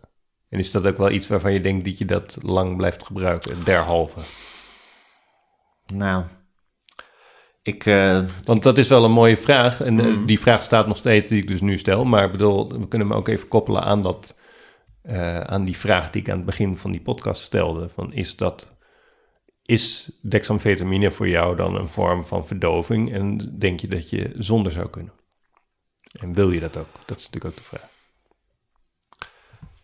[0.50, 3.64] En is dat ook wel iets waarvan je denkt dat je dat lang blijft gebruiken,
[3.64, 4.20] derhalve?
[5.94, 6.24] Nou,
[7.62, 9.82] ik, eh, Want dat is wel een mooie vraag.
[9.82, 10.26] En Mm.
[10.26, 12.06] die vraag staat nog steeds die ik dus nu stel.
[12.06, 14.38] Maar ik bedoel, we kunnen hem ook even koppelen aan, dat,
[15.04, 17.90] eh, aan die vraag die ik aan het begin van die podcast stelde.
[17.90, 18.72] Van is dat...
[19.66, 23.14] Is dexamfetamine voor jou dan een vorm van verdoving?
[23.14, 25.14] En denk je dat je zonder zou kunnen?
[26.20, 26.88] En wil je dat ook?
[27.06, 27.90] Dat is natuurlijk ook de vraag.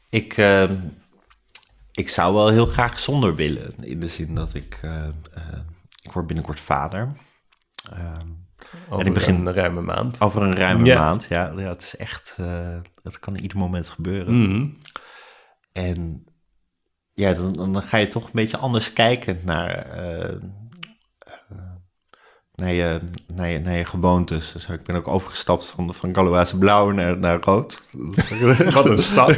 [0.09, 0.71] ik, eh,
[1.91, 3.73] ik zou wel heel graag zonder willen.
[3.83, 5.59] In de zin dat ik, eh, eh,
[6.03, 7.11] ik word binnenkort vader.
[7.93, 8.27] Ehm,
[8.89, 10.21] Over ik begin- een ruime maand.
[10.21, 10.99] over een ruime Ja.
[10.99, 11.53] maand, ja.
[11.57, 11.69] ja.
[11.69, 14.41] Het is echt, eh het kan ieder moment gebeuren.
[14.41, 14.67] Mhm.
[15.85, 16.23] En
[17.13, 20.39] ja, dan, dan ga je toch een beetje anders kijken naar, eh, eh,
[22.55, 22.99] naar, je,
[23.33, 24.51] naar, je, naar je gewoontes.
[24.51, 27.81] Dus ik ben ook overgestapt van, van Galoise blauw naar, naar rood.
[28.73, 29.29] Wat een stap.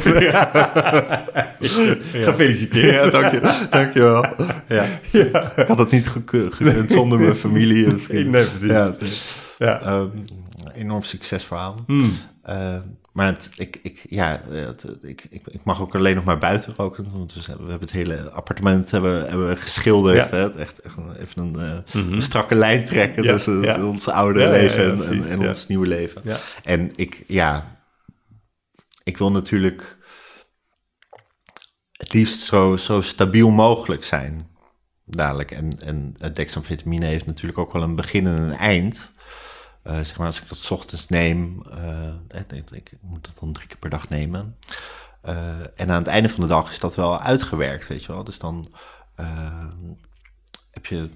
[2.12, 2.94] Gefeliciteerd.
[3.04, 4.26] Ja, dank je, dank je wel.
[4.68, 4.84] Ja.
[5.56, 8.30] Ik had het niet geku- gekund zonder mijn familie en vrienden.
[8.32, 8.68] Nee, precies.
[8.68, 8.94] Ja,
[9.58, 9.80] Ja.
[9.82, 10.08] ehm,
[10.74, 11.84] enorm succesverhaal.
[12.42, 12.76] Eh,
[13.12, 16.74] maar het, ik, ik, ja, het, ik, ik, ik mag ook alleen nog maar buiten
[16.76, 17.10] roken.
[17.12, 20.16] Want we, hebben het hele appartement hebben, hebben geschilderd.
[20.16, 20.36] Ja.
[20.36, 20.58] Hè?
[20.58, 23.84] Echt, echt even een, eh, een strakke lijn trekken Ja, tussen ja.
[23.84, 26.22] ons oude leven en, en, ons nieuwe leven.
[26.64, 27.82] En ik, ja,
[29.02, 29.96] ik wil natuurlijk
[31.92, 34.50] het liefst zo, zo stabiel mogelijk zijn.
[35.04, 35.50] Dadelijk.
[35.50, 39.12] En, en dexamfetamine heeft natuurlijk ook wel een begin en een eind.
[39.82, 43.66] Eh, zeg maar, als ik dat ochtends neem, eh, ik, ik, moet dat dan drie
[43.68, 44.56] keer per dag nemen.
[45.74, 48.24] En aan het einde van de dag is dat wel uitgewerkt, weet je wel.
[48.24, 48.72] Dus dan
[50.70, 51.08] heb je,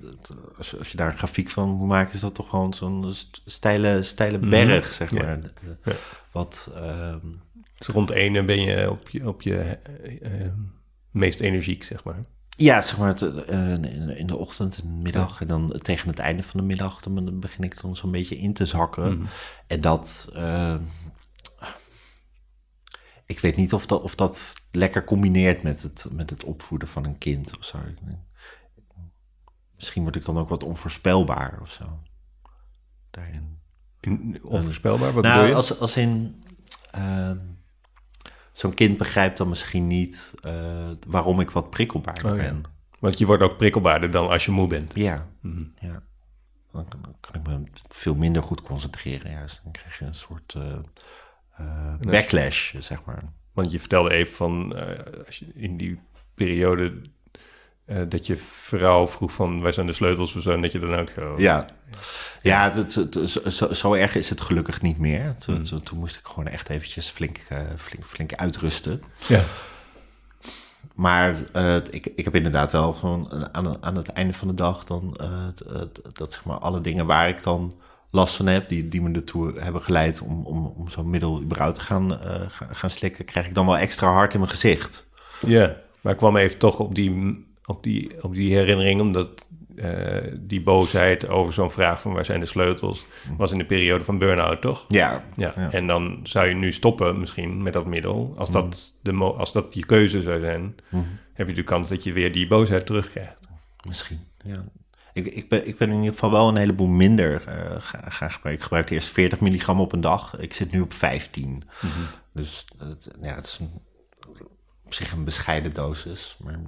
[0.59, 3.15] als, je- als je daar een grafiek van moet maken, is dat toch gewoon zo'n
[3.15, 5.39] st- steile, steile berg, zeg maar.
[5.85, 5.93] Ja.
[6.33, 7.19] Wat, ehm,
[7.77, 9.79] Dus rond ene ben je op je, op je
[11.11, 12.25] meest energiek, zeg maar.
[12.57, 13.73] Ja, zeg maar, het, eh,
[14.19, 17.41] in, de ochtend, in de middag en dan tegen het einde van de middag, dan
[17.41, 19.19] begin ik dan zo'n beetje in te zakken.
[19.19, 19.27] Mhm.
[19.67, 20.75] En dat, eh,
[23.27, 27.05] ik weet niet of dat, of dat lekker combineert met het, met het opvoeden van
[27.05, 27.79] een kind of zo.
[29.75, 31.99] Misschien word ik dan ook wat onvoorspelbaar of zo.
[33.11, 33.59] Daarin.
[34.01, 35.55] In- Onvoorspelbaar, wat bedoel Nou, je?
[35.55, 36.43] als, als in.
[36.91, 37.39] ehm,
[38.57, 42.43] Zo'n kind begrijpt dan misschien niet eh, waarom ik wat prikkelbaarder Oh, ja.
[42.43, 42.63] ben.
[42.99, 44.95] Want je wordt ook prikkelbaarder dan als je moe bent.
[44.95, 45.65] Ja, Mhm.
[45.81, 46.03] ja.
[46.73, 49.31] Dan kan, dan kan ik me veel minder goed concentreren.
[49.31, 49.61] Juist.
[49.63, 50.73] Dan krijg je een soort eh,
[51.57, 53.23] eh, backlash, zeg maar.
[53.53, 54.75] Want je vertelde even van,
[55.27, 56.01] als je in die
[56.35, 57.03] periode
[57.87, 60.79] eh, dat je vrouw vroeg van, waar zijn de sleutels of zo, en dat je
[60.79, 61.35] dan ook zo...
[61.39, 61.65] Ja,
[62.43, 62.89] ja
[63.51, 65.35] zo, zo- erg is het gelukkig niet meer.
[65.39, 69.03] Toen, toen, toen moest ik gewoon echt eventjes flink, eh, flink, flink uitrusten.
[69.29, 69.41] Ja.
[70.95, 74.85] Maar eh, ik, ik heb inderdaad wel gewoon aan, aan het einde van de dag
[74.85, 75.17] dan
[76.13, 77.73] dat zeg maar alle dingen waar ik dan
[78.11, 81.75] last van heb, die, die me ertoe hebben geleid om, om, om zo'n middel überhaupt
[81.75, 82.19] te gaan,
[82.49, 85.07] gaan, gaan slikken, krijg ik dan wel extra hard in mijn gezicht.
[85.47, 90.33] Ja, maar ik kwam even toch op die, op die, op die herinnering, omdat eh,
[90.41, 93.07] die boosheid over zo'n vraag van waar zijn de sleutels,
[93.37, 94.85] was in de periode van burn-out, toch?
[94.89, 95.73] Ja, Ja, Ja.
[95.73, 98.35] en dan zou je nu stoppen misschien met dat middel.
[98.39, 100.75] Als dat, de mo- als dat je keuze zou zijn,
[101.33, 103.37] heb je de kans dat je weer die boosheid terugkrijgt.
[103.87, 104.65] Misschien, ja.
[105.13, 108.31] Ik, ik, ben, ik ben in ieder geval wel een heleboel minder eh, gaan, gaan
[108.31, 108.53] gebruiken.
[108.53, 110.39] Ik gebruikte eerst 40 milligram op een dag.
[110.39, 111.63] Ik zit nu op 15.
[112.33, 113.71] Dus het, ja, het is een,
[114.85, 116.37] op zich een bescheiden dosis.
[116.45, 116.61] Maar...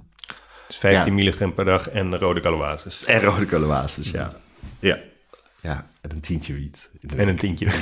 [0.69, 1.13] Dus 15 Ja.
[1.19, 3.05] milligram per dag en rode caloases.
[3.05, 4.35] En rode koolwaasjes, ja.
[4.79, 4.99] ja.
[5.61, 6.91] Ja, en een tientje wiet.
[7.17, 7.67] En een tientje.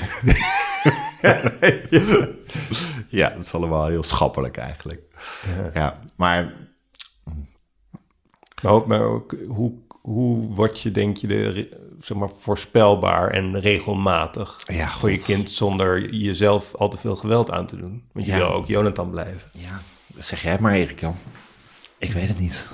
[3.09, 5.01] Ja, dat is allemaal heel schappelijk eigenlijk.
[5.75, 6.53] Ja, maar
[8.63, 11.69] maar ook, maar ook, hoe, hoe word je, denk je, de,
[12.01, 17.51] zeg maar, voorspelbaar en regelmatig Ja, voor je kind zonder jezelf al te veel geweld
[17.51, 18.05] aan te doen?
[18.13, 18.39] Want je Ja.
[18.39, 19.51] wil ook Jonathan blijven.
[19.53, 21.17] Ja, dat zeg jij maar, Erik Jan.
[21.99, 22.69] Ik weet het niet.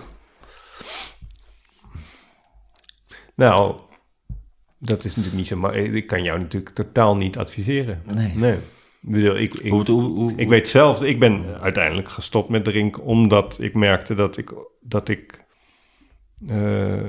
[3.35, 3.81] Nou,
[4.79, 8.03] dat is natuurlijk niet zo maar Ik kan jou natuurlijk totaal niet adviseren.
[8.05, 8.33] Nee.
[8.35, 8.57] Nee.
[9.03, 12.65] Ik, bedoel, ik, ik, Hoe, hoe, hoe, ik weet zelf, ik ben uiteindelijk gestopt met
[12.65, 15.45] drinken omdat ik merkte dat ik, dat ik
[16.49, 17.05] eh,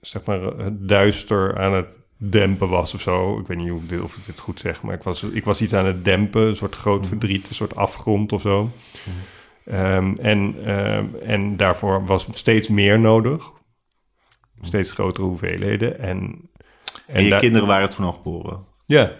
[0.00, 3.38] zeg maar, het duister aan het dempen was of zo.
[3.38, 5.60] Ik weet niet hoe ik of ik dit goed zeg, maar ik was, ik was
[5.60, 8.70] iets aan het dempen, een soort groot verdriet, een soort afgrond of zo.
[9.64, 13.50] Ehm, en, ehm, en daarvoor was steeds meer nodig.
[14.60, 15.98] Steeds grotere hoeveelheden.
[15.98, 16.50] En,
[17.06, 18.64] en je kinderen waren toen al geboren.
[18.86, 19.12] ja.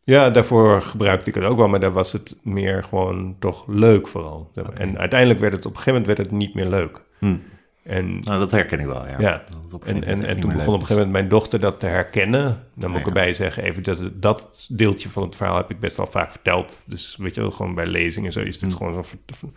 [0.00, 4.08] ja, daarvoor gebruikte ik het ook wel, maar daar was het meer gewoon toch leuk
[4.08, 4.52] vooral.
[4.74, 7.02] En uiteindelijk werd het op een gegeven moment werd het niet meer leuk.
[7.18, 7.36] Hm.
[7.84, 9.18] En, Nou, dat herken ik wel, ja.
[9.18, 9.44] ja,
[9.84, 12.68] en, en, en toen begon op een gegeven moment mijn dochter dat te herkennen.
[12.74, 15.98] Dan moet ik erbij zeggen, even dat, dat deeltje van het verhaal heb ik best
[15.98, 16.84] al vaak verteld.
[16.86, 18.76] Dus weet je wel, gewoon bij lezingen zo is dit Hm.
[18.76, 19.54] gewoon zo'n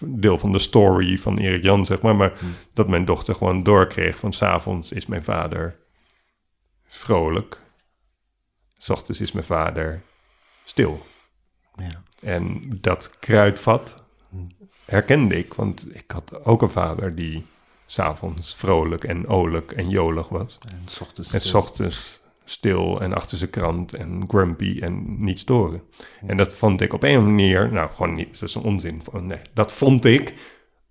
[0.00, 2.16] deel van de story van Erik Jan, zeg maar.
[2.16, 2.44] Maar Hm.
[2.74, 5.76] dat mijn dochter gewoon doorkreeg van s'avonds is mijn vader
[6.86, 7.60] vrolijk.
[8.78, 10.02] S ochtends is mijn vader
[10.64, 11.06] stil.
[11.76, 12.02] Ja.
[12.20, 14.01] En dat kruidvat
[14.92, 17.44] herkende ik, want ik had ook een vader die
[17.86, 20.58] s'avonds vrolijk en olijk en jolig was.
[20.68, 21.32] En s ochtends...
[21.32, 25.82] En s ochtends stil en achter zijn krant en grumpy en niet storen.
[26.26, 29.02] En dat vond ik op een manier, nou gewoon niet, dat is een onzin.
[29.20, 30.34] Nee, dat vond ik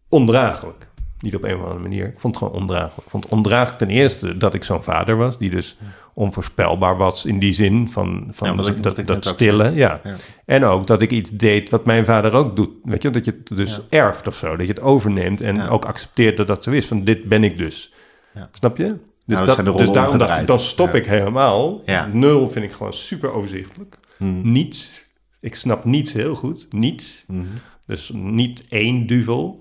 [0.09, 0.87] ondraaglijk.
[1.21, 2.05] Niet op een of andere manier.
[2.05, 2.97] Ik vond het gewoon ondraaglijk.
[3.05, 5.77] Ik vond het ondraaglijk ten eerste dat ik zo'n vader was, die dus
[6.13, 9.71] onvoorspelbaar was in die zin van, van Ja, wat ik- dat, ik dat ook stille.
[9.73, 9.99] Ja.
[10.03, 10.15] Ja.
[10.45, 12.69] En ook dat ik iets deed wat mijn vader ook doet.
[12.83, 14.55] Weet je, dat je het dus erft of zo.
[14.55, 16.85] Dat je het overneemt en ook accepteert dat dat zo is.
[16.87, 17.93] Van dit ben ik dus.
[18.33, 18.49] Ja.
[18.51, 18.95] Snap je?
[19.25, 21.81] Dus, dan dat, dus daarom dacht ik, dan stop ik helemaal.
[21.85, 22.05] Ja.
[22.13, 23.97] Nul vind ik gewoon super overzichtelijk.
[24.17, 24.41] Hmm.
[24.51, 25.05] Niets.
[25.39, 26.67] Ik snap niets heel goed.
[26.69, 27.23] Niets.
[27.27, 27.41] Mhm.
[27.85, 29.59] Dus niet één duvel.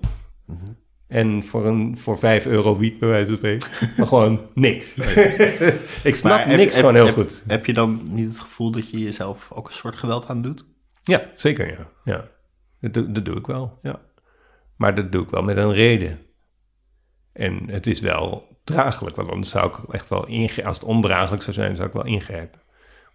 [1.11, 3.69] En voor, een, voor 5 euro wiet bij wijze van spreken.
[3.97, 4.93] maar gewoon niks.
[6.03, 7.43] ik snap Maar niks heb- gewoon heel heb- goed.
[7.47, 10.65] Heb je dan niet het gevoel dat je jezelf ook een soort geweld aan doet?
[11.03, 11.87] Ja, zeker ja.
[12.03, 12.27] ja.
[12.79, 13.99] Dat, doe, dat doe ik wel, ja.
[14.77, 16.19] Maar dat doe ik wel met een reden.
[17.33, 20.65] En het is wel draaglijk, want anders zou ik echt wel ingrijpen.
[20.65, 22.59] Als het ondraaglijk zou zijn, zou ik wel ingrijpen.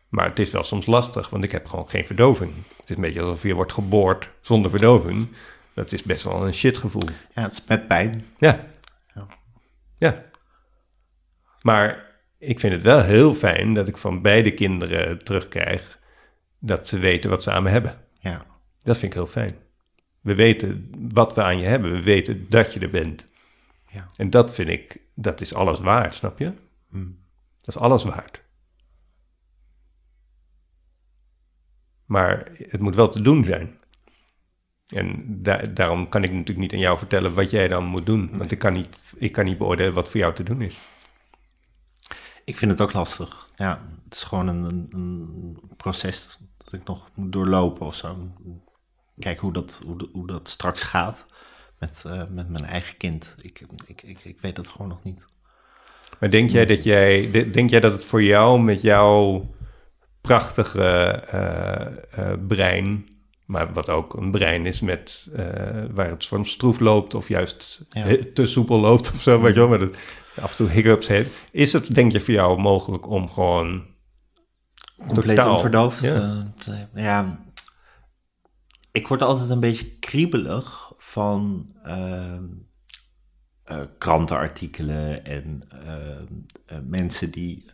[0.08, 2.52] Maar het is wel soms lastig, want ik heb gewoon geen verdoving.
[2.76, 5.28] Het is een beetje alsof je wordt geboord zonder verdoving.
[5.76, 7.08] Dat is best wel een shitgevoel.
[7.34, 8.26] Ja, het is met pijn.
[8.38, 8.66] Ja.
[9.14, 9.26] Ja.
[9.98, 10.24] Ja.
[11.62, 15.98] Maar ik vind het wel heel fijn dat ik van beide kinderen terugkrijg
[16.58, 18.00] dat ze weten wat ze aan me hebben.
[18.18, 18.46] Ja.
[18.78, 19.56] Dat vind ik heel fijn.
[20.20, 21.90] We weten wat we aan je hebben.
[21.90, 23.32] We weten dat je er bent.
[23.90, 24.06] Ja.
[24.16, 26.52] En dat vind ik, dat is alles waard, snap je?
[27.60, 28.42] Dat is alles waard.
[32.04, 33.78] Maar het moet wel te doen zijn.
[34.94, 38.30] En da- daarom kan ik natuurlijk niet aan jou vertellen wat jij dan moet doen.
[38.32, 40.76] Want ik kan, niet, ik kan niet beoordelen wat voor jou te doen is.
[42.44, 43.48] Ik vind het ook lastig.
[43.56, 48.16] Ja, het is gewoon een, een, proces dat ik nog moet doorlopen of zo.
[49.18, 51.26] Kijken hoe dat, hoe, hoe dat straks gaat
[51.78, 53.34] met, eh, met mijn eigen kind.
[53.42, 55.24] Ik, ik, ik, ik weet dat gewoon nog niet.
[56.20, 59.46] Maar denk jij dat jij, de- denk jij dat het voor jou met jouw
[60.20, 63.08] prachtige eh, eh, brein,
[63.46, 65.44] maar wat ook een brein is met eh,
[65.90, 68.16] waar het van stroef loopt of juist Ja.
[68.34, 69.96] te soepel loopt of zo, weet je wel, maar dat
[70.40, 73.84] af en toe hiccups heeft, is het denk je voor jou mogelijk om gewoon
[75.06, 76.02] Compleet Totaal, onverdoofd.
[76.02, 76.14] ja.
[76.14, 77.44] eh, te- ja,
[78.92, 82.44] ik word altijd een beetje kriebelig van ehm,
[83.66, 86.06] eh, krantenartikelen en eh,
[86.66, 87.64] eh, mensen die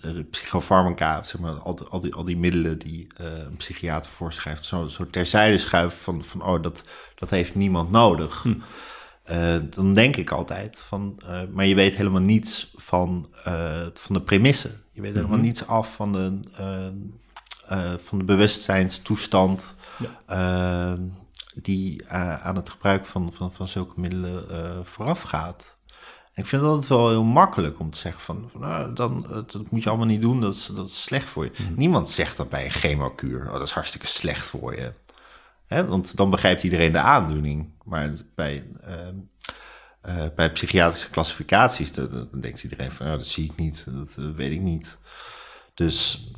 [0.00, 4.64] de psychofarmaca, zeg maar, al, die- al, die, al die middelen die een psychiater voorschrijft,
[4.64, 8.44] zo, zo terzijde schuiven van, van oh, dat, dat heeft niemand nodig.
[9.22, 11.20] Eh, dan denk ik altijd van,
[11.52, 13.26] maar je weet helemaal niets van,
[13.94, 14.80] van de premissen.
[14.92, 16.38] Je weet helemaal niets af van de,
[18.04, 19.76] van de bewustzijnstoestand
[20.26, 20.92] eh,
[21.54, 25.78] die eh, aan het gebruik van, van, van zulke middelen eh, vooraf gaat.
[26.32, 29.26] En ik vind het altijd wel heel makkelijk om te zeggen van, van nou, dan,
[29.46, 31.50] dat moet je allemaal niet doen, dat is, dat is slecht voor je.
[31.76, 34.92] Niemand zegt dat bij een chemokuur, oh, dat is hartstikke slecht voor je.
[35.66, 35.86] Hè?
[35.86, 37.72] Want dan begrijpt iedereen de aandoening.
[37.84, 39.14] Maar bij, ehm,
[40.00, 44.14] eh, bij psychiatrische klassificaties, dan, dan denkt iedereen van, nou, dat zie ik niet, dat
[44.14, 44.98] weet ik niet.
[45.74, 46.28] Dus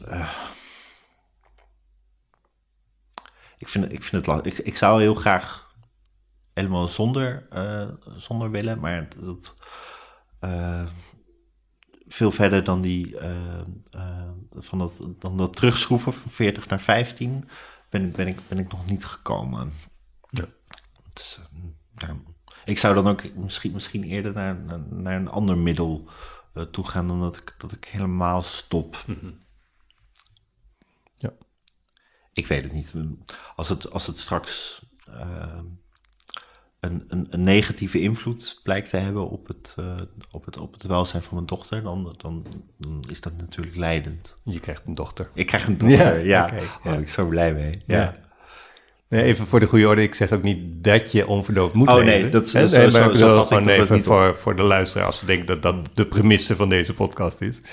[3.65, 4.59] ik, vind, ik vind het lastig.
[4.59, 5.74] Ik, ik zou heel graag
[6.55, 9.55] helemaal zonder, eh, zonder willen, maar dat,
[10.41, 10.86] eh,
[12.09, 17.49] veel verder dan die, eh, van dat, dan dat terugschroeven van 40 naar 15
[17.91, 19.73] ben, ik- ben, ik, ben ik nog niet gekomen.
[20.31, 20.45] Ja.
[21.12, 21.41] Dus,
[21.95, 22.16] ja.
[22.65, 26.09] Ik zou dan ook misschien, misschien eerder naar, naar, naar een ander middel
[26.70, 29.05] toe gaan dan dat ik, dat ik helemaal stop.
[29.07, 29.15] Ja.
[32.35, 32.93] Ik weet het niet.
[33.56, 35.59] Als het, als het straks eh,
[36.81, 39.97] een, een, een negatieve invloed blijkt te hebben op het, eh,
[40.31, 42.47] op het, op het welzijn van mijn dochter, dan, dan,
[42.78, 44.35] dan is dat natuurlijk leidend.
[44.44, 45.31] Je krijgt een dochter.
[45.35, 46.56] Ik krijg een dochter, Ja, ja.
[46.56, 46.93] Oh, ja.
[46.93, 47.82] ik ben zo blij mee.
[47.86, 47.97] Ja.
[48.01, 48.24] Ja.
[49.09, 51.95] Nee, even voor de goede orde, ik zeg ook niet dat je onverdoofd moet Oh,
[51.97, 52.21] leven.
[52.21, 55.07] nee, dat is- dat nee, zo- maar zo ik gewoon even voor, voor de luisteraar,
[55.07, 57.61] als ze denken dat dat de premisse van deze podcast is.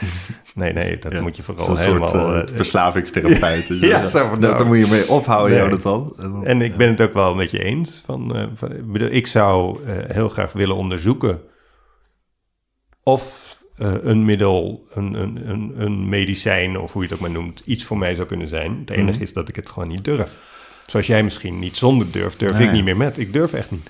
[0.56, 2.08] Nee, nee, dat moet je vooral helemaal...
[2.08, 3.68] soort eh, uh, verslavingstherapeut.
[3.82, 4.58] Ja, eh, zo van, dat- nou.
[4.58, 5.66] Daar moet je mee ophouden, Nee.
[5.70, 6.14] Jonathan.
[6.18, 8.04] En dan- En ik ben het ook wel met je eens.
[8.06, 11.42] Van, eh, van, ik, bedoel, ik zou heel graag willen onderzoeken
[13.04, 17.62] of een middel, een, een, een, een medicijn of hoe je het ook maar noemt,
[17.66, 18.78] iets voor mij zou kunnen zijn.
[18.80, 19.22] Het enige Mhm.
[19.22, 20.50] is dat ik het gewoon niet durf.
[20.86, 22.68] Zoals jij misschien niet zonder durft, durf Nee.
[22.68, 23.18] ik niet meer met.
[23.18, 23.90] Ik durf echt niet.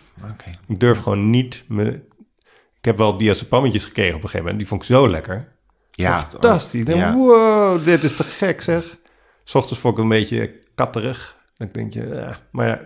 [0.68, 1.64] Ik durf gewoon niet.
[1.68, 2.02] Me...
[2.78, 4.58] Ik heb wel diazepammetjes gekregen op een gegeven moment.
[4.60, 5.48] Die vond ik zo lekker.
[5.92, 6.86] Ja, Fantastisch.
[6.86, 7.14] Ja.
[7.16, 8.98] wow, dit is te gek zeg.
[9.44, 11.36] S ochtends vond ik een beetje katterig.
[11.56, 12.82] Dan denk je, ja, maar ja,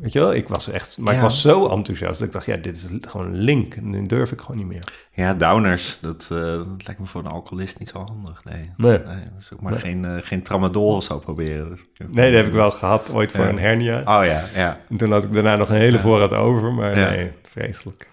[0.00, 2.56] weet je wel, ik was echt, maar ik was zo enthousiast dat ik dacht, ja,
[2.56, 3.74] dit is gewoon een link.
[3.74, 4.92] En nu durf ik gewoon niet meer.
[5.12, 8.44] Ja, downers, dat, eh, dat lijkt me voor een alcoholist niet zo handig.
[8.44, 8.98] Nee, Nee.
[8.98, 9.80] nee dus ook maar Nee.
[9.80, 11.68] geen, eh, geen tramadol of zo proberen.
[11.70, 13.50] Dus- Nee, dat heb ik wel gehad ooit voor Ja.
[13.50, 13.98] een hernia.
[13.98, 14.80] Oh ja, ja.
[14.88, 18.08] En toen had ik daarna nog een hele voorraad over, maar nee, vreselijk.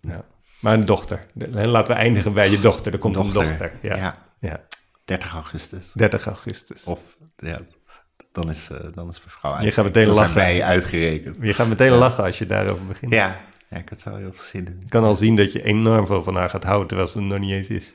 [0.00, 0.24] Ja.
[0.60, 1.26] Maar een dochter.
[1.52, 2.92] Laten we eindigen bij je dochter.
[2.92, 3.72] Er komt een dochter.
[3.82, 4.16] Ja.
[4.40, 4.58] Ja.
[5.04, 5.90] 30 augustus.
[5.94, 6.84] 30 augustus.
[6.84, 7.00] Of,
[7.36, 7.60] ja,
[8.34, 10.34] dan is, eh, dan is mevrouw Je gaat meteen lachen.
[10.34, 11.36] wij uitgerekend.
[11.40, 13.12] Je gaat meteen lachen als je daarover begint.
[13.12, 13.40] Ja.
[13.68, 14.76] ja, ik er wel heel veel zin in.
[14.80, 17.24] Je kan al zien dat je enorm veel van haar gaat houden, terwijl ze er
[17.24, 17.94] nog niet eens is.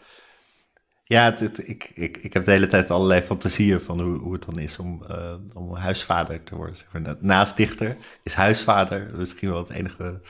[1.03, 4.33] Ja, het, het- ik, ik, ik heb de hele tijd allerlei fantasieën van hoe, hoe
[4.33, 6.75] het dan is om, eh, om huisvader te worden.
[6.75, 7.01] Zeg maar.
[7.01, 10.21] Na- Naast dichter is huisvader misschien wel het enige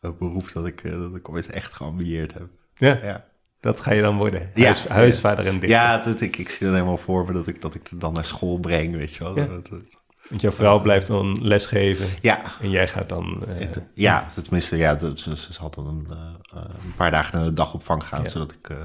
[0.00, 2.46] eh, beroep dat ik, dat ik ooit echt geambieerd heb.
[2.74, 3.24] Ja, Ja,
[3.66, 4.50] dat ga je dan worden.
[4.54, 4.64] Ja.
[4.64, 5.68] Huis, huisvader en dichter.
[5.68, 8.24] ja het- ik, ik zie dan helemaal voor me dat ik, dat ik dan naar
[8.24, 9.36] school breng, weet je wel.
[9.38, 9.46] Ja.
[9.46, 9.80] Dat- dat-
[10.28, 13.44] Want jouw vrouw blijft dan lesgeven ja, en jij gaat dan...
[13.48, 17.46] Het- ja, tenminste, ja, dat- ze, ze zal dan een, eh, een paar dagen naar
[17.46, 18.28] de dagopvang gaan, Ja.
[18.28, 18.76] zodat ik, eh,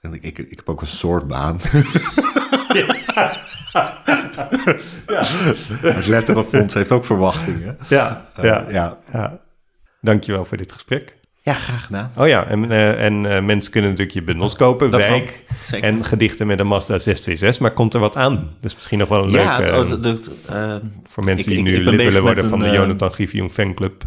[0.00, 1.60] en ik, ik, ik heb ook een soort baan.
[5.80, 7.78] Het Letterenfonds heeft ook verwachtingen.
[7.88, 8.64] ja, ja, ja.
[8.70, 8.98] ja.
[9.12, 9.38] ja.
[10.00, 11.16] Dankjewel voor dit gesprek.
[11.48, 12.12] Ja, graag gedaan.
[12.16, 15.88] Oh ja, en, eh, en eh, mensen kunnen natuurlijk je bundels kopen, Dat wijk zeker.
[15.88, 18.56] en gedichten met een Mazda 626, maar komt er wat aan?
[18.60, 19.62] Dus misschien nog wel een ja, leuke...
[19.62, 20.74] het- eh, oh, dat- dat, eh,
[21.08, 23.10] voor mensen ik- die ik- nu ik lid willen worden van een, de eh, Jonathan
[23.12, 24.02] Griffioen fanclub.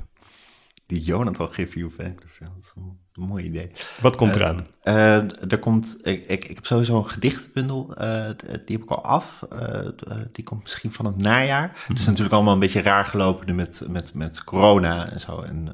[0.85, 3.72] die Jonathan Griffioen fanclub, ja, dat is een, mooi idee.
[4.01, 4.65] Wat komt eraan?
[4.81, 5.15] Eh,
[5.51, 7.93] er komt, ik, ik, ik heb sowieso een gedichtbundel,
[8.65, 9.39] die heb ik al af.
[10.31, 11.72] Die komt misschien van het najaar.
[11.88, 15.41] Het is natuurlijk allemaal een beetje raar gelopen nu met, met, met corona en zo.
[15.41, 15.72] En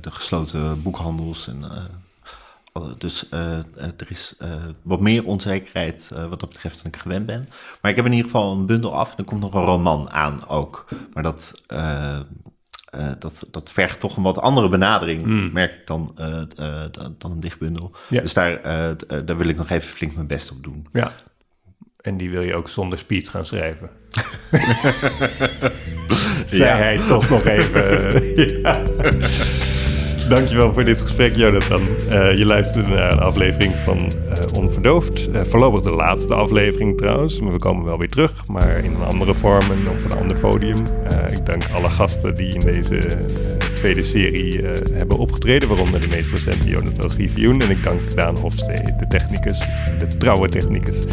[0.00, 1.48] de gesloten boekhandels.
[1.48, 4.48] En, eh, dus eh, eh, er is eh,
[4.82, 7.48] wat meer onzekerheid eh, wat dat betreft dan ik gewend ben.
[7.82, 10.10] Maar ik heb in ieder geval een bundel af en er komt nog een roman
[10.10, 10.88] aan ook.
[11.14, 11.62] Maar dat...
[11.66, 16.46] eh, eh, dat, dat vergt toch een wat andere benadering, merk ik dan, eh, eh,
[16.90, 17.92] dan, dan een dichtbundel.
[18.08, 18.20] Ja.
[18.20, 20.86] Dus daar, eh, eh, daar wil ik nog even flink mijn best op doen.
[20.92, 21.12] Ja.
[22.02, 23.90] En die wil je ook zonder speed gaan schrijven.
[26.46, 26.76] Zei Ja.
[26.76, 28.36] hij toch nog even.
[28.62, 28.82] ja.
[30.28, 31.82] Dankjewel voor dit gesprek, Jonathan.
[32.10, 35.30] Eh, je luisterde naar een aflevering van eh, Onverdoofd.
[35.30, 37.38] Eh, voorlopig de laatste aflevering trouwens.
[37.38, 40.76] We komen wel weer terug, maar in een andere vorm en op een ander podium.
[41.30, 42.98] Ik dank alle gasten die in deze
[43.74, 44.60] tweede serie
[44.92, 45.68] hebben opgetreden.
[45.68, 47.60] Waaronder de meest recente Jonathan Griffioen.
[47.60, 49.58] En ik dank Daan Hofstee, de technicus,
[49.98, 51.04] de trouwe technicus.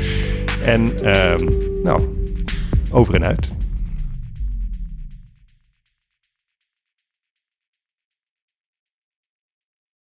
[0.64, 1.46] En ehm,
[1.84, 2.02] nou,
[2.92, 3.59] over en uit.